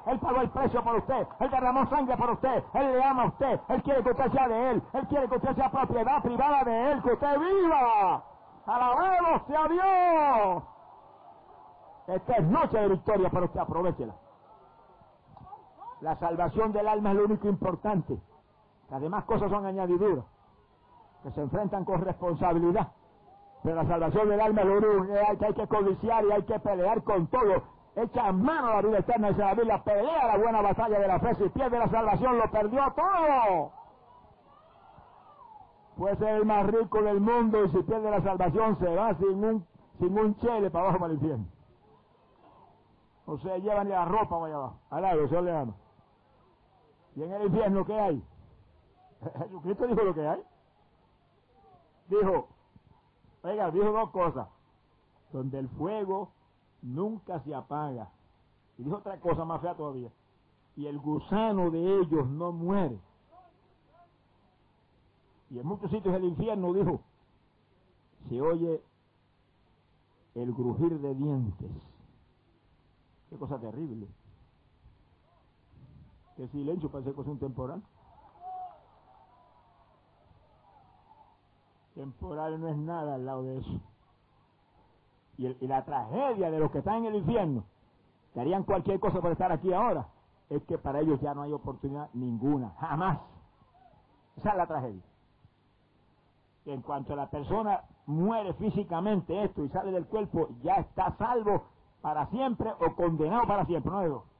él 0.05 0.19
pagó 0.19 0.41
el 0.41 0.49
precio 0.49 0.83
por 0.83 0.95
usted. 0.95 1.27
Él 1.39 1.49
derramó 1.49 1.85
sangre 1.87 2.17
por 2.17 2.31
usted. 2.31 2.63
Él 2.73 2.91
le 2.91 3.03
ama 3.03 3.23
a 3.23 3.27
usted. 3.27 3.59
Él 3.69 3.83
quiere 3.83 4.03
que 4.03 4.11
usted 4.11 4.31
sea 4.31 4.47
de 4.49 4.71
Él. 4.71 4.83
Él 4.93 5.07
quiere 5.07 5.29
que 5.29 5.35
usted 5.35 5.55
sea 5.55 5.71
propiedad 5.71 6.21
privada 6.21 6.63
de 6.65 6.91
Él. 6.91 7.01
Que 7.03 7.13
usted 7.13 7.39
viva. 7.39 8.23
Alabado 8.65 9.41
sea 9.47 9.67
Dios. 9.69 10.63
Esta 12.07 12.33
es 12.33 12.43
noche 12.47 12.77
de 12.77 12.87
victoria 12.89 13.29
para 13.29 13.45
usted, 13.45 13.59
aprovechela. 13.59 14.13
La 16.01 16.15
salvación 16.17 16.71
del 16.71 16.87
alma 16.87 17.11
es 17.11 17.17
lo 17.17 17.25
único 17.25 17.47
importante. 17.47 18.17
Las 18.89 19.01
demás 19.01 19.23
cosas 19.25 19.49
son 19.51 19.65
añadiduras, 19.65 20.25
que 21.23 21.31
se 21.31 21.41
enfrentan 21.41 21.85
con 21.85 22.01
responsabilidad. 22.01 22.87
Pero 23.63 23.75
la 23.75 23.85
salvación 23.85 24.29
del 24.29 24.41
alma 24.41 24.61
es 24.61 24.67
lo 24.67 24.77
único 24.77 25.13
que 25.13 25.45
hay 25.45 25.53
que, 25.53 25.67
codiciar 25.67 26.25
y 26.25 26.31
hay 26.31 26.43
que 26.43 26.59
pelear 26.59 27.03
con 27.03 27.27
todo. 27.27 27.63
Echa 27.95 28.31
mano 28.31 28.69
a 28.69 28.73
la 28.75 28.81
vida 28.81 28.97
eterna, 28.99 29.29
dice 29.29 29.41
la 29.41 29.53
Biblia, 29.53 29.83
pelea 29.83 30.27
la 30.27 30.37
buena 30.37 30.61
batalla 30.61 30.99
de 30.99 31.07
la 31.07 31.19
fe. 31.19 31.35
Si 31.35 31.49
pierde 31.49 31.77
la 31.77 31.89
salvación, 31.89 32.37
lo 32.37 32.49
perdió 32.49 32.93
todo. 32.95 33.71
Puede 35.97 36.15
ser 36.17 36.35
el 36.35 36.45
más 36.45 36.65
rico 36.65 37.01
del 37.03 37.19
mundo 37.19 37.63
y 37.65 37.69
si 37.69 37.83
pierde 37.83 38.09
la 38.09 38.23
salvación 38.23 38.79
se 38.79 38.95
va 38.95 39.13
sin 39.15 39.43
un, 39.43 39.65
sin 39.99 40.17
un 40.17 40.35
chele 40.37 40.71
para 40.71 40.85
abajo 40.85 40.99
para 40.99 41.13
el 41.13 41.19
infierno. 41.19 41.45
O 43.27 43.37
sea, 43.37 43.57
llevan 43.57 43.89
la 43.89 44.05
ropa 44.05 44.39
para 44.39 44.45
allá 44.45 44.55
abajo. 44.55 44.75
Al 44.89 45.29
Señor 45.29 45.43
le 45.43 45.55
ama. 45.55 45.73
¿Y 47.15 47.23
en 47.23 47.31
el 47.33 47.45
infierno 47.47 47.85
qué 47.85 47.99
hay? 47.99 48.23
Jesucristo 49.39 49.87
dijo 49.87 50.03
lo 50.03 50.13
que 50.13 50.27
hay. 50.27 50.41
Dijo, 52.07 52.47
oiga, 53.43 53.71
dijo 53.71 53.91
dos 53.91 54.09
cosas. 54.11 54.47
Donde 55.31 55.59
el 55.59 55.69
fuego 55.69 56.31
nunca 56.81 57.39
se 57.41 57.53
apaga. 57.53 58.09
Y 58.77 58.83
dijo 58.83 58.97
otra 58.97 59.19
cosa 59.19 59.45
más 59.45 59.61
fea 59.61 59.75
todavía. 59.75 60.09
Y 60.75 60.87
el 60.87 60.99
gusano 60.99 61.69
de 61.69 61.99
ellos 61.99 62.27
no 62.27 62.51
muere 62.51 62.99
y 65.51 65.59
en 65.59 65.67
muchos 65.67 65.91
sitios 65.91 66.13
del 66.13 66.23
infierno 66.23 66.73
dijo, 66.73 67.01
se 68.29 68.41
oye 68.41 68.81
el 70.33 70.53
grujir 70.53 70.97
de 70.99 71.13
dientes. 71.13 71.71
Qué 73.29 73.37
cosa 73.37 73.59
terrible. 73.59 74.07
Qué 76.41 76.47
silencio 76.47 76.89
parece 76.89 77.13
que 77.13 77.21
es 77.21 77.27
un 77.27 77.37
temporal. 77.37 77.83
Temporal 81.93 82.59
no 82.59 82.67
es 82.67 82.77
nada 82.77 83.13
al 83.13 83.25
lado 83.27 83.43
de 83.43 83.59
eso. 83.59 83.79
Y, 85.37 85.45
y 85.63 85.67
la 85.67 85.85
tragedia 85.85 86.49
de 86.49 86.57
los 86.57 86.71
que 86.71 86.79
están 86.79 86.95
en 86.95 87.13
el 87.13 87.15
infierno, 87.17 87.63
que 88.33 88.41
harían 88.41 88.63
cualquier 88.63 88.99
cosa 88.99 89.21
por 89.21 89.31
estar 89.33 89.51
aquí 89.51 89.71
ahora, 89.71 90.07
es 90.49 90.63
que 90.63 90.79
para 90.79 91.01
ellos 91.01 91.21
ya 91.21 91.35
no 91.35 91.43
hay 91.43 91.53
oportunidad 91.53 92.09
ninguna, 92.15 92.71
jamás. 92.79 93.19
Esa 94.37 94.49
es 94.49 94.57
la 94.57 94.65
tragedia 94.65 95.03
en 96.65 96.81
cuanto 96.81 97.15
la 97.15 97.29
persona 97.29 97.83
muere 98.07 98.53
físicamente 98.55 99.43
esto 99.43 99.63
y 99.63 99.69
sale 99.69 99.91
del 99.91 100.07
cuerpo, 100.07 100.49
ya 100.63 100.75
está 100.75 101.15
salvo 101.17 101.65
para 102.01 102.25
siempre 102.31 102.71
o 102.71 102.95
condenado 102.95 103.45
para 103.45 103.65
siempre, 103.65 103.91
¿no 103.91 104.30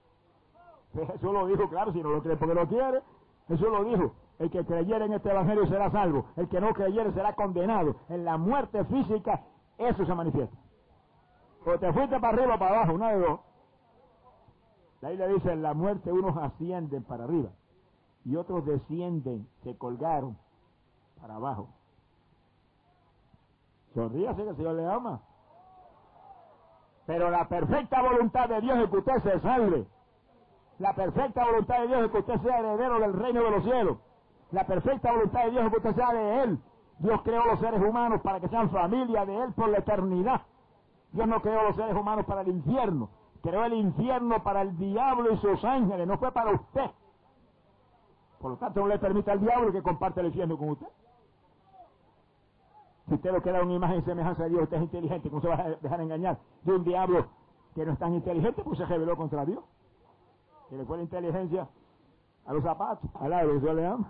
Eso 0.94 1.32
lo 1.32 1.48
dijo, 1.48 1.70
claro, 1.70 1.94
si 1.94 2.02
no 2.02 2.10
lo 2.10 2.22
cree 2.22 2.36
porque 2.36 2.54
lo 2.54 2.68
quiere, 2.68 3.02
eso 3.50 3.70
lo 3.70 3.84
dijo. 3.84 4.14
El 4.39 4.50
que 4.50 4.66
creyere 4.66 5.06
en 5.06 5.14
este 5.14 5.30
evangelio 5.30 5.68
será 5.68 5.92
salvo, 5.92 6.26
el 6.36 6.50
que 6.50 6.60
no 6.60 6.74
creyere 6.74 7.12
será 7.14 7.34
condenado. 7.34 7.96
En 8.10 8.26
la 8.26 8.38
muerte 8.38 8.84
física, 8.86 9.42
eso 9.78 10.06
se 10.06 10.16
manifiesta. 10.16 10.58
O 11.66 11.78
te 11.78 11.94
fuiste 11.94 12.20
para 12.20 12.38
arriba 12.38 12.56
o 12.56 12.60
para 12.60 12.76
abajo, 12.76 12.94
una 12.94 13.10
de 13.10 13.20
dos. 13.20 13.39
La 15.02 15.10
Biblia 15.10 15.28
dice, 15.28 15.52
en 15.52 15.62
la 15.62 15.74
muerte 15.74 16.12
unos 16.12 16.36
ascienden 16.38 17.04
para 17.04 17.24
arriba 17.24 17.50
y 18.26 18.36
otros 18.36 18.66
descienden, 18.66 19.48
se 19.64 19.76
colgaron 19.78 20.38
para 21.20 21.36
abajo. 21.36 21.70
Sonríase 23.94 24.44
que 24.44 24.50
el 24.50 24.56
Señor 24.56 24.76
le 24.76 24.88
ama. 24.88 25.22
Pero 27.06 27.30
la 27.30 27.48
perfecta 27.48 28.02
voluntad 28.02 28.48
de 28.48 28.62
Dios 28.62 28.78
es 28.80 28.89
que 28.89 28.98
usted 28.98 29.24
se 29.24 29.39
salve. 29.42 29.88
La 30.82 30.93
perfecta 30.95 31.45
voluntad 31.45 31.82
de 31.82 31.88
Dios 31.89 32.05
es 32.05 32.11
que 32.11 32.17
usted 32.17 32.41
sea 32.41 32.57
heredero 32.57 32.99
del 32.99 33.13
reino 33.13 33.43
de 33.43 33.51
los 33.51 33.63
cielos. 33.63 33.97
La 34.49 34.65
perfecta 34.65 35.11
voluntad 35.11 35.43
de 35.45 35.51
Dios 35.51 35.65
es 35.65 35.69
que 35.69 35.77
usted 35.77 35.95
sea 35.95 36.11
de 36.11 36.41
Él. 36.41 36.59
Dios 36.97 37.21
creó 37.21 37.45
los 37.45 37.59
seres 37.59 37.79
humanos 37.79 38.19
para 38.21 38.39
que 38.39 38.47
sean 38.47 38.71
familia 38.71 39.23
de 39.27 39.43
Él 39.43 39.53
por 39.53 39.69
la 39.69 39.77
eternidad. 39.77 40.41
Dios 41.11 41.27
no 41.27 41.39
creó 41.39 41.61
los 41.61 41.75
seres 41.75 41.95
humanos 41.95 42.25
para 42.25 42.41
el 42.41 42.47
infierno. 42.47 43.09
Creó 43.43 43.63
el 43.65 43.73
infierno 43.73 44.41
para 44.41 44.63
el 44.63 44.75
diablo 44.75 45.32
y 45.32 45.38
sus 45.38 45.63
ángeles. 45.63 46.07
No 46.07 46.17
fue 46.17 46.32
para 46.32 46.51
usted. 46.51 46.89
Por 48.39 48.51
lo 48.51 48.57
tanto, 48.57 48.79
no 48.79 48.88
le 48.88 48.97
permite 48.97 49.29
al 49.29 49.39
diablo 49.39 49.71
que 49.71 49.84
comparte 49.84 50.21
el 50.21 50.27
infierno 50.27 50.57
con 50.57 50.69
usted. 50.69 50.88
Si 53.07 53.13
usted 53.13 53.32
lo 53.32 53.43
queda 53.43 53.61
una 53.61 53.73
imagen 53.73 53.99
y 53.99 54.01
semejanza 54.01 54.43
de 54.45 54.49
Dios, 54.49 54.63
usted 54.63 54.77
es 54.77 54.84
inteligente, 54.84 55.29
¿cómo 55.29 55.43
se 55.43 55.47
va 55.47 55.55
a 55.57 55.69
dejar 55.75 56.01
engañar? 56.01 56.39
De 56.63 56.73
un 56.73 56.84
diablo 56.84 57.27
que 57.75 57.86
no 57.86 57.91
es 57.91 57.99
tan 57.99 58.15
inteligente, 58.15 58.63
pues 58.63 58.79
se 58.79 58.86
rebeló 58.86 59.15
contra 59.15 59.45
Dios. 59.45 59.63
Que 60.72 60.78
le 60.78 60.86
fue 60.86 60.95
la 60.95 61.03
inteligencia 61.03 61.67
a 62.45 62.53
los 62.53 62.63
zapatos, 62.63 63.09
al 63.19 63.30
lado, 63.30 63.59
Dios 63.59 63.76
le 63.76 63.86
ama. 63.86 64.09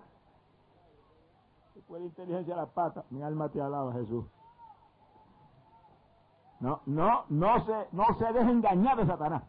Le 1.73 1.81
fue 1.81 1.99
la 1.99 2.05
inteligencia 2.05 2.53
a 2.53 2.57
las 2.57 2.69
patas, 2.69 3.03
mi 3.09 3.23
alma 3.23 3.49
te 3.49 3.59
alaba, 3.59 3.91
Jesús. 3.93 4.23
No, 6.59 6.81
no, 6.85 7.23
no 7.29 7.65
se, 7.65 7.87
no 7.93 8.05
se 8.13 8.31
deje 8.31 8.51
engañar 8.51 8.95
de 8.95 9.07
Satanás. 9.07 9.41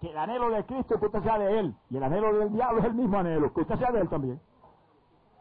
Que 0.00 0.10
el 0.10 0.16
anhelo 0.16 0.48
de 0.50 0.64
Cristo 0.64 0.94
es 0.94 1.00
que 1.00 1.06
usted 1.06 1.24
sea 1.24 1.38
de 1.40 1.58
Él. 1.58 1.76
Y 1.90 1.96
el 1.96 2.04
anhelo 2.04 2.32
del 2.38 2.52
diablo 2.52 2.78
es 2.78 2.84
el 2.84 2.94
mismo 2.94 3.18
anhelo, 3.18 3.52
que 3.52 3.62
usted 3.62 3.76
sea 3.76 3.90
de 3.90 4.02
Él 4.02 4.08
también. 4.08 4.40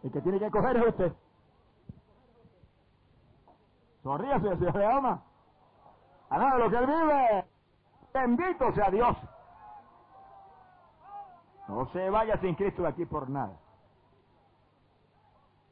El 0.01 0.11
que 0.11 0.21
tiene 0.21 0.39
que 0.39 0.49
coger 0.49 0.77
es 0.77 0.87
usted. 0.87 1.13
Sonríase, 4.01 4.57
si 4.57 4.63
le 4.63 4.85
ama. 4.87 5.21
A 6.31 6.39
nada 6.39 6.55
de 6.55 6.63
lo 6.63 6.69
que 6.71 6.77
Él 6.77 6.87
vive. 6.87 7.45
Bendito 8.15 8.73
sea 8.73 8.89
Dios. 8.89 9.15
No 11.67 11.87
se 11.91 12.09
vaya 12.09 12.37
sin 12.41 12.55
Cristo 12.55 12.83
de 12.83 12.89
aquí 12.89 13.05
por 13.05 13.29
nada. 13.29 13.57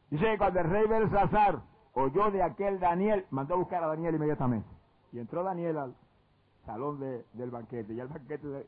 Dice 0.09 0.25
que 0.25 0.37
cuando 0.37 0.59
el 0.59 0.69
rey 0.69 0.87
Belsasar 0.87 1.61
oyó 1.93 2.31
de 2.31 2.41
aquel 2.41 2.79
Daniel, 2.79 3.25
mandó 3.31 3.55
a 3.55 3.57
buscar 3.57 3.83
a 3.83 3.87
Daniel 3.87 4.15
inmediatamente. 4.15 4.67
Y 5.11 5.19
entró 5.19 5.43
Daniel 5.43 5.77
al 5.77 5.95
salón 6.65 6.99
del 6.99 7.51
banquete. 7.51 7.93
Y 7.93 7.99
el 7.99 8.07
banquete 8.07 8.67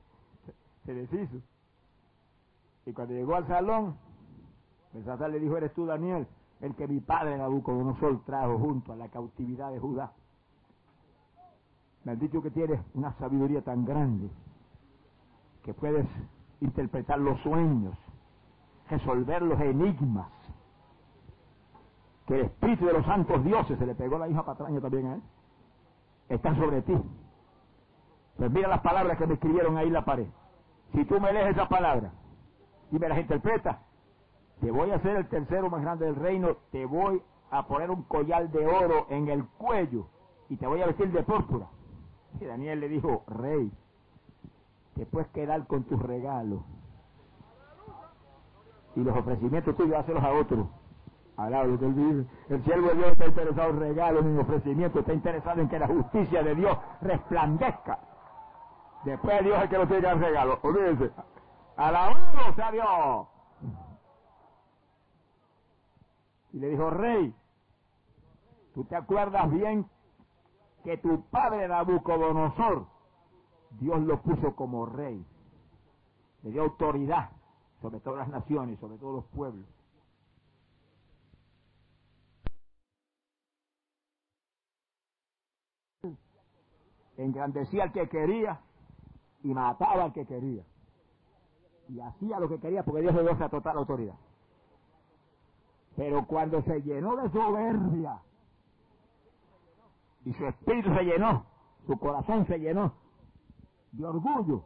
se, 0.86 0.93
deshizo. 0.93 1.38
Y 2.86 2.93
cuando 2.93 3.13
llegó 3.13 3.36
al 3.36 3.47
salón, 3.47 3.97
Belsasar 4.93 5.30
le 5.32 5.39
dijo, 5.39 5.57
eres 5.57 5.73
tú 5.73 5.86
Daniel, 5.86 6.28
el 6.61 6.76
que 6.76 6.88
mi 6.88 6.99
padre 6.99 7.38
Nabucodonosor 7.38 8.23
trajo 8.26 8.59
junto 8.59 8.93
a 8.93 8.95
la 8.95 9.09
cautividad 9.09 9.71
de 9.71 9.80
Judá. 9.80 10.13
Me 12.03 12.11
han 12.11 12.19
dicho 12.19 12.41
que 12.41 12.51
tienes 12.51 12.80
una 12.93 13.13
sabiduría 13.17 13.63
tan 13.63 13.84
grande 13.84 14.30
que 15.63 15.73
puedes 15.73 16.05
interpretar 16.66 17.20
los 17.20 17.39
sueños, 17.41 17.97
resolver 18.89 19.41
los 19.41 19.59
enigmas, 19.61 20.28
que 22.28 22.36
el 22.36 22.41
espíritu 22.41 22.86
de 22.86 22.93
los 22.93 23.05
santos 23.05 23.43
dioses, 23.43 23.78
se 23.78 23.86
le 23.86 23.95
pegó 23.95 24.18
la 24.18 24.28
hija 24.28 24.43
patraña 24.43 24.82
también 24.82 25.07
a 25.07 25.16
él, 25.16 25.22
está 26.30 26.55
sobre 26.55 26.82
ti. 26.82 26.95
Pues 28.38 28.51
mira 28.51 28.68
las 28.68 28.82
palabras 28.82 29.18
que 29.18 29.28
me 29.28 29.36
escribieron 29.36 29.78
ahí 29.78 29.88
en 29.88 29.93
la 29.93 30.05
pared. 30.05 30.28
Si 30.93 31.05
tú 31.05 31.20
me 31.20 31.32
lees 31.32 31.51
esas 31.51 31.68
palabras 31.68 32.11
y 32.91 32.99
me 32.99 33.07
las 33.07 33.20
interpretas, 33.20 33.78
te 34.59 34.72
voy 34.72 34.91
a 34.91 34.95
hacer 34.95 35.16
el 35.18 35.28
tercero 35.28 35.70
más 35.70 35.82
grande 35.82 36.05
del 36.05 36.16
reino, 36.16 36.57
te 36.72 36.86
voy 36.86 37.22
a 37.51 37.68
poner 37.68 37.91
un 37.91 38.03
collar 38.03 38.49
de 38.49 38.66
oro 38.66 39.07
en 39.09 39.30
el 39.30 39.45
cuello 39.57 40.07
y 40.49 40.57
te 40.57 40.68
voy 40.68 40.82
a 40.82 40.88
vestir 40.88 41.11
de 41.11 41.24
púrpura. 41.24 41.68
Y 42.39 42.45
Daniel 42.45 42.80
le 42.80 42.89
dijo, 42.89 43.24
rey, 43.28 43.72
te 44.96 45.06
puedes 45.06 45.28
quedar 45.30 45.68
con 45.68 45.84
tus 45.84 46.02
regalos. 46.02 46.62
Y 48.96 49.02
los 49.02 49.16
ofrecimientos 49.16 49.76
tuyos, 49.76 49.98
hácelos 49.98 50.24
a 50.24 50.32
otros. 50.32 50.68
Alabado 51.38 51.78
vive. 51.78 52.26
El 52.48 52.64
siervo 52.64 52.88
de 52.88 52.96
Dios 52.96 53.12
está 53.12 53.26
interesado 53.26 53.70
en 53.72 53.80
regalos, 53.80 54.26
en 54.26 54.39
ofrecimientos, 54.39 55.02
está 55.02 55.14
interesado 55.14 55.62
en 55.62 55.68
que 55.68 55.80
la 55.80 55.88
justicia 55.88 56.43
de 56.43 56.56
Dios 56.56 56.78
resplandezca. 57.02 58.00
Después 59.04 59.43
Dios 59.43 59.58
es 59.58 59.64
el 59.64 59.70
que 59.70 59.78
lo 59.78 59.88
tiene 59.88 60.02
que 60.02 60.08
dar 60.08 60.18
regalo. 60.18 60.60
Olvídense. 60.64 61.12
Alabado 61.76 62.56
sea 62.56 62.72
Dios. 62.72 63.28
Y 66.54 66.60
le 66.60 66.70
dijo, 66.70 66.89
rey, 66.89 67.36
¿tú 68.74 68.86
te 68.86 68.96
acuerdas 68.96 69.52
bien 69.52 69.86
que 70.86 70.98
tu 70.98 71.26
padre 71.26 71.68
Nabucodonosor, 71.68 72.86
Dios 73.80 74.01
lo 74.01 74.21
puso 74.21 74.55
como 74.55 74.86
rey? 74.86 75.26
Le 76.43 76.51
dio 76.51 76.63
autoridad 76.63 77.30
sobre 77.82 77.99
todas 77.99 78.19
las 78.19 78.30
naciones, 78.30 78.80
sobre 78.80 78.97
todos 78.97 79.15
los 79.15 79.26
pueblos. 79.26 79.65
engrandecía 87.17 87.84
al 87.84 87.91
que 87.93 88.09
quería 88.09 88.59
y 89.43 89.53
mataba 89.53 90.03
al 90.03 90.11
que 90.11 90.26
quería. 90.26 90.63
Y 91.88 91.99
hacía 92.01 92.39
lo 92.39 92.49
que 92.49 92.59
quería 92.59 92.84
porque 92.84 93.01
Dios 93.01 93.15
le 93.15 93.21
dio 93.21 93.32
esa 93.32 93.47
total 93.47 93.78
autoridad. 93.78 94.15
Pero 95.95 96.26
cuando 96.26 96.61
se 96.63 96.82
llenó 96.82 97.15
de 97.15 97.30
soberbia 97.30 98.19
y 100.26 100.34
su 100.34 100.45
espíritu 100.45 100.93
se 100.93 101.03
llenó, 101.03 101.45
su 101.88 101.97
corazón 101.97 102.45
se 102.47 102.59
llenó 102.59 103.05
de 103.98 104.06
orgullo, 104.06 104.66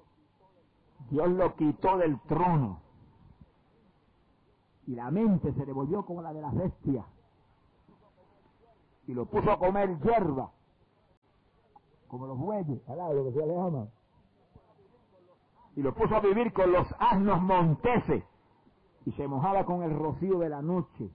Dios 1.09 1.29
lo 1.29 1.55
quitó 1.55 1.97
del 1.97 2.19
trono. 2.21 2.81
Y 4.87 4.95
la 4.95 5.11
mente 5.11 5.53
se 5.53 5.65
le 5.65 5.71
volvió 5.71 6.05
como 6.05 6.21
la 6.21 6.33
de 6.33 6.41
las 6.41 6.53
bestias. 6.55 7.05
Y 9.07 9.13
lo 9.13 9.25
puso 9.25 9.51
a 9.51 9.59
comer 9.59 9.99
hierba 9.99 10.51
como 12.07 12.25
los 12.25 12.37
bueyes, 12.37 12.81
lo 12.87 13.23
que 13.23 13.31
se 13.33 13.45
le. 13.45 13.87
Y 15.75 15.81
lo 15.81 15.93
puso 15.93 16.15
a 16.15 16.19
vivir 16.19 16.51
con 16.51 16.71
los 16.71 16.87
asnos 16.99 17.41
monteses 17.41 18.23
y 19.05 19.11
se 19.13 19.27
mojaba 19.27 19.65
con 19.65 19.83
el 19.83 19.97
rocío 19.97 20.39
de 20.39 20.49
la 20.49 20.61
noche. 20.61 21.09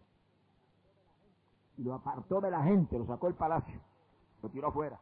Y 1.77 1.83
lo 1.83 1.95
apartó 1.95 2.41
de 2.41 2.51
la 2.51 2.63
gente, 2.63 2.97
lo 2.97 3.07
sacó 3.07 3.27
del 3.27 3.35
palacio, 3.35 3.81
lo 4.43 4.49
tiró 4.49 4.69
afuera. 4.69 4.99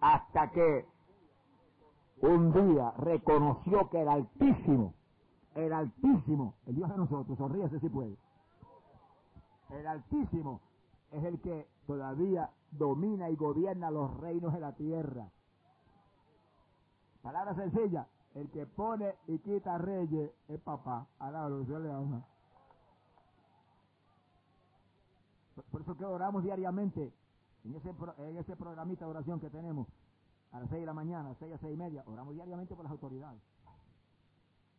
Hasta 0.00 0.50
que 0.50 0.86
un 2.24 2.52
día 2.52 2.90
reconoció 2.98 3.90
que 3.90 4.00
el 4.00 4.08
Altísimo, 4.08 4.94
el 5.54 5.72
Altísimo, 5.72 6.54
el 6.66 6.74
Dios 6.74 6.88
de 6.88 6.96
nosotros, 6.96 7.36
sonríese 7.36 7.78
si 7.80 7.88
puede. 7.88 8.16
El 9.70 9.86
Altísimo 9.86 10.60
es 11.12 11.22
el 11.24 11.40
que 11.40 11.68
todavía 11.86 12.50
domina 12.70 13.28
y 13.28 13.36
gobierna 13.36 13.90
los 13.90 14.16
reinos 14.18 14.54
de 14.54 14.60
la 14.60 14.72
tierra. 14.72 15.28
Palabra 17.22 17.54
sencilla, 17.54 18.06
el 18.34 18.50
que 18.50 18.66
pone 18.66 19.14
y 19.26 19.38
quita 19.38 19.76
reyes 19.78 20.30
es 20.48 20.60
papá. 20.60 21.06
Alabado, 21.18 21.60
Dios 21.60 21.80
le 21.82 21.92
ama. 21.92 22.24
Por 25.70 25.82
eso 25.82 25.96
que 25.96 26.04
oramos 26.04 26.42
diariamente 26.42 27.12
en 27.64 27.74
ese, 27.74 27.94
en 28.18 28.36
ese 28.38 28.56
programita 28.56 29.04
de 29.04 29.10
oración 29.10 29.40
que 29.40 29.50
tenemos 29.50 29.86
a 30.54 30.60
las 30.60 30.68
6 30.70 30.80
de 30.82 30.86
la 30.86 30.94
mañana, 30.94 31.26
a 31.26 31.28
las 31.30 31.38
6 31.38 31.52
a 31.52 31.58
6 31.58 31.74
y 31.74 31.76
media, 31.76 32.04
oramos 32.06 32.32
diariamente 32.32 32.76
por 32.76 32.84
las 32.84 32.92
autoridades. 32.92 33.42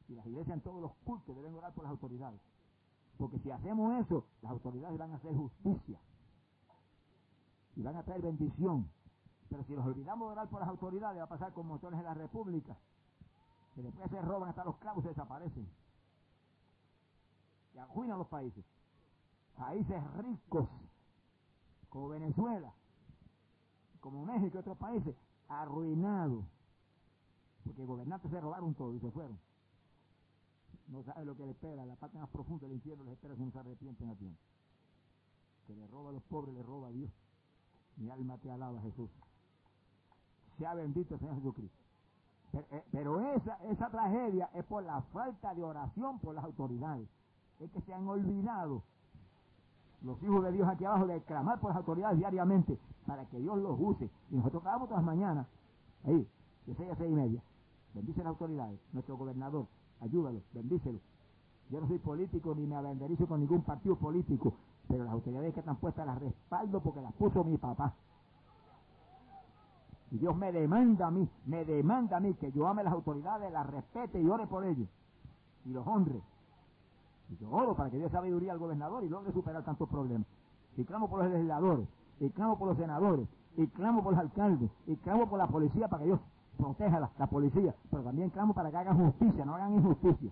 Y 0.07 0.15
las 0.15 0.26
iglesias 0.26 0.55
en 0.55 0.61
todos 0.61 0.82
los 0.82 0.93
cultos 1.03 1.36
deben 1.36 1.53
orar 1.53 1.73
por 1.73 1.84
las 1.84 1.91
autoridades. 1.91 2.39
Porque 3.17 3.39
si 3.39 3.51
hacemos 3.51 3.93
eso, 4.05 4.26
las 4.41 4.53
autoridades 4.53 4.97
van 4.97 5.11
a 5.11 5.15
hacer 5.15 5.36
justicia 5.36 5.99
y 7.76 7.82
van 7.82 7.97
a 7.97 8.03
traer 8.03 8.21
bendición. 8.21 8.89
Pero 9.49 9.65
si 9.65 9.73
nos 9.73 9.86
olvidamos 9.86 10.30
de 10.30 10.32
orar 10.32 10.47
por 10.47 10.61
las 10.61 10.69
autoridades, 10.69 11.19
va 11.19 11.26
a 11.26 11.30
pasar 11.30 11.51
con 11.51 11.67
motores 11.67 11.99
de 11.99 12.05
la 12.05 12.13
República, 12.13 12.78
que 13.73 13.82
después 13.82 14.09
se 14.09 14.21
roban 14.21 14.49
hasta 14.49 14.63
los 14.63 14.78
clavos 14.78 15.03
y 15.03 15.09
desaparecen. 15.09 15.69
Y 17.73 17.78
arruinan 17.78 18.17
los 18.17 18.28
países. 18.28 18.63
Países 19.57 20.01
ricos, 20.13 20.69
como 21.89 22.07
Venezuela, 22.09 22.73
como 23.99 24.26
México 24.26 24.55
y 24.55 24.59
otros 24.59 24.78
países, 24.78 25.15
arruinados. 25.47 26.45
Porque 27.63 27.83
gobernantes 27.83 28.29
se 28.31 28.39
robaron 28.39 28.73
todo 28.75 28.93
y 28.93 28.99
se 28.99 29.11
fueron. 29.11 29.37
No 30.87 31.03
sabe 31.03 31.25
lo 31.25 31.35
que 31.35 31.45
le 31.45 31.51
espera, 31.51 31.85
la 31.85 31.95
parte 31.95 32.17
más 32.17 32.29
profunda 32.29 32.67
del 32.67 32.75
infierno 32.75 33.03
les 33.05 33.13
espera 33.13 33.35
si 33.35 33.43
no 33.43 33.51
se 33.51 33.59
arrepienten 33.59 34.09
a 34.09 34.15
tiempo. 34.15 34.39
Que 35.65 35.75
le 35.75 35.87
roba 35.87 36.11
a 36.11 36.13
los 36.13 36.23
pobres, 36.23 36.53
le 36.53 36.61
roba 36.61 36.89
a 36.89 36.91
Dios. 36.91 37.09
Mi 37.97 38.09
alma 38.11 38.37
te 38.37 38.51
alaba, 38.51 38.79
Jesús. 38.81 39.09
Sea 40.57 40.73
bendito 40.75 41.15
el 41.15 41.19
Señor 41.19 41.35
Jesucristo. 41.35 41.77
Eh, 42.53 42.83
pero, 42.91 43.19
esa, 43.35 43.55
esa 43.65 43.89
tragedia 43.89 44.49
es 44.53 44.63
por 44.65 44.83
la 44.83 45.01
falta 45.01 45.53
de 45.55 45.63
oración 45.63 46.19
por 46.19 46.35
las 46.35 46.45
autoridades. 46.45 47.07
Es 47.59 47.71
que 47.71 47.81
se 47.81 47.93
han 47.93 48.07
olvidado 48.07 48.83
los 50.01 50.21
hijos 50.23 50.43
de 50.43 50.51
Dios 50.51 50.67
aquí 50.67 50.85
abajo 50.85 51.07
de 51.07 51.21
clamar 51.21 51.59
por 51.59 51.69
las 51.69 51.77
autoridades 51.77 52.17
diariamente 52.17 52.77
para 53.05 53.25
que 53.25 53.39
Dios 53.39 53.57
los 53.57 53.77
use. 53.79 54.09
Y 54.31 54.35
nosotros 54.35 54.61
acabamos 54.61 54.89
todas 54.89 55.03
las 55.03 55.15
mañanas, 55.15 55.47
ahí, 56.03 56.27
de 56.65 56.75
seis 56.75 56.91
a 56.91 56.95
seis 56.95 57.11
y 57.11 57.15
media. 57.15 57.41
Bendice 57.93 58.19
las 58.19 58.27
autoridades, 58.27 58.79
nuestro 58.93 59.17
gobernador, 59.17 59.67
ayúdalo, 60.01 60.41
bendícelo. 60.53 60.99
Yo 61.69 61.81
no 61.81 61.87
soy 61.87 61.97
político 61.97 62.53
ni 62.53 62.67
me 62.67 62.75
abanderizo 62.75 63.25
con 63.27 63.39
ningún 63.39 63.61
partido 63.63 63.95
político, 63.95 64.53
pero 64.87 65.03
las 65.03 65.13
autoridades 65.13 65.53
que 65.53 65.61
están 65.61 65.77
puestas 65.77 66.05
las 66.05 66.19
respaldo 66.19 66.81
porque 66.81 67.01
las 67.01 67.13
puso 67.13 67.43
mi 67.43 67.57
papá. 67.57 67.95
Y 70.11 70.19
Dios 70.19 70.35
me 70.35 70.51
demanda 70.51 71.07
a 71.07 71.11
mí, 71.11 71.27
me 71.45 71.65
demanda 71.65 72.17
a 72.17 72.19
mí 72.19 72.35
que 72.35 72.51
yo 72.51 72.67
ame 72.67 72.83
las 72.83 72.93
autoridades, 72.93 73.51
las 73.51 73.65
respete 73.67 74.21
y 74.21 74.27
ore 74.27 74.45
por 74.45 74.63
ellos. 74.63 74.87
Y 75.65 75.69
los 75.69 75.85
honre. 75.87 76.21
Yo 77.39 77.49
oro 77.49 77.76
para 77.76 77.89
que 77.89 77.97
Dios 77.97 78.11
sabiduría 78.11 78.51
al 78.53 78.59
gobernador 78.59 79.03
y 79.03 79.09
logre 79.09 79.32
superar 79.34 79.63
tantos 79.63 79.89
problemas. 79.89 80.28
y 80.78 80.84
clamo 80.84 81.09
por 81.09 81.23
los 81.23 81.32
legisladores, 81.32 81.88
y 82.19 82.30
clamo 82.30 82.57
por 82.57 82.67
los 82.67 82.78
senadores, 82.78 83.28
y 83.55 83.67
clamo 83.67 84.03
por 84.03 84.13
los 84.13 84.21
alcaldes, 84.21 84.69
y 84.88 84.95
clamo 84.97 85.28
por 85.28 85.39
la 85.39 85.47
policía 85.47 85.88
para 85.88 86.01
que 86.03 86.07
Dios 86.07 86.19
proteja 86.57 86.99
la, 86.99 87.09
la 87.17 87.28
policía, 87.28 87.73
pero 87.89 88.03
también 88.03 88.30
clamo 88.30 88.53
para 88.53 88.69
que 88.69 88.78
hagan 88.78 88.97
justicia, 88.97 89.45
no 89.45 89.55
hagan 89.55 89.73
injusticia. 89.73 90.32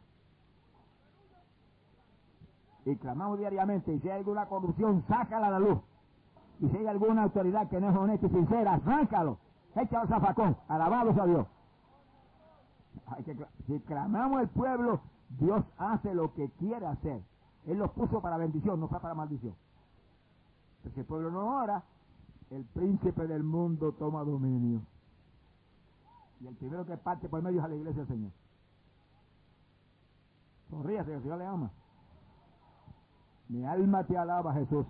Y 2.86 2.96
clamamos 2.98 3.40
diariamente, 3.40 3.94
y 3.94 4.00
si 4.00 4.10
hay 4.10 4.20
alguna 4.20 4.46
corrupción, 4.48 5.04
sácala 5.08 5.48
a 5.48 5.52
la 5.52 5.60
luz. 5.60 5.80
Y 6.60 6.70
si 6.70 6.78
hay 6.78 6.88
alguna 6.88 7.24
autoridad 7.24 7.70
que 7.70 7.80
no 7.80 7.90
es 7.90 7.96
honesta 7.96 8.28
y 8.28 8.30
sincera, 8.30 8.80
sácalo. 8.84 9.38
Échalo 9.76 10.02
al 10.02 10.08
zafacón, 10.08 10.58
alabados 10.68 11.18
a 11.18 11.26
Dios. 11.26 11.48
Hay 13.08 13.24
que, 13.24 13.38
si 13.68 13.80
clamamos 13.82 14.42
el 14.42 14.50
pueblo, 14.50 15.00
Dios 15.40 15.64
hace 15.78 16.14
lo 16.14 16.34
que 16.34 16.50
quiere 16.52 16.86
hacer. 16.86 17.22
Él 17.66 17.78
los 17.78 17.92
puso 17.92 18.22
para 18.22 18.38
bendición, 18.38 18.80
no 18.80 18.88
fue 18.88 19.00
para 19.00 19.14
maldición. 19.14 19.56
Porque 20.84 21.02
el 21.02 21.06
pueblo 21.06 21.32
no 21.32 21.62
ora, 21.62 21.84
el 22.52 22.66
príncipe 22.66 23.26
del 23.26 23.44
mundo 23.44 23.94
toma 23.94 24.24
dominio. 24.24 24.82
Y 26.42 26.48
el 26.48 26.56
primero 26.56 26.86
que 26.86 26.98
parte 26.98 27.30
por 27.30 27.42
medio 27.42 27.60
es 27.60 27.66
a 27.66 27.70
la 27.70 27.76
iglesia 27.76 28.04
del 28.04 28.16
Señor. 28.16 28.32
Sonríase, 30.70 31.14
el 31.14 31.22
Señor 31.22 31.38
le 31.38 31.46
ama. 31.46 31.72
Mi 33.48 33.66
alma 33.66 34.04
te 34.04 34.18
alaba, 34.18 34.54
Jesús. 34.54 34.86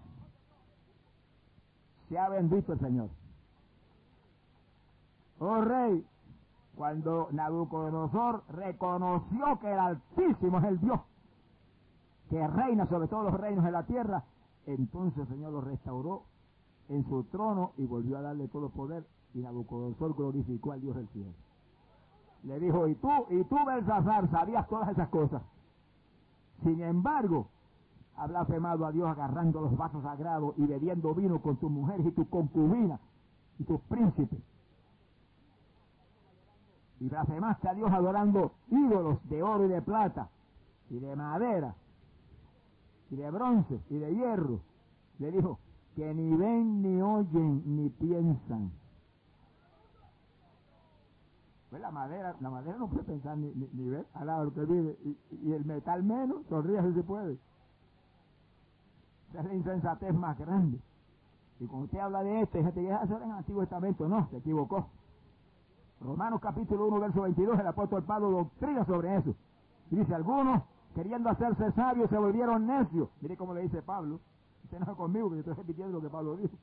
Sea 2.09 2.29
bendito 2.29 2.73
el 2.73 2.79
Señor. 2.79 3.09
Oh 5.39 5.61
Rey, 5.61 6.05
cuando 6.75 7.27
Nabucodonosor 7.31 8.43
reconoció 8.49 9.59
que 9.59 9.71
el 9.71 9.79
Altísimo 9.79 10.57
es 10.59 10.63
el 10.65 10.79
Dios 10.79 10.99
que 12.29 12.47
reina 12.47 12.87
sobre 12.87 13.07
todos 13.07 13.25
los 13.25 13.39
reinos 13.39 13.63
de 13.63 13.71
la 13.71 13.83
tierra, 13.83 14.23
entonces 14.65 15.19
el 15.19 15.27
Señor 15.27 15.51
lo 15.51 15.61
restauró 15.61 16.23
en 16.89 17.03
su 17.07 17.23
trono 17.25 17.73
y 17.77 17.85
volvió 17.85 18.17
a 18.17 18.21
darle 18.21 18.47
todo 18.47 18.69
poder 18.69 19.05
y 19.33 19.39
Nabucodonosor 19.39 20.15
glorificó 20.15 20.71
al 20.71 20.81
Dios 20.81 20.95
del 20.95 21.07
cielo. 21.09 21.33
Le 22.43 22.59
dijo, 22.59 22.87
y 22.87 22.95
tú, 22.95 23.09
y 23.29 23.43
tú 23.43 23.55
Belsasar, 23.65 24.29
sabías 24.31 24.67
todas 24.67 24.89
esas 24.89 25.09
cosas. 25.09 25.41
Sin 26.63 26.81
embargo, 26.81 27.47
ha 28.15 28.27
blasfemado 28.27 28.85
a 28.85 28.91
Dios 28.91 29.07
agarrando 29.07 29.61
los 29.61 29.77
vasos 29.77 30.03
sagrados 30.03 30.53
y 30.57 30.65
bebiendo 30.65 31.13
vino 31.13 31.41
con 31.41 31.57
tus 31.57 31.71
mujeres 31.71 32.05
y 32.05 32.11
tus 32.11 32.27
concubinas 32.27 32.99
y 33.59 33.63
tus 33.63 33.79
príncipes. 33.81 34.39
Y 37.03 37.09
blasfemaste 37.09 37.67
a 37.67 37.73
Dios 37.73 37.91
adorando 37.91 38.53
ídolos 38.69 39.17
de 39.27 39.43
oro 39.43 39.65
y 39.65 39.67
de 39.67 39.81
plata 39.81 40.29
y 40.89 40.99
de 40.99 41.13
madera 41.17 41.75
y 43.09 43.17
de 43.17 43.29
bronce 43.29 43.81
y 43.89 43.97
de 43.97 44.15
hierro. 44.15 44.61
Le 45.19 45.31
dijo 45.31 45.59
que 45.97 46.13
ni 46.13 46.33
ven, 46.33 46.81
ni 46.81 47.01
oyen, 47.01 47.61
ni 47.65 47.89
piensan. 47.89 48.71
Pues 51.69 51.81
la 51.81 51.91
madera, 51.91 52.37
la 52.39 52.49
madera 52.49 52.77
no 52.77 52.87
puede 52.87 53.03
pensar 53.03 53.37
ni, 53.37 53.51
ni, 53.73 53.89
ver 53.89 54.07
al 54.13 54.27
lado 54.27 54.53
que 54.53 54.61
vive. 54.61 54.97
Y, 55.03 55.17
y, 55.41 55.51
el 55.51 55.65
metal 55.65 56.03
menos, 56.03 56.45
sonríe 56.47 56.81
si 56.93 57.01
puede. 57.01 57.37
Esa 59.31 59.41
es 59.41 59.45
la 59.45 59.53
insensatez 59.55 60.13
más 60.13 60.39
grande. 60.39 60.79
Y 61.59 61.65
cuando 61.67 61.83
usted 61.83 61.99
habla 61.99 62.23
de 62.23 62.43
esto, 62.43 62.59
hay 62.59 62.63
gente 62.63 62.81
que 62.81 62.93
eso 62.93 63.17
en 63.17 63.23
el 63.23 63.31
Antiguo 63.31 63.61
Testamento. 63.63 64.07
No, 64.07 64.29
se 64.29 64.37
equivocó. 64.37 64.87
Romanos 66.03 66.41
capítulo 66.41 66.87
1, 66.87 66.99
verso 66.99 67.21
22, 67.21 67.59
el 67.59 67.67
apóstol 67.67 68.03
Pablo 68.03 68.31
doctrina 68.31 68.85
sobre 68.85 69.15
eso. 69.15 69.35
Dice, 69.89 70.13
algunos 70.13 70.63
queriendo 70.95 71.29
hacerse 71.29 71.71
sabios 71.71 72.09
se 72.09 72.17
volvieron 72.17 72.67
necios. 72.67 73.09
Mire 73.21 73.37
cómo 73.37 73.53
le 73.53 73.61
dice 73.61 73.81
Pablo. 73.81 74.19
Usted 74.65 74.79
no 74.79 74.97
conmigo, 74.97 75.29
que 75.31 75.39
estoy 75.39 75.53
repitiendo 75.53 75.93
lo 75.93 76.01
que 76.01 76.09
Pablo 76.09 76.35
dijo. 76.35 76.55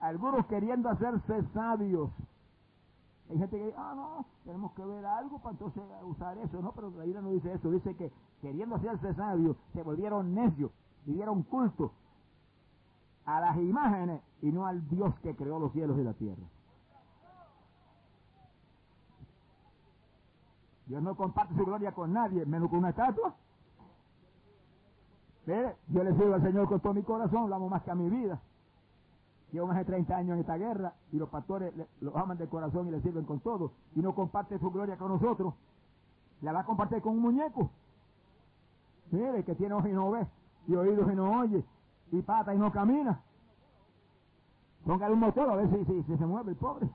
Algunos 0.00 0.46
queriendo 0.46 0.88
hacerse 0.88 1.44
sabios. 1.52 2.10
Hay 3.30 3.38
gente 3.38 3.56
que 3.58 3.66
dice, 3.66 3.76
ah, 3.78 3.94
no, 3.94 4.26
tenemos 4.44 4.72
que 4.72 4.84
ver 4.84 5.06
algo 5.06 5.38
para 5.38 5.52
entonces 5.52 5.82
usar 6.02 6.36
eso. 6.38 6.60
No, 6.60 6.72
pero 6.72 6.90
la 6.90 7.04
Biblia 7.04 7.22
no 7.22 7.30
dice 7.30 7.52
eso. 7.52 7.70
Dice 7.70 7.94
que 7.94 8.12
queriendo 8.40 8.74
hacerse 8.74 9.14
sabios 9.14 9.56
se 9.72 9.82
volvieron 9.82 10.34
necios, 10.34 10.72
dieron 11.06 11.44
culto 11.44 11.92
a 13.24 13.40
las 13.40 13.56
imágenes 13.56 14.20
y 14.42 14.50
no 14.50 14.66
al 14.66 14.86
Dios 14.88 15.14
que 15.20 15.34
creó 15.36 15.58
los 15.58 15.72
cielos 15.72 15.96
y 15.98 16.02
la 16.02 16.12
tierra. 16.14 16.42
Dios 20.86 21.02
no 21.02 21.16
comparte 21.16 21.54
su 21.54 21.64
gloria 21.64 21.92
con 21.92 22.12
nadie, 22.12 22.44
menos 22.44 22.68
con 22.68 22.80
una 22.80 22.90
estatua. 22.90 23.34
Mire, 25.46 25.76
yo 25.88 26.04
le 26.04 26.14
sirvo 26.14 26.34
al 26.34 26.42
Señor 26.42 26.68
con 26.68 26.80
todo 26.80 26.94
mi 26.94 27.02
corazón, 27.02 27.48
lo 27.48 27.56
amo 27.56 27.68
más 27.68 27.82
que 27.82 27.90
a 27.90 27.94
mi 27.94 28.08
vida. 28.08 28.40
Llevo 29.52 29.68
más 29.68 29.76
de 29.76 29.84
30 29.84 30.16
años 30.16 30.34
en 30.34 30.40
esta 30.40 30.56
guerra 30.56 30.94
y 31.12 31.16
los 31.16 31.28
pastores 31.28 31.74
le, 31.76 31.86
lo 32.00 32.16
aman 32.18 32.38
de 32.38 32.48
corazón 32.48 32.88
y 32.88 32.90
le 32.90 33.00
sirven 33.02 33.24
con 33.24 33.40
todo. 33.40 33.72
Y 33.94 34.00
no 34.00 34.14
comparte 34.14 34.58
su 34.58 34.70
gloria 34.70 34.96
con 34.96 35.08
nosotros. 35.08 35.54
La 36.42 36.52
va 36.52 36.60
a 36.60 36.64
compartir 36.64 37.00
con 37.00 37.12
un 37.12 37.20
muñeco. 37.20 37.70
Mire, 39.10 39.44
que 39.44 39.54
tiene 39.54 39.74
ojos 39.74 39.88
y 39.88 39.92
no 39.92 40.10
ve, 40.10 40.26
y 40.66 40.74
oídos 40.74 41.10
y 41.12 41.14
no 41.14 41.40
oye, 41.40 41.64
y 42.10 42.22
pata 42.22 42.54
y 42.54 42.58
no 42.58 42.72
camina. 42.72 43.20
Póngale 44.84 45.14
un 45.14 45.20
motor 45.20 45.48
a 45.50 45.56
ver 45.56 45.68
si, 45.70 46.02
si 46.02 46.16
se 46.16 46.26
mueve 46.26 46.50
el 46.50 46.56
pobre. 46.56 46.88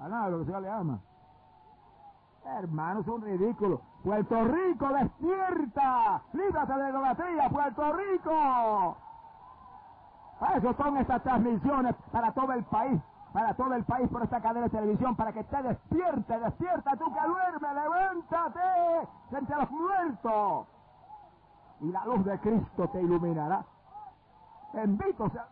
A 0.00 0.08
nada, 0.08 0.28
lo 0.28 0.44
que 0.44 0.52
se 0.52 0.60
le 0.60 0.68
ama. 0.68 0.98
Hermanos, 2.44 3.06
son 3.06 3.22
ridículos. 3.22 3.80
Puerto 4.02 4.44
Rico, 4.44 4.88
despierta. 4.88 6.22
Líbrate 6.32 6.72
de 6.74 7.34
la 7.36 7.48
Puerto 7.48 7.92
Rico. 7.94 8.96
Para 10.38 10.56
eso 10.56 10.74
son 10.74 10.96
estas 10.98 11.22
transmisiones 11.22 11.94
para 12.12 12.32
todo 12.32 12.52
el 12.52 12.64
país. 12.64 13.00
Para 13.32 13.54
todo 13.54 13.74
el 13.74 13.84
país 13.84 14.08
por 14.10 14.22
esta 14.22 14.40
cadena 14.40 14.66
de 14.66 14.70
televisión. 14.70 15.16
Para 15.16 15.32
que 15.32 15.42
te 15.44 15.62
despierte, 15.62 16.38
despierta 16.38 16.90
tú 16.96 17.06
que 17.12 17.26
duermes, 17.26 17.74
levántate. 17.74 19.08
Entre 19.30 19.56
los 19.56 19.70
muertos. 19.70 20.66
Y 21.80 21.90
la 21.90 22.04
luz 22.04 22.24
de 22.24 22.38
Cristo 22.40 22.88
te 22.88 23.00
iluminará. 23.00 23.64
Bendito 24.72 25.30
sea. 25.30 25.46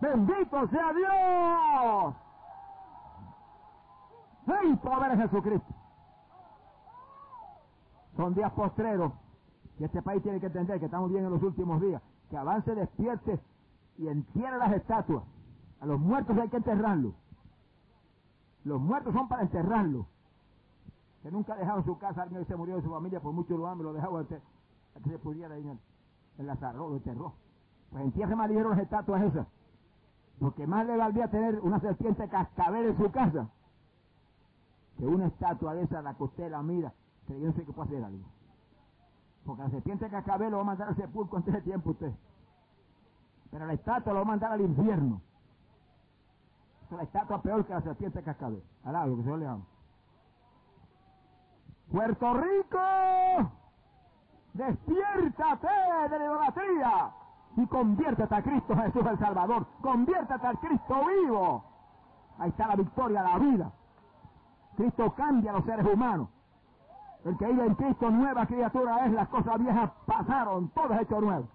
Bendito 0.00 0.68
sea 0.68 0.92
Dios. 0.92 2.14
¡Ey, 4.62 4.76
poder 4.76 5.16
de 5.16 5.22
Jesucristo! 5.22 5.74
Son 8.16 8.34
días 8.34 8.52
postreros 8.52 9.12
y 9.78 9.84
este 9.84 10.02
país 10.02 10.22
tiene 10.22 10.40
que 10.40 10.46
entender 10.46 10.78
que 10.78 10.86
estamos 10.86 11.10
bien 11.10 11.24
en 11.24 11.30
los 11.30 11.42
últimos 11.42 11.80
días. 11.80 12.02
Que 12.30 12.36
avance, 12.36 12.74
despierte 12.74 13.40
y 13.96 14.08
entierre 14.08 14.58
las 14.58 14.72
estatuas. 14.72 15.22
A 15.80 15.86
los 15.86 16.00
muertos 16.00 16.36
hay 16.38 16.48
que 16.48 16.56
enterrarlos. 16.56 17.14
Los 18.64 18.80
muertos 18.80 19.14
son 19.14 19.28
para 19.28 19.42
enterrarlos. 19.42 20.06
Que 21.22 21.30
nunca 21.30 21.54
ha 21.54 21.56
dejado 21.56 21.82
su 21.84 21.98
casa, 21.98 22.22
alguien 22.22 22.46
se 22.46 22.56
murió 22.56 22.76
de 22.76 22.82
su 22.82 22.90
familia, 22.90 23.20
por 23.20 23.32
mucho 23.32 23.56
lo 23.56 23.66
hambre, 23.66 23.86
lo 23.86 23.92
dejaba 23.92 24.24
que 24.24 24.40
se 25.04 25.18
pudiera 25.18 25.58
ir 25.58 25.66
en, 25.66 25.80
en 26.38 26.46
la 26.46 26.56
zarro, 26.56 26.90
lo 26.90 26.96
enterró. 26.96 27.32
Pues 27.90 28.04
entierre 28.04 28.36
más 28.36 28.50
las 28.50 28.78
estatuas 28.78 29.22
esas. 29.22 29.46
Porque 30.40 30.66
más 30.66 30.86
le 30.86 30.96
valdría 30.96 31.28
tener 31.28 31.58
una 31.60 31.80
serpiente 31.80 32.28
cascabel 32.28 32.86
en 32.86 32.96
su 32.96 33.10
casa 33.10 33.48
que 34.96 35.06
una 35.06 35.26
estatua 35.26 35.74
de 35.74 35.82
esa 35.82 36.02
la 36.02 36.14
que 36.14 36.24
usted 36.24 36.50
la 36.50 36.62
mira 36.62 36.92
creyéndose 37.26 37.64
que 37.64 37.72
puede 37.72 37.88
hacer 37.88 38.04
algo. 38.04 38.24
Porque 39.44 39.62
la 39.62 39.70
serpiente 39.70 40.08
cascabel 40.08 40.50
lo 40.50 40.56
va 40.58 40.62
a 40.62 40.66
mandar 40.66 40.88
al 40.88 40.96
sepulcro 40.96 41.38
antes 41.38 41.54
de 41.54 41.62
tiempo 41.62 41.90
usted. 41.90 42.12
Pero 43.50 43.66
la 43.66 43.72
estatua 43.72 44.12
lo 44.12 44.18
va 44.20 44.24
a 44.24 44.28
mandar 44.28 44.52
al 44.52 44.60
infierno. 44.60 45.20
es 46.84 46.96
la 46.96 47.02
estatua 47.02 47.42
peor 47.42 47.64
que 47.66 47.72
la 47.72 47.82
serpiente 47.82 48.22
cascabel. 48.22 48.62
Alá, 48.84 49.06
lo 49.06 49.16
que 49.16 49.22
se 49.24 49.36
le 49.36 49.44
llama. 49.44 49.64
Puerto 51.90 52.34
Rico, 52.34 52.78
despiértate 54.52 55.68
de 56.10 56.18
la 56.18 56.24
idolatría 56.24 57.14
y 57.58 57.66
conviértete 57.66 58.32
a 58.32 58.42
Cristo 58.42 58.76
Jesús 58.76 59.04
el 59.04 59.18
Salvador. 59.18 59.66
Conviértete 59.80 60.46
al 60.46 60.58
Cristo 60.60 60.94
vivo. 61.06 61.64
Ahí 62.38 62.50
está 62.50 62.68
la 62.68 62.76
victoria, 62.76 63.22
la 63.22 63.38
vida. 63.38 63.72
Cristo 64.76 65.12
cambia 65.16 65.50
a 65.50 65.54
los 65.54 65.64
seres 65.64 65.84
humanos. 65.92 66.28
El 67.24 67.36
que 67.36 67.46
vive 67.46 67.66
en 67.66 67.74
Cristo, 67.74 68.10
nueva 68.10 68.46
criatura 68.46 69.04
es, 69.06 69.12
las 69.12 69.28
cosas 69.28 69.58
viejas 69.58 69.90
pasaron, 70.06 70.68
todo 70.68 70.94
es 70.94 71.00
hecho 71.00 71.20
nuevo. 71.20 71.48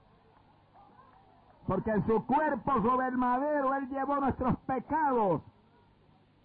Porque 1.67 1.91
en 1.91 2.05
su 2.05 2.25
cuerpo 2.25 2.81
sobre 2.81 3.07
el 3.07 3.17
madero 3.17 3.73
Él 3.73 3.87
llevó 3.87 4.17
nuestros 4.17 4.57
pecados, 4.67 5.41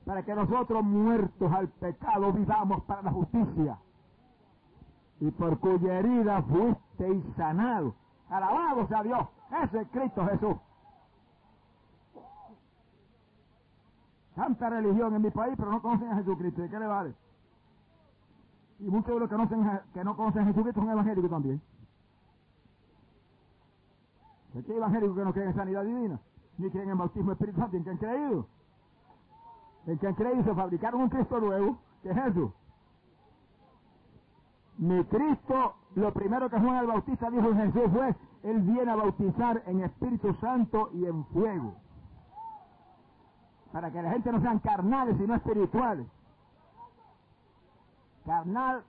para 0.06 0.22
que 0.22 0.36
nosotros 0.36 0.84
muertos 0.84 1.52
al 1.52 1.66
pecado 1.68 2.32
vivamos 2.32 2.84
para 2.84 3.02
la 3.02 3.10
justicia. 3.10 3.76
Y 5.18 5.32
por 5.32 5.58
cuya 5.58 5.98
herida 5.98 6.42
fuisteis 6.42 7.24
sanados. 7.36 7.92
Alabado 8.30 8.86
sea 8.86 9.02
Dios. 9.02 9.26
Ese 9.50 9.80
es 9.80 9.88
Cristo 9.88 10.26
Jesús. 10.26 10.56
Tanta 14.34 14.70
religión 14.70 15.14
en 15.14 15.22
mi 15.22 15.30
país, 15.30 15.54
pero 15.56 15.70
no 15.70 15.82
conocen 15.82 16.12
a 16.12 16.16
Jesucristo. 16.16 16.62
¿De 16.62 16.68
qué 16.68 16.78
le 16.78 16.86
vale? 16.86 17.14
Y 18.78 18.84
muchos 18.84 19.14
de 19.14 19.20
los 19.20 19.28
que 19.28 19.36
no 19.36 19.48
conocen, 19.48 19.80
que 19.92 20.04
no 20.04 20.16
conocen 20.16 20.42
a 20.42 20.46
Jesucristo 20.46 20.80
son 20.80 20.90
evangélicos 20.90 21.30
también. 21.30 21.60
Aquí 24.56 24.70
hay 24.70 24.76
evangélicos 24.76 25.16
que 25.16 25.24
no 25.24 25.32
creen 25.32 25.48
en 25.48 25.54
sanidad 25.54 25.84
divina, 25.84 26.20
ni 26.58 26.70
creen 26.70 26.90
en 26.90 26.98
bautismo 26.98 27.32
espiritual, 27.32 27.68
¿en 27.72 27.84
que 27.84 27.90
han 27.90 27.96
creído? 27.96 28.46
En 29.86 29.98
que 29.98 30.06
han 30.06 30.14
creído 30.14 30.44
se 30.44 30.54
fabricaron 30.54 31.02
un 31.02 31.08
Cristo 31.08 31.40
nuevo, 31.40 31.78
que 32.02 32.10
es 32.10 32.16
Jesús. 32.16 32.50
Mi 34.78 35.04
Cristo, 35.04 35.74
lo 35.96 36.12
primero 36.12 36.48
que 36.48 36.60
Juan 36.60 36.76
el 36.76 36.86
Bautista 36.86 37.30
dijo 37.30 37.48
en 37.48 37.72
Jesús 37.72 37.90
fue, 37.92 38.14
Él 38.42 38.60
viene 38.60 38.90
a 38.90 38.96
bautizar 38.96 39.62
en 39.66 39.80
Espíritu 39.80 40.34
Santo 40.34 40.90
y 40.94 41.04
en 41.06 41.24
fuego. 41.26 41.74
Para 43.72 43.90
que 43.90 44.00
la 44.00 44.12
gente 44.12 44.32
no 44.32 44.40
sean 44.40 44.58
carnales, 44.60 45.16
sino 45.18 45.34
espirituales. 45.34 46.06
Carnal 48.24 48.84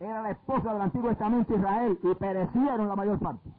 era 0.00 0.22
la 0.22 0.30
esposa 0.30 0.72
del 0.72 0.82
Antiguo 0.82 1.08
Testamento 1.10 1.52
de 1.52 1.58
Israel 1.58 1.98
y 2.02 2.14
perecieron 2.14 2.88
la 2.88 2.96
mayor 2.96 3.18
parte. 3.18 3.50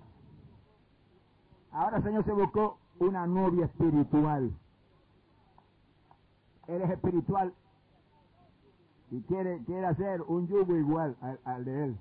Ahora 1.71 1.97
el 1.97 2.03
Señor 2.03 2.23
se 2.25 2.33
buscó 2.33 2.77
una 2.99 3.25
novia 3.25 3.65
espiritual. 3.65 4.51
Él 6.67 6.81
es 6.81 6.89
espiritual 6.91 7.53
y 9.11 9.21
quiere, 9.23 9.63
quiere 9.65 9.85
hacer 9.85 10.21
un 10.21 10.47
yugo 10.47 10.75
igual 10.75 11.15
al, 11.45 11.65
de 11.65 11.83
Él. 11.85 11.99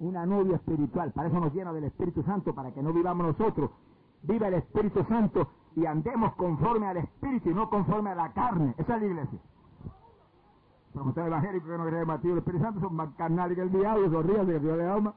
Una 0.00 0.26
novia 0.26 0.56
espiritual. 0.56 1.12
Para 1.12 1.28
eso 1.28 1.40
nos 1.40 1.54
llena 1.54 1.72
del 1.72 1.84
Espíritu 1.84 2.22
Santo, 2.24 2.54
para 2.54 2.72
que 2.72 2.82
no 2.82 2.92
vivamos 2.92 3.26
nosotros. 3.26 3.70
Viva 4.22 4.48
el 4.48 4.54
Espíritu 4.54 5.04
Santo 5.04 5.48
y 5.76 5.86
andemos 5.86 6.34
conforme 6.34 6.86
al 6.86 6.96
Espíritu 6.98 7.50
y 7.50 7.54
no 7.54 7.68
conforme 7.68 8.10
a 8.10 8.14
la 8.14 8.32
carne. 8.32 8.74
Esa 8.78 8.96
es 8.96 9.02
la 9.02 9.06
iglesia. 9.06 9.38
Pero 10.92 11.06
ustedes 11.06 11.26
evangélicos 11.26 11.68
que 11.68 11.78
no 11.78 11.86
creen 11.86 12.10
en 12.10 12.30
el 12.30 12.38
Espíritu 12.38 12.64
Santo 12.64 12.80
son 12.80 12.94
más 12.94 13.08
carnales 13.16 13.56
que 13.56 13.62
el 13.62 13.72
diablo, 13.72 14.10
son 14.10 14.28
ríos 14.28 14.46
que 14.46 14.60
Dios 14.60 14.78
le 14.78 14.88
ama. 14.88 15.14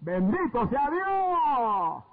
Bendito 0.00 0.68
sea 0.68 0.90
Dios. 0.90 2.04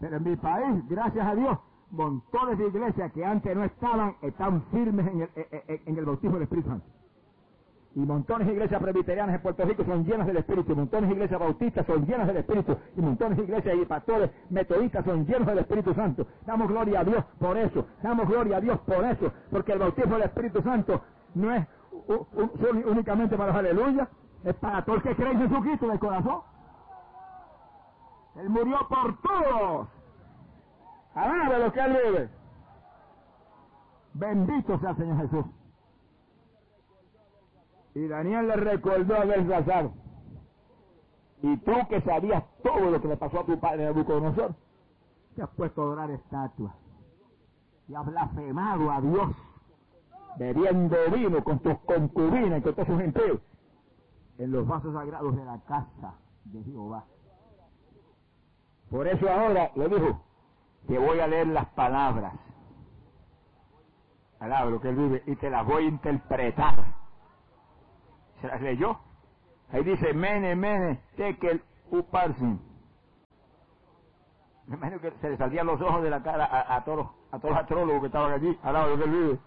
Pero 0.00 0.16
en 0.16 0.24
mi 0.24 0.36
país, 0.36 0.88
gracias 0.88 1.26
a 1.26 1.34
Dios, 1.34 1.58
montones 1.90 2.58
de 2.58 2.66
iglesias 2.66 3.12
que 3.12 3.24
antes 3.24 3.56
no 3.56 3.64
estaban, 3.64 4.16
están 4.20 4.62
firmes 4.72 5.06
en 5.06 5.20
el, 5.22 5.30
en 5.86 5.96
el 5.96 6.04
bautismo 6.04 6.34
del 6.34 6.42
Espíritu 6.42 6.68
Santo. 6.68 6.86
Y 7.94 8.00
montones 8.00 8.46
de 8.46 8.54
iglesias 8.54 8.80
presbiterianas 8.80 9.34
en 9.36 9.42
Puerto 9.42 9.64
Rico 9.64 9.84
son 9.84 10.04
llenas 10.04 10.26
del 10.26 10.38
Espíritu, 10.38 10.74
montones 10.74 11.10
de 11.10 11.14
iglesias 11.14 11.38
bautistas 11.38 11.86
son 11.86 12.06
llenas 12.06 12.26
del 12.26 12.38
Espíritu, 12.38 12.76
y 12.96 13.00
montones 13.02 13.36
de 13.36 13.44
iglesias 13.44 13.76
y 13.80 13.84
pastores 13.84 14.30
metodistas 14.48 15.04
son 15.04 15.26
llenos 15.26 15.46
del 15.46 15.58
Espíritu 15.58 15.92
Santo. 15.92 16.26
Damos 16.46 16.68
gloria 16.68 17.00
a 17.00 17.04
Dios 17.04 17.24
por 17.38 17.58
eso, 17.58 17.86
damos 18.02 18.28
gloria 18.28 18.56
a 18.56 18.60
Dios 18.60 18.78
por 18.80 19.04
eso, 19.04 19.30
porque 19.50 19.72
el 19.72 19.78
bautismo 19.78 20.14
del 20.14 20.24
Espíritu 20.24 20.62
Santo 20.62 21.02
no 21.34 21.54
es 21.54 21.66
únicamente 22.86 23.36
para 23.36 23.48
los 23.48 23.56
aleluya, 23.56 24.08
es 24.44 24.54
para 24.54 24.84
todos 24.84 24.96
los 24.96 25.02
que 25.04 25.22
creen 25.22 25.40
en 25.40 25.48
Jesucristo 25.48 25.88
del 25.88 25.98
corazón. 25.98 26.40
Él 28.36 28.48
murió 28.48 28.78
por 28.88 29.20
todos. 29.20 29.88
de 31.14 31.58
lo 31.58 31.72
que 31.72 31.80
él 31.80 31.98
vive. 32.06 32.30
Bendito 34.14 34.78
sea 34.78 34.90
el 34.90 34.96
Señor 34.96 35.20
Jesús. 35.22 35.46
Y 37.94 38.06
Daniel 38.06 38.48
le 38.48 38.56
recordó 38.56 39.16
a 39.16 39.24
Belsasar. 39.24 39.90
Y 41.42 41.56
tú 41.58 41.72
que 41.88 42.00
sabías 42.02 42.44
todo 42.62 42.90
lo 42.90 43.00
que 43.02 43.08
le 43.08 43.16
pasó 43.16 43.40
a 43.40 43.44
tu 43.44 43.58
padre 43.58 43.84
Nabucodonosor, 43.84 44.54
te 45.34 45.42
has 45.42 45.50
puesto 45.50 45.82
a 45.82 45.84
adorar 45.84 46.10
estatuas. 46.10 46.74
Y 47.88 47.94
has 47.94 48.06
blasfemado 48.06 48.90
a 48.90 49.00
Dios, 49.00 49.30
bebiendo 50.38 50.96
vino 51.12 51.42
con 51.42 51.58
tus 51.58 51.76
concubinas 51.80 52.60
y 52.60 52.62
con 52.62 52.74
todos 52.74 52.88
sus 52.88 53.00
empleos 53.00 53.40
en 54.38 54.50
los 54.50 54.66
vasos 54.66 54.94
sagrados 54.94 55.36
de 55.36 55.44
la 55.44 55.60
casa 55.60 56.14
de 56.44 56.62
Jehová. 56.64 57.04
Por 58.90 59.06
eso 59.06 59.28
ahora 59.30 59.70
le 59.74 59.88
dijo, 59.88 60.20
te 60.86 60.98
voy 60.98 61.20
a 61.20 61.26
leer 61.26 61.46
las 61.48 61.66
palabras. 61.70 62.34
Palabra 64.38 64.78
que 64.80 64.88
él 64.88 64.96
vive 64.96 65.22
y 65.26 65.36
te 65.36 65.50
las 65.50 65.66
voy 65.66 65.84
a 65.84 65.88
interpretar. 65.88 67.01
Se 68.42 68.48
las 68.48 68.60
leyó. 68.60 68.98
Ahí 69.72 69.84
dice, 69.84 70.12
mene, 70.12 70.54
mene, 70.54 71.00
tekel, 71.16 71.62
uparsin. 71.90 72.60
Me 74.66 74.76
imagino 74.76 75.00
que 75.00 75.12
se 75.12 75.30
le 75.30 75.36
salían 75.36 75.66
los 75.66 75.80
ojos 75.80 76.02
de 76.02 76.10
la 76.10 76.22
cara 76.22 76.66
a, 76.68 76.84
todos, 76.84 77.06
a 77.30 77.38
todos 77.38 77.54
los 77.54 77.62
astrólogos 77.62 78.00
que 78.00 78.06
estaban 78.08 78.32
allí, 78.32 78.58
al 78.62 78.72
lado 78.74 78.96
de 78.96 79.06
vive. 79.06 79.38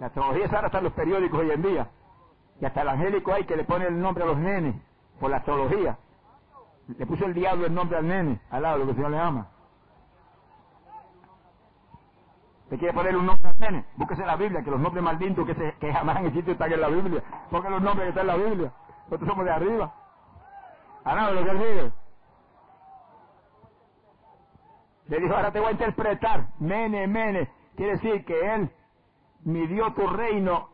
La 0.00 0.08
astrología 0.08 0.44
es 0.46 0.52
ahora 0.52 0.70
en 0.72 0.84
los 0.84 0.92
periódicos 0.92 1.40
hoy 1.40 1.50
en 1.52 1.62
día. 1.62 1.88
Y 2.60 2.64
hasta 2.64 2.82
el 2.82 2.88
angélico 2.88 3.32
hay 3.32 3.44
que 3.44 3.56
le 3.56 3.64
pone 3.64 3.86
el 3.86 4.00
nombre 4.00 4.24
a 4.24 4.26
los 4.26 4.38
nenes 4.38 4.74
por 5.20 5.30
la 5.30 5.38
astrología. 5.38 5.96
Le 6.98 7.06
puso 7.06 7.24
el 7.24 7.34
diablo 7.34 7.66
el 7.66 7.74
nombre 7.74 7.98
al 7.98 8.06
nene, 8.06 8.40
al 8.50 8.62
lado 8.62 8.74
de 8.74 8.78
lo 8.80 8.84
que 8.86 8.90
el 8.90 8.96
Señor 8.96 9.10
le 9.12 9.18
ama. 9.18 9.46
¿Te 12.72 12.78
quiere 12.78 12.94
poner 12.94 13.14
un 13.14 13.26
nombre 13.26 13.50
al 13.50 13.58
nene? 13.60 13.84
Búsquese 13.96 14.24
la 14.24 14.34
Biblia, 14.34 14.64
que 14.64 14.70
los 14.70 14.80
nombres 14.80 15.04
lindos 15.20 15.46
que, 15.46 15.54
se, 15.54 15.74
que 15.74 15.92
jamás 15.92 16.16
han 16.16 16.24
existido 16.24 16.52
están 16.52 16.72
en 16.72 16.80
la 16.80 16.88
Biblia. 16.88 17.22
Porque 17.50 17.68
los 17.68 17.82
nombres 17.82 18.04
que 18.04 18.08
están 18.18 18.22
en 18.22 18.26
la 18.28 18.48
Biblia. 18.48 18.72
Nosotros 19.04 19.28
somos 19.28 19.44
de 19.44 19.50
arriba. 19.50 19.94
Lado 21.04 21.34
de 21.34 21.40
lo 21.42 21.44
que 21.44 21.52
dice. 21.52 21.92
Le 25.08 25.20
dijo, 25.20 25.36
ahora 25.36 25.52
te 25.52 25.60
voy 25.60 25.68
a 25.68 25.72
interpretar. 25.72 26.46
Mene, 26.60 27.06
mene. 27.06 27.50
Quiere 27.76 27.92
decir 27.92 28.24
que 28.24 28.54
él 28.54 28.70
midió 29.44 29.92
tu 29.92 30.06
reino 30.06 30.70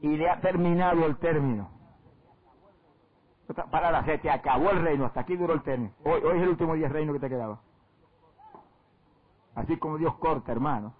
y 0.00 0.16
le 0.16 0.28
ha 0.28 0.40
terminado 0.40 1.06
el 1.06 1.16
término. 1.18 1.70
Para 3.70 3.92
la 3.92 4.04
se 4.04 4.18
te 4.18 4.32
acabó 4.32 4.70
el 4.70 4.82
reino, 4.82 5.04
hasta 5.04 5.20
aquí 5.20 5.36
duró 5.36 5.54
el 5.54 5.62
término. 5.62 5.92
Hoy, 6.04 6.20
hoy 6.24 6.38
es 6.38 6.42
el 6.42 6.48
último 6.48 6.74
día 6.74 6.86
del 6.86 6.94
reino 6.94 7.12
que 7.12 7.20
te 7.20 7.28
quedaba. 7.28 7.60
Así 9.58 9.76
como 9.76 9.98
Dios 9.98 10.14
corta, 10.18 10.52
hermano. 10.52 10.94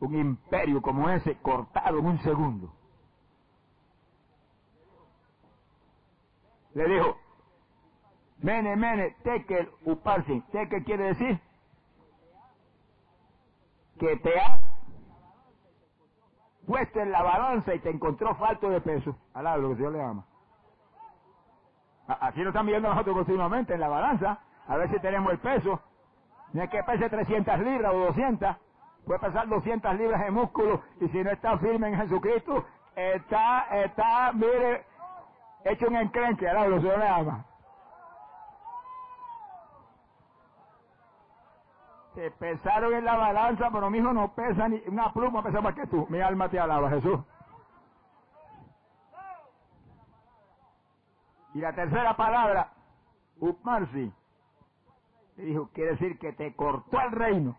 Un 0.00 0.14
imperio 0.14 0.80
como 0.80 1.08
ese 1.10 1.36
cortado 1.38 1.98
en 1.98 2.06
un 2.06 2.18
segundo. 2.20 2.72
Le 6.74 6.88
dijo, 6.88 7.16
Mene, 8.38 8.76
mene, 8.76 9.16
tekel 9.24 9.72
uparsin. 9.84 10.42
Tekel 10.52 10.84
quiere 10.84 11.04
decir 11.06 11.40
que 13.98 14.16
te 14.18 14.40
ha 14.40 14.60
puesto 16.64 17.00
en 17.00 17.10
la 17.10 17.22
balanza 17.22 17.74
y 17.74 17.80
te 17.80 17.90
encontró 17.90 18.36
falto 18.36 18.70
de 18.70 18.80
peso. 18.80 19.16
Alá, 19.34 19.56
lo 19.56 19.70
que 19.70 19.76
Dios 19.76 19.92
le 19.92 20.00
ama. 20.00 20.24
Aquí 22.06 22.40
lo 22.40 22.50
están 22.50 22.66
viendo 22.66 22.88
nosotros 22.88 23.16
continuamente 23.16 23.74
en 23.74 23.80
la 23.80 23.88
balanza, 23.88 24.38
a 24.68 24.76
ver 24.76 24.90
si 24.92 25.00
tenemos 25.00 25.32
el 25.32 25.40
peso. 25.40 25.80
No 26.52 26.62
es 26.62 26.70
que 26.70 26.82
pese 26.82 27.08
300 27.08 27.58
libras 27.60 27.92
o 27.92 27.98
200, 27.98 28.56
puede 29.06 29.20
pesar 29.20 29.48
200 29.48 29.94
libras 29.96 30.20
de 30.20 30.30
músculo 30.30 30.82
y 31.00 31.08
si 31.08 31.22
no 31.22 31.30
está 31.30 31.58
firme 31.58 31.88
en 31.88 31.96
Jesucristo, 31.96 32.64
está, 32.94 33.66
está, 33.84 34.32
mire, 34.32 34.84
hecho 35.64 35.88
un 35.88 35.96
encrenque, 35.96 36.48
alá, 36.48 36.66
lo 36.66 36.78
le 36.78 37.08
ama. 37.08 37.44
te 42.14 42.30
pesaron 42.30 42.92
en 42.94 43.04
la 43.04 43.16
balanza, 43.16 43.70
pero 43.72 43.90
mi 43.90 43.98
hijo 43.98 44.12
no 44.12 44.32
pesa 44.34 44.68
ni 44.68 44.82
una 44.86 45.12
pluma 45.12 45.42
pesa 45.42 45.60
más 45.60 45.74
que 45.74 45.86
tú. 45.86 46.06
Mi 46.08 46.20
alma 46.20 46.48
te 46.48 46.58
alaba, 46.60 46.90
Jesús. 46.90 47.20
Y 51.54 51.60
la 51.60 51.72
tercera 51.74 52.16
palabra, 52.16 52.68
upmarsi, 53.40 54.12
dijo, 55.44 55.70
quiere 55.72 55.92
decir 55.92 56.18
que 56.18 56.32
te 56.32 56.54
cortó 56.54 57.00
el 57.00 57.12
reino 57.12 57.58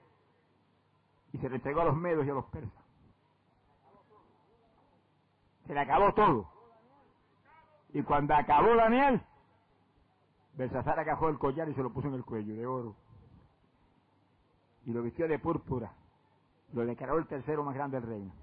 y 1.32 1.38
se 1.38 1.50
le 1.50 1.56
entregó 1.56 1.82
a 1.82 1.86
los 1.86 1.96
medos 1.96 2.26
y 2.26 2.30
a 2.30 2.34
los 2.34 2.46
persas. 2.46 2.84
Se 5.68 5.74
le 5.74 5.80
acabó 5.80 6.14
todo. 6.14 6.50
Y 7.94 8.04
cuando 8.04 8.36
acabó 8.36 8.76
Daniel, 8.76 9.22
Belsasar 10.56 11.00
agajó 11.00 11.30
el 11.30 11.40
collar 11.40 11.70
y 11.70 11.74
se 11.74 11.82
lo 11.82 11.92
puso 11.92 12.08
en 12.08 12.16
el 12.16 12.26
cuello 12.26 12.56
de 12.56 12.66
oro 12.66 12.96
y 14.86 14.92
lo 14.92 15.02
vistió 15.02 15.28
de 15.28 15.40
púrpura. 15.40 15.94
Lo 16.74 16.86
declaró 16.86 17.18
el 17.18 17.28
tercero 17.28 17.64
más 17.64 17.76
grande 17.76 18.00
del 18.00 18.10
reino. 18.10 18.34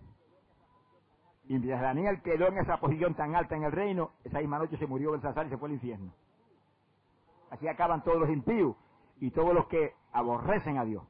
Y 1.45 1.55
mientras 1.55 1.81
Daniel 1.81 2.23
quedó 2.23 2.47
en 2.47 2.59
esa 2.59 2.79
posición 2.79 3.15
tan 3.15 3.35
alta 3.35 3.57
en 3.57 3.65
el 3.65 3.73
reino, 3.73 4.13
esa 4.25 4.39
misma 4.39 4.59
noche 4.59 4.77
se 4.77 4.87
murió 4.87 5.13
Belsasar 5.13 5.47
y 5.47 5.51
se 5.51 5.59
fue 5.59 5.69
al 5.69 5.75
infierno. 5.75 6.13
Así 7.51 7.67
acaban 7.67 8.05
todos 8.05 8.21
los 8.21 8.31
impíos 8.31 8.77
y 9.21 9.31
todos 9.31 9.55
los 9.55 9.67
que 9.67 9.95
aborrecen 10.13 10.79
a 10.79 10.85
Dios. 10.85 11.05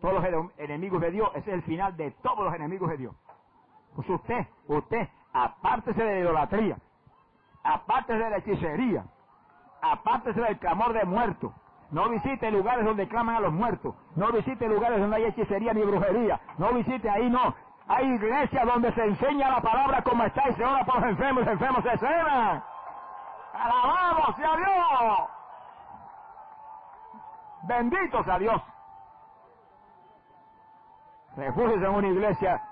Todos 0.00 0.14
los 0.14 0.50
enemigos 0.58 1.00
de 1.00 1.10
Dios, 1.10 1.28
ese 1.34 1.50
es 1.50 1.54
el 1.56 1.62
final 1.62 1.96
de 1.96 2.12
todos 2.22 2.44
los 2.44 2.54
enemigos 2.54 2.88
de 2.90 2.96
Dios. 2.98 3.16
Usted, 3.96 4.46
usted, 4.68 5.08
apártese 5.32 6.02
de 6.02 6.14
la 6.14 6.20
idolatría, 6.20 6.78
apártese 7.64 8.22
de 8.22 8.30
la 8.30 8.36
hechicería, 8.36 9.04
apártese 9.82 10.40
del 10.40 10.58
clamor 10.58 10.92
de 10.92 11.04
muertos, 11.04 11.52
No 11.90 12.08
visite 12.10 12.50
lugares 12.50 12.84
donde 12.84 13.08
claman 13.08 13.36
a 13.36 13.40
los 13.40 13.52
muertos. 13.52 13.94
No 14.14 14.30
visite 14.30 14.68
lugares 14.68 15.00
donde 15.00 15.16
hay 15.16 15.24
hechicería 15.24 15.72
ni 15.72 15.82
brujería. 15.82 16.38
No 16.58 16.72
visite 16.74 17.08
ahí, 17.08 17.30
no. 17.30 17.54
Hay 17.88 18.06
iglesias 18.06 18.66
donde 18.66 18.92
se 18.92 19.04
enseña 19.04 19.48
la 19.48 19.62
palabra 19.62 20.02
como 20.02 20.22
está 20.24 20.50
y 20.50 20.52
se 20.52 20.64
ora 20.64 20.84
por 20.84 20.96
los 20.96 21.10
enfermos 21.10 21.42
y 21.42 21.46
los 21.46 21.52
enfermos 21.54 21.82
se 21.82 21.96
cenan. 21.96 22.62
Alabamos 23.54 24.36
sea 24.36 24.56
Dios. 24.56 25.37
Bendito 27.68 28.24
sea 28.24 28.38
Dios. 28.38 28.62
Refúgiese 31.36 31.84
en 31.84 31.94
una 31.94 32.08
iglesia 32.08 32.62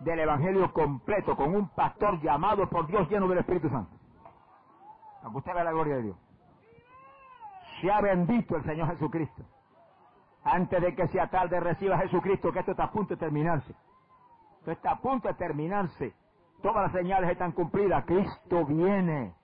del 0.00 0.20
Evangelio 0.20 0.72
completo, 0.72 1.36
con 1.36 1.54
un 1.54 1.68
pastor 1.68 2.18
llamado 2.22 2.68
por 2.68 2.86
Dios 2.86 3.08
lleno 3.10 3.28
del 3.28 3.38
Espíritu 3.38 3.68
Santo. 3.68 3.94
Aunque 5.22 5.38
usted 5.38 5.54
vea 5.54 5.64
la 5.64 5.72
gloria 5.72 5.96
de 5.96 6.02
Dios. 6.04 6.16
Sea 7.82 8.00
bendito 8.00 8.56
el 8.56 8.64
Señor 8.64 8.88
Jesucristo. 8.88 9.42
Antes 10.42 10.80
de 10.80 10.94
que 10.94 11.06
sea 11.08 11.28
tarde, 11.28 11.60
reciba 11.60 11.96
a 11.96 11.98
Jesucristo, 11.98 12.50
que 12.50 12.60
esto 12.60 12.70
está 12.70 12.84
a 12.84 12.90
punto 12.90 13.14
de 13.14 13.20
terminarse. 13.20 13.74
Esto 14.60 14.70
está 14.70 14.92
a 14.92 14.98
punto 14.98 15.28
de 15.28 15.34
terminarse. 15.34 16.14
Todas 16.62 16.84
las 16.84 16.92
señales 16.92 17.30
están 17.30 17.52
cumplidas. 17.52 18.06
Cristo 18.06 18.64
viene. 18.64 19.34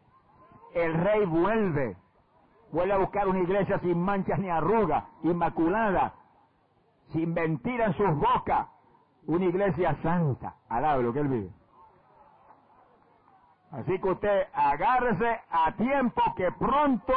El 0.74 0.94
Rey 0.94 1.26
vuelve. 1.26 1.96
Vuelve 2.72 2.94
a 2.94 2.98
buscar 2.98 3.28
una 3.28 3.40
iglesia 3.40 3.78
sin 3.80 4.02
manchas 4.02 4.38
ni 4.38 4.48
arrugas, 4.48 5.04
inmaculada, 5.22 6.14
sin 7.12 7.34
mentira 7.34 7.86
en 7.86 7.92
sus 7.94 8.16
bocas. 8.16 8.66
Una 9.26 9.44
iglesia 9.44 9.94
santa. 10.02 10.56
Alabe 10.68 11.02
lo 11.02 11.12
que 11.12 11.20
Él 11.20 11.28
vive. 11.28 11.50
Así 13.70 13.98
que 13.98 14.08
usted 14.08 14.46
agárrese 14.52 15.40
a 15.50 15.72
tiempo 15.72 16.22
que 16.34 16.50
pronto 16.52 17.14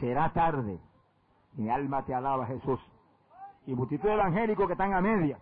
será 0.00 0.32
tarde. 0.32 0.80
Mi 1.54 1.70
alma 1.70 2.04
te 2.04 2.14
alaba, 2.14 2.46
Jesús. 2.46 2.80
Y 3.66 3.74
multitud 3.74 4.08
de 4.08 4.14
evangélicos 4.14 4.66
que 4.66 4.72
están 4.72 4.94
a 4.94 5.00
media. 5.00 5.38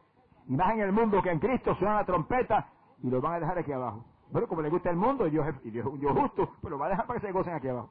Y 0.48 0.56
más 0.56 0.72
en 0.72 0.80
el 0.80 0.92
mundo 0.92 1.22
que 1.22 1.30
en 1.30 1.38
Cristo 1.38 1.74
suena 1.76 1.96
la 1.96 2.04
trompeta 2.04 2.68
y 3.02 3.10
lo 3.10 3.20
van 3.20 3.34
a 3.34 3.40
dejar 3.40 3.58
aquí 3.58 3.72
abajo. 3.72 4.04
Bueno, 4.30 4.48
como 4.48 4.62
le 4.62 4.70
gusta 4.70 4.90
el 4.90 4.96
mundo 4.96 5.26
y 5.26 5.30
Dios 5.30 5.46
y 5.62 5.70
Dios, 5.70 5.86
Dios 5.98 6.12
justo, 6.16 6.50
pues 6.60 6.70
lo 6.70 6.78
va 6.78 6.86
a 6.86 6.90
dejar 6.90 7.06
para 7.06 7.20
que 7.20 7.26
se 7.26 7.32
gocen 7.32 7.54
aquí 7.54 7.68
abajo. 7.68 7.90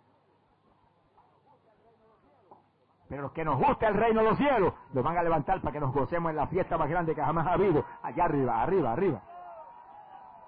Pero 3.10 3.22
los 3.22 3.32
que 3.32 3.46
nos 3.46 3.58
gusta 3.58 3.88
el 3.88 3.94
reino 3.94 4.22
de 4.22 4.30
los 4.30 4.38
cielos, 4.38 4.74
los 4.94 5.04
van 5.04 5.18
a 5.18 5.24
levantar 5.24 5.62
para 5.62 5.72
que 5.72 5.80
nos 5.80 5.94
gocemos 5.94 6.30
en 6.30 6.36
la 6.36 6.48
fiesta 6.48 6.78
más 6.78 6.90
grande 6.90 7.16
que 7.16 7.24
jamás 7.24 7.48
ha 7.48 7.54
habido. 7.54 7.86
Allá 8.04 8.26
arriba, 8.26 8.62
arriba, 8.62 8.92
arriba. 8.92 9.22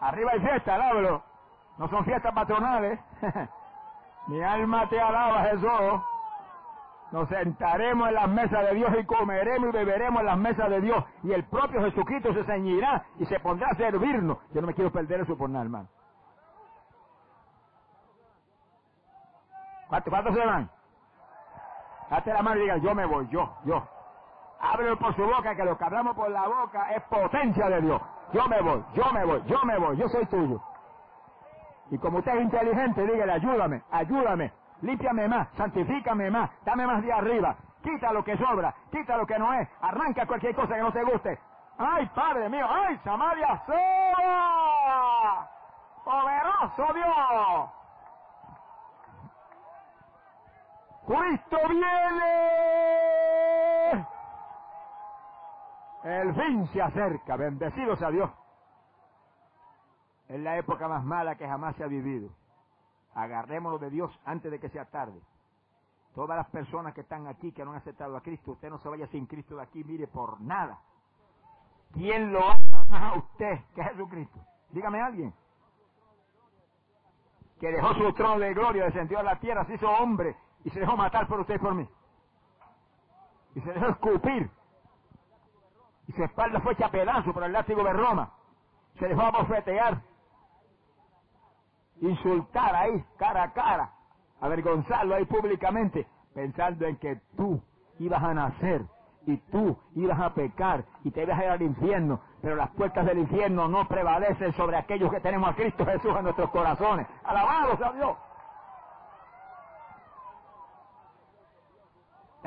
Arriba 0.01 0.31
hay 0.33 0.39
fiesta, 0.41 0.75
alábalo. 0.75 1.23
No 1.77 1.87
son 1.87 2.03
fiestas 2.03 2.33
patronales. 2.33 2.99
Mi 4.27 4.41
alma 4.43 4.87
te 4.89 4.99
alaba, 4.99 5.43
Jesús. 5.45 6.01
Nos 7.11 7.27
sentaremos 7.29 8.09
en 8.09 8.13
las 8.13 8.29
mesas 8.29 8.65
de 8.67 8.75
Dios 8.75 8.91
y 8.99 9.05
comeremos 9.05 9.69
y 9.69 9.71
beberemos 9.71 10.19
en 10.19 10.25
las 10.25 10.37
mesas 10.37 10.69
de 10.69 10.81
Dios. 10.81 11.03
Y 11.23 11.31
el 11.31 11.45
propio 11.45 11.81
Jesucristo 11.81 12.33
se 12.33 12.43
ceñirá 12.43 13.05
y 13.17 13.25
se 13.25 13.39
pondrá 13.39 13.69
a 13.69 13.75
servirnos. 13.75 14.37
Yo 14.53 14.61
no 14.61 14.67
me 14.67 14.73
quiero 14.73 14.91
perder 14.91 15.21
eso 15.21 15.37
por 15.37 15.49
nada, 15.49 15.63
hermano. 15.63 15.87
¿Cuántos, 19.87 20.11
cuántos 20.11 20.35
se 20.35 20.45
van? 20.45 20.69
Date 22.09 22.33
la 22.33 22.41
mano 22.41 22.57
y 22.57 22.63
diga, 22.63 22.77
yo 22.77 22.95
me 22.95 23.05
voy, 23.05 23.27
yo, 23.27 23.53
yo. 23.65 23.83
Ábrelo 24.59 24.97
por 24.97 25.15
su 25.15 25.23
boca, 25.23 25.55
que 25.55 25.63
lo 25.63 25.77
que 25.77 25.85
hablamos 25.85 26.15
por 26.15 26.29
la 26.29 26.47
boca 26.47 26.91
es 26.91 27.01
potencia 27.03 27.69
de 27.69 27.81
Dios. 27.81 28.01
Yo 28.33 28.47
me 28.47 28.61
voy, 28.61 28.83
yo 28.93 29.11
me 29.13 29.25
voy, 29.25 29.43
yo 29.45 29.63
me 29.63 29.77
voy, 29.77 29.97
yo 29.97 30.09
soy 30.09 30.25
tuyo. 30.25 30.59
Y 31.91 31.97
como 31.97 32.19
usted 32.19 32.35
es 32.35 32.41
inteligente, 32.41 33.05
dígale, 33.05 33.33
ayúdame, 33.33 33.83
ayúdame, 33.91 34.51
límpiame 34.81 35.27
más, 35.27 35.47
santifícame 35.55 36.29
más, 36.29 36.49
dame 36.63 36.85
más 36.85 37.01
de 37.01 37.11
arriba, 37.11 37.55
quita 37.81 38.11
lo 38.11 38.23
que 38.23 38.37
sobra, 38.37 38.73
quita 38.91 39.17
lo 39.17 39.25
que 39.25 39.39
no 39.39 39.53
es, 39.53 39.67
arranca 39.81 40.25
cualquier 40.25 40.55
cosa 40.55 40.75
que 40.75 40.81
no 40.81 40.91
te 40.91 41.03
guste. 41.03 41.39
¡Ay, 41.77 42.05
Padre 42.13 42.49
mío! 42.49 42.67
¡Ay, 42.69 42.99
Samaria 43.03 43.63
sola! 43.65 45.49
¡Poderoso 46.03 46.93
Dios! 46.93 47.78
¡Cristo 51.09 51.57
viene! 51.69 51.87
El 56.03 56.35
fin 56.35 56.67
se 56.67 56.81
acerca, 56.83 57.35
bendecido 57.35 57.95
sea 57.95 58.11
Dios. 58.11 58.29
Es 60.27 60.39
la 60.39 60.57
época 60.57 60.87
más 60.87 61.03
mala 61.03 61.35
que 61.35 61.47
jamás 61.47 61.75
se 61.77 61.83
ha 61.83 61.87
vivido. 61.87 62.29
Agarrémonos 63.15 63.81
de 63.81 63.89
Dios 63.89 64.11
antes 64.23 64.51
de 64.51 64.59
que 64.59 64.69
sea 64.69 64.85
tarde. 64.85 65.19
Todas 66.13 66.37
las 66.37 66.47
personas 66.49 66.93
que 66.93 67.01
están 67.01 67.25
aquí, 67.25 67.51
que 67.53 67.65
no 67.65 67.71
han 67.71 67.77
aceptado 67.77 68.15
a 68.15 68.21
Cristo, 68.21 68.51
usted 68.51 68.69
no 68.69 68.77
se 68.77 68.89
vaya 68.89 69.07
sin 69.07 69.25
Cristo 69.25 69.55
de 69.55 69.63
aquí, 69.63 69.83
mire, 69.83 70.05
por 70.05 70.39
nada. 70.39 70.79
¿Quién 71.91 72.31
lo 72.31 72.51
ama 72.51 73.09
a 73.09 73.17
usted 73.17 73.61
que 73.73 73.83
Jesucristo? 73.83 74.39
Dígame 74.69 75.01
alguien. 75.01 75.33
Que 77.59 77.71
dejó 77.71 77.95
su 77.95 78.13
trono 78.13 78.37
de 78.37 78.53
gloria, 78.53 78.85
descendió 78.85 79.17
a 79.17 79.23
la 79.23 79.39
tierra, 79.39 79.65
se 79.65 79.73
hizo 79.73 79.89
hombre 79.89 80.37
y 80.63 80.69
se 80.69 80.79
dejó 80.79 80.95
matar 80.97 81.27
por 81.27 81.39
usted 81.39 81.55
y 81.55 81.59
por 81.59 81.73
mí. 81.73 81.87
Y 83.55 83.61
se 83.61 83.73
dejó 83.73 83.87
escupir. 83.87 84.49
Y 86.07 86.11
su 86.13 86.23
espalda 86.23 86.59
fue 86.59 86.73
hecha 86.73 86.87
a 86.87 86.91
pedazos 86.91 87.33
por 87.33 87.43
el 87.43 87.51
látigo 87.51 87.83
de 87.83 87.93
Roma. 87.93 88.31
Se 88.99 89.07
dejó 89.07 89.21
abofetear 89.21 90.01
insultar 92.01 92.75
ahí, 92.75 93.03
cara 93.17 93.43
a 93.43 93.53
cara, 93.53 93.91
avergonzarlo 94.41 95.15
ahí 95.15 95.25
públicamente, 95.25 96.07
pensando 96.33 96.85
en 96.85 96.97
que 96.97 97.17
tú 97.35 97.61
ibas 97.99 98.23
a 98.23 98.33
nacer 98.33 98.85
y 99.25 99.37
tú 99.51 99.77
ibas 99.95 100.19
a 100.19 100.33
pecar 100.33 100.85
y 101.03 101.11
te 101.11 101.23
ibas 101.23 101.37
a 101.37 101.43
ir 101.43 101.49
al 101.49 101.61
infierno, 101.61 102.21
pero 102.41 102.55
las 102.55 102.69
puertas 102.71 103.05
del 103.05 103.19
infierno 103.19 103.67
no 103.67 103.87
prevalecen 103.87 104.53
sobre 104.53 104.77
aquellos 104.77 105.11
que 105.11 105.19
tenemos 105.19 105.49
a 105.49 105.55
Cristo 105.55 105.85
Jesús 105.85 106.15
en 106.15 106.23
nuestros 106.23 106.49
corazones. 106.51 107.05
Alabado 107.23 107.77
sea 107.77 107.91
Dios. 107.91 108.17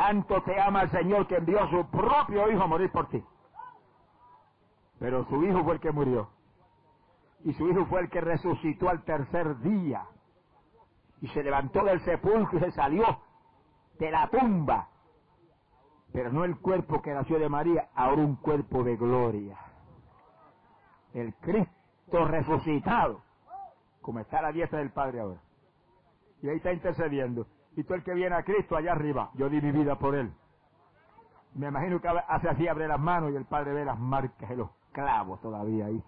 Tanto 0.03 0.43
te 0.43 0.61
ama 0.61 0.83
el 0.83 0.91
Señor 0.91 1.27
que 1.27 1.37
envió 1.37 1.63
a 1.63 1.71
su 1.71 1.87
propio 1.91 2.51
Hijo 2.51 2.63
a 2.63 2.67
morir 2.67 2.91
por 2.91 3.09
ti. 3.09 3.23
Pero 4.99 5.25
su 5.27 5.43
Hijo 5.45 5.63
fue 5.63 5.75
el 5.75 5.81
que 5.81 5.93
murió 5.93 6.29
y 7.45 7.53
su 7.55 7.69
hijo 7.69 7.87
fue 7.87 8.03
el 8.03 8.11
que 8.11 8.21
resucitó 8.21 8.89
al 8.89 9.05
tercer 9.05 9.59
día 9.61 10.07
y 11.21 11.29
se 11.29 11.43
levantó 11.43 11.85
del 11.85 12.01
sepulcro 12.05 12.59
y 12.59 12.63
se 12.63 12.73
salió 12.73 13.21
de 13.99 14.11
la 14.11 14.29
tumba. 14.29 14.89
Pero 16.13 16.33
no 16.33 16.45
el 16.45 16.59
cuerpo 16.59 17.01
que 17.01 17.13
nació 17.13 17.39
de 17.39 17.49
María, 17.49 17.89
ahora 17.95 18.23
un 18.23 18.37
cuerpo 18.37 18.85
de 18.85 18.97
gloria. 18.97 19.57
El 21.15 21.35
Cristo 21.37 22.25
resucitado, 22.27 23.23
como 24.03 24.21
está 24.21 24.43
la 24.43 24.53
diestra 24.53 24.81
del 24.81 24.91
Padre 24.91 25.21
ahora. 25.21 25.41
Y 26.43 26.49
ahí 26.49 26.57
está 26.57 26.73
intercediendo. 26.73 27.47
Y 27.77 27.85
tú 27.85 27.95
el 27.95 28.03
que 28.03 28.15
viene 28.15 28.37
a 28.37 28.43
Cristo 28.43 28.77
allá 28.77 28.93
arriba, 28.93 29.31
yo 29.35 29.49
di 29.49 29.61
mi 29.61 29.73
vida 29.73 29.97
por 29.97 30.15
él. 30.15 30.33
Me 31.55 31.69
imagino 31.69 32.01
que 32.01 32.09
hace 32.09 32.49
así, 32.49 32.69
abre 32.69 32.89
las 32.89 33.01
manos 33.01 33.33
y 33.33 33.37
el 33.37 33.45
Padre 33.45 33.73
ve 33.73 33.85
las 33.85 33.99
marcas 33.99 34.49
de 34.49 34.57
los 34.57 34.71
clavos 34.93 35.41
todavía 35.41 35.87
ahí. 35.87 36.03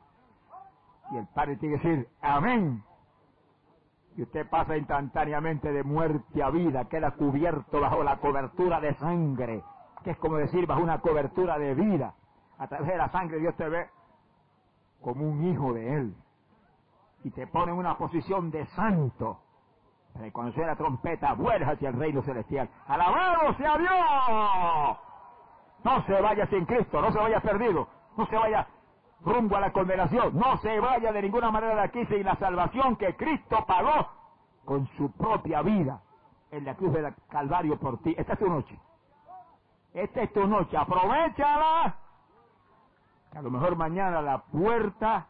Y 1.12 1.16
el 1.16 1.26
Padre 1.28 1.56
tiene 1.56 1.78
que 1.78 1.88
decir, 1.88 2.08
amén. 2.22 2.82
Y 4.16 4.22
usted 4.22 4.48
pasa 4.48 4.76
instantáneamente 4.76 5.72
de 5.72 5.82
muerte 5.82 6.42
a 6.42 6.50
vida, 6.50 6.84
queda 6.88 7.10
cubierto 7.12 7.80
bajo 7.80 8.02
la 8.04 8.18
cobertura 8.18 8.80
de 8.80 8.94
sangre, 8.94 9.62
que 10.02 10.12
es 10.12 10.18
como 10.18 10.36
decir 10.36 10.66
bajo 10.66 10.82
una 10.82 11.00
cobertura 11.00 11.58
de 11.58 11.74
vida. 11.74 12.14
A 12.58 12.68
través 12.68 12.88
de 12.88 12.96
la 12.96 13.10
sangre 13.10 13.38
Dios 13.38 13.56
te 13.56 13.68
ve 13.68 13.88
como 15.02 15.28
un 15.28 15.44
hijo 15.44 15.72
de 15.74 15.94
Él. 15.96 16.14
Y 17.24 17.30
te 17.30 17.46
pone 17.46 17.72
en 17.72 17.78
una 17.78 17.98
posición 17.98 18.50
de 18.50 18.66
santo. 18.66 19.40
Suena 20.14 20.68
la 20.68 20.76
trompeta, 20.76 21.34
vuelves 21.34 21.68
hacia 21.68 21.88
el 21.88 21.98
reino 21.98 22.22
celestial. 22.22 22.68
¡Alabado 22.86 23.52
sea 23.54 23.76
Dios! 23.76 24.98
No 25.82 26.06
se 26.06 26.20
vaya 26.20 26.46
sin 26.46 26.64
Cristo, 26.64 27.00
no 27.00 27.12
se 27.12 27.18
vaya 27.18 27.40
perdido, 27.40 27.88
no 28.16 28.26
se 28.26 28.36
vaya 28.36 28.66
rumbo 29.24 29.56
a 29.56 29.60
la 29.60 29.72
condenación. 29.72 30.36
No 30.38 30.56
se 30.58 30.78
vaya 30.78 31.12
de 31.12 31.22
ninguna 31.22 31.50
manera 31.50 31.74
de 31.74 31.82
aquí 31.82 32.06
sin 32.06 32.24
la 32.24 32.36
salvación 32.36 32.96
que 32.96 33.16
Cristo 33.16 33.64
pagó 33.66 34.08
con 34.64 34.86
su 34.96 35.10
propia 35.12 35.62
vida 35.62 36.00
en 36.50 36.64
la 36.64 36.74
cruz 36.74 36.92
del 36.92 37.12
Calvario 37.28 37.78
por 37.78 37.98
ti. 37.98 38.14
Esta 38.16 38.34
es 38.34 38.38
tu 38.38 38.48
noche. 38.48 38.78
Esta 39.92 40.22
es 40.22 40.32
tu 40.32 40.46
noche. 40.46 40.76
Aprovechala. 40.76 41.96
a 43.34 43.42
lo 43.42 43.50
mejor 43.50 43.76
mañana 43.76 44.22
la 44.22 44.38
puerta 44.38 45.26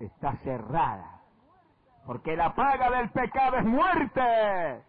está 0.00 0.32
cerrada. 0.38 1.17
Porque 2.08 2.34
la 2.38 2.54
paga 2.54 2.90
del 2.90 3.10
pecado 3.10 3.58
es 3.58 3.66
muerte. 3.66 4.82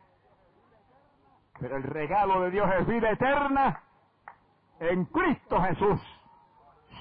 Pero 1.59 1.75
el 1.75 1.83
regalo 1.83 2.43
de 2.43 2.51
Dios 2.51 2.69
es 2.79 2.87
vida 2.87 3.11
eterna 3.11 3.83
en 4.79 5.03
Cristo 5.03 5.61
Jesús. 5.63 5.99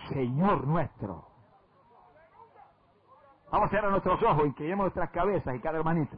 Señor 0.08 0.66
nuestro. 0.66 1.24
Vamos 3.52 3.68
a 3.68 3.70
cerrar 3.70 3.92
nuestros 3.92 4.20
ojos, 4.24 4.44
inclinemos 4.44 4.86
nuestras 4.86 5.08
cabezas 5.10 5.54
y 5.54 5.60
cada 5.60 5.78
hermanito. 5.78 6.16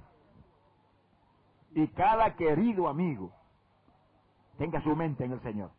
Y 1.73 1.87
cada 1.89 2.35
querido 2.37 2.89
amigo 2.89 3.31
Tenga 4.57 4.81
su 4.83 4.97
mente 4.97 5.27
en 5.27 5.33
el 5.33 5.43
Señor. 5.43 5.71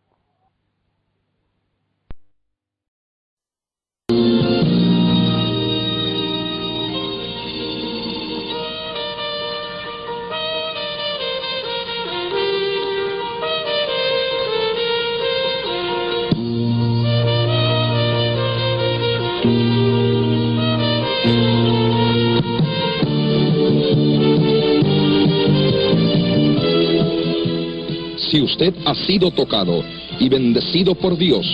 Usted 28.51 28.73
ha 28.85 28.93
sido 28.93 29.31
tocado 29.31 29.81
y 30.19 30.27
bendecido 30.27 30.95
por 30.95 31.17
Dios, 31.17 31.45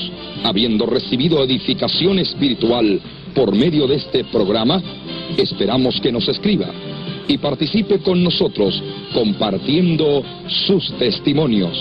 habiendo 0.43 0.85
recibido 0.85 1.43
edificación 1.43 2.17
espiritual 2.19 2.99
por 3.35 3.55
medio 3.55 3.87
de 3.87 3.95
este 3.95 4.23
programa, 4.25 4.81
esperamos 5.37 6.01
que 6.01 6.11
nos 6.11 6.27
escriba 6.27 6.69
y 7.27 7.37
participe 7.37 7.99
con 7.99 8.23
nosotros 8.23 8.81
compartiendo 9.13 10.23
sus 10.65 10.91
testimonios. 10.97 11.77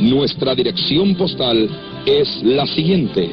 Nuestra 0.00 0.54
dirección 0.54 1.14
postal 1.14 1.68
es 2.04 2.42
la 2.42 2.66
siguiente. 2.66 3.30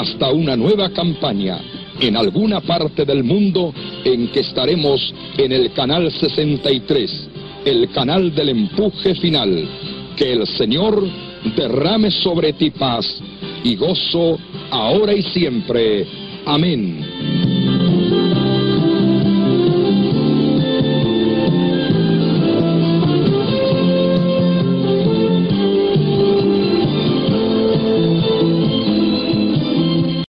Hasta 0.00 0.30
una 0.30 0.56
nueva 0.56 0.90
campaña 0.90 1.58
en 2.00 2.16
alguna 2.16 2.60
parte 2.60 3.06
del 3.06 3.24
mundo 3.24 3.72
en 4.04 4.28
que 4.28 4.40
estaremos 4.40 5.14
en 5.38 5.52
el 5.52 5.72
canal 5.72 6.12
63, 6.12 7.28
el 7.64 7.90
canal 7.90 8.34
del 8.34 8.50
empuje 8.50 9.14
final. 9.14 9.66
Que 10.14 10.32
el 10.32 10.46
Señor 10.46 11.02
derrame 11.56 12.10
sobre 12.10 12.52
ti 12.52 12.70
paz 12.70 13.06
y 13.64 13.76
gozo 13.76 14.38
ahora 14.70 15.14
y 15.14 15.22
siempre. 15.22 16.06
Amén. 16.44 17.55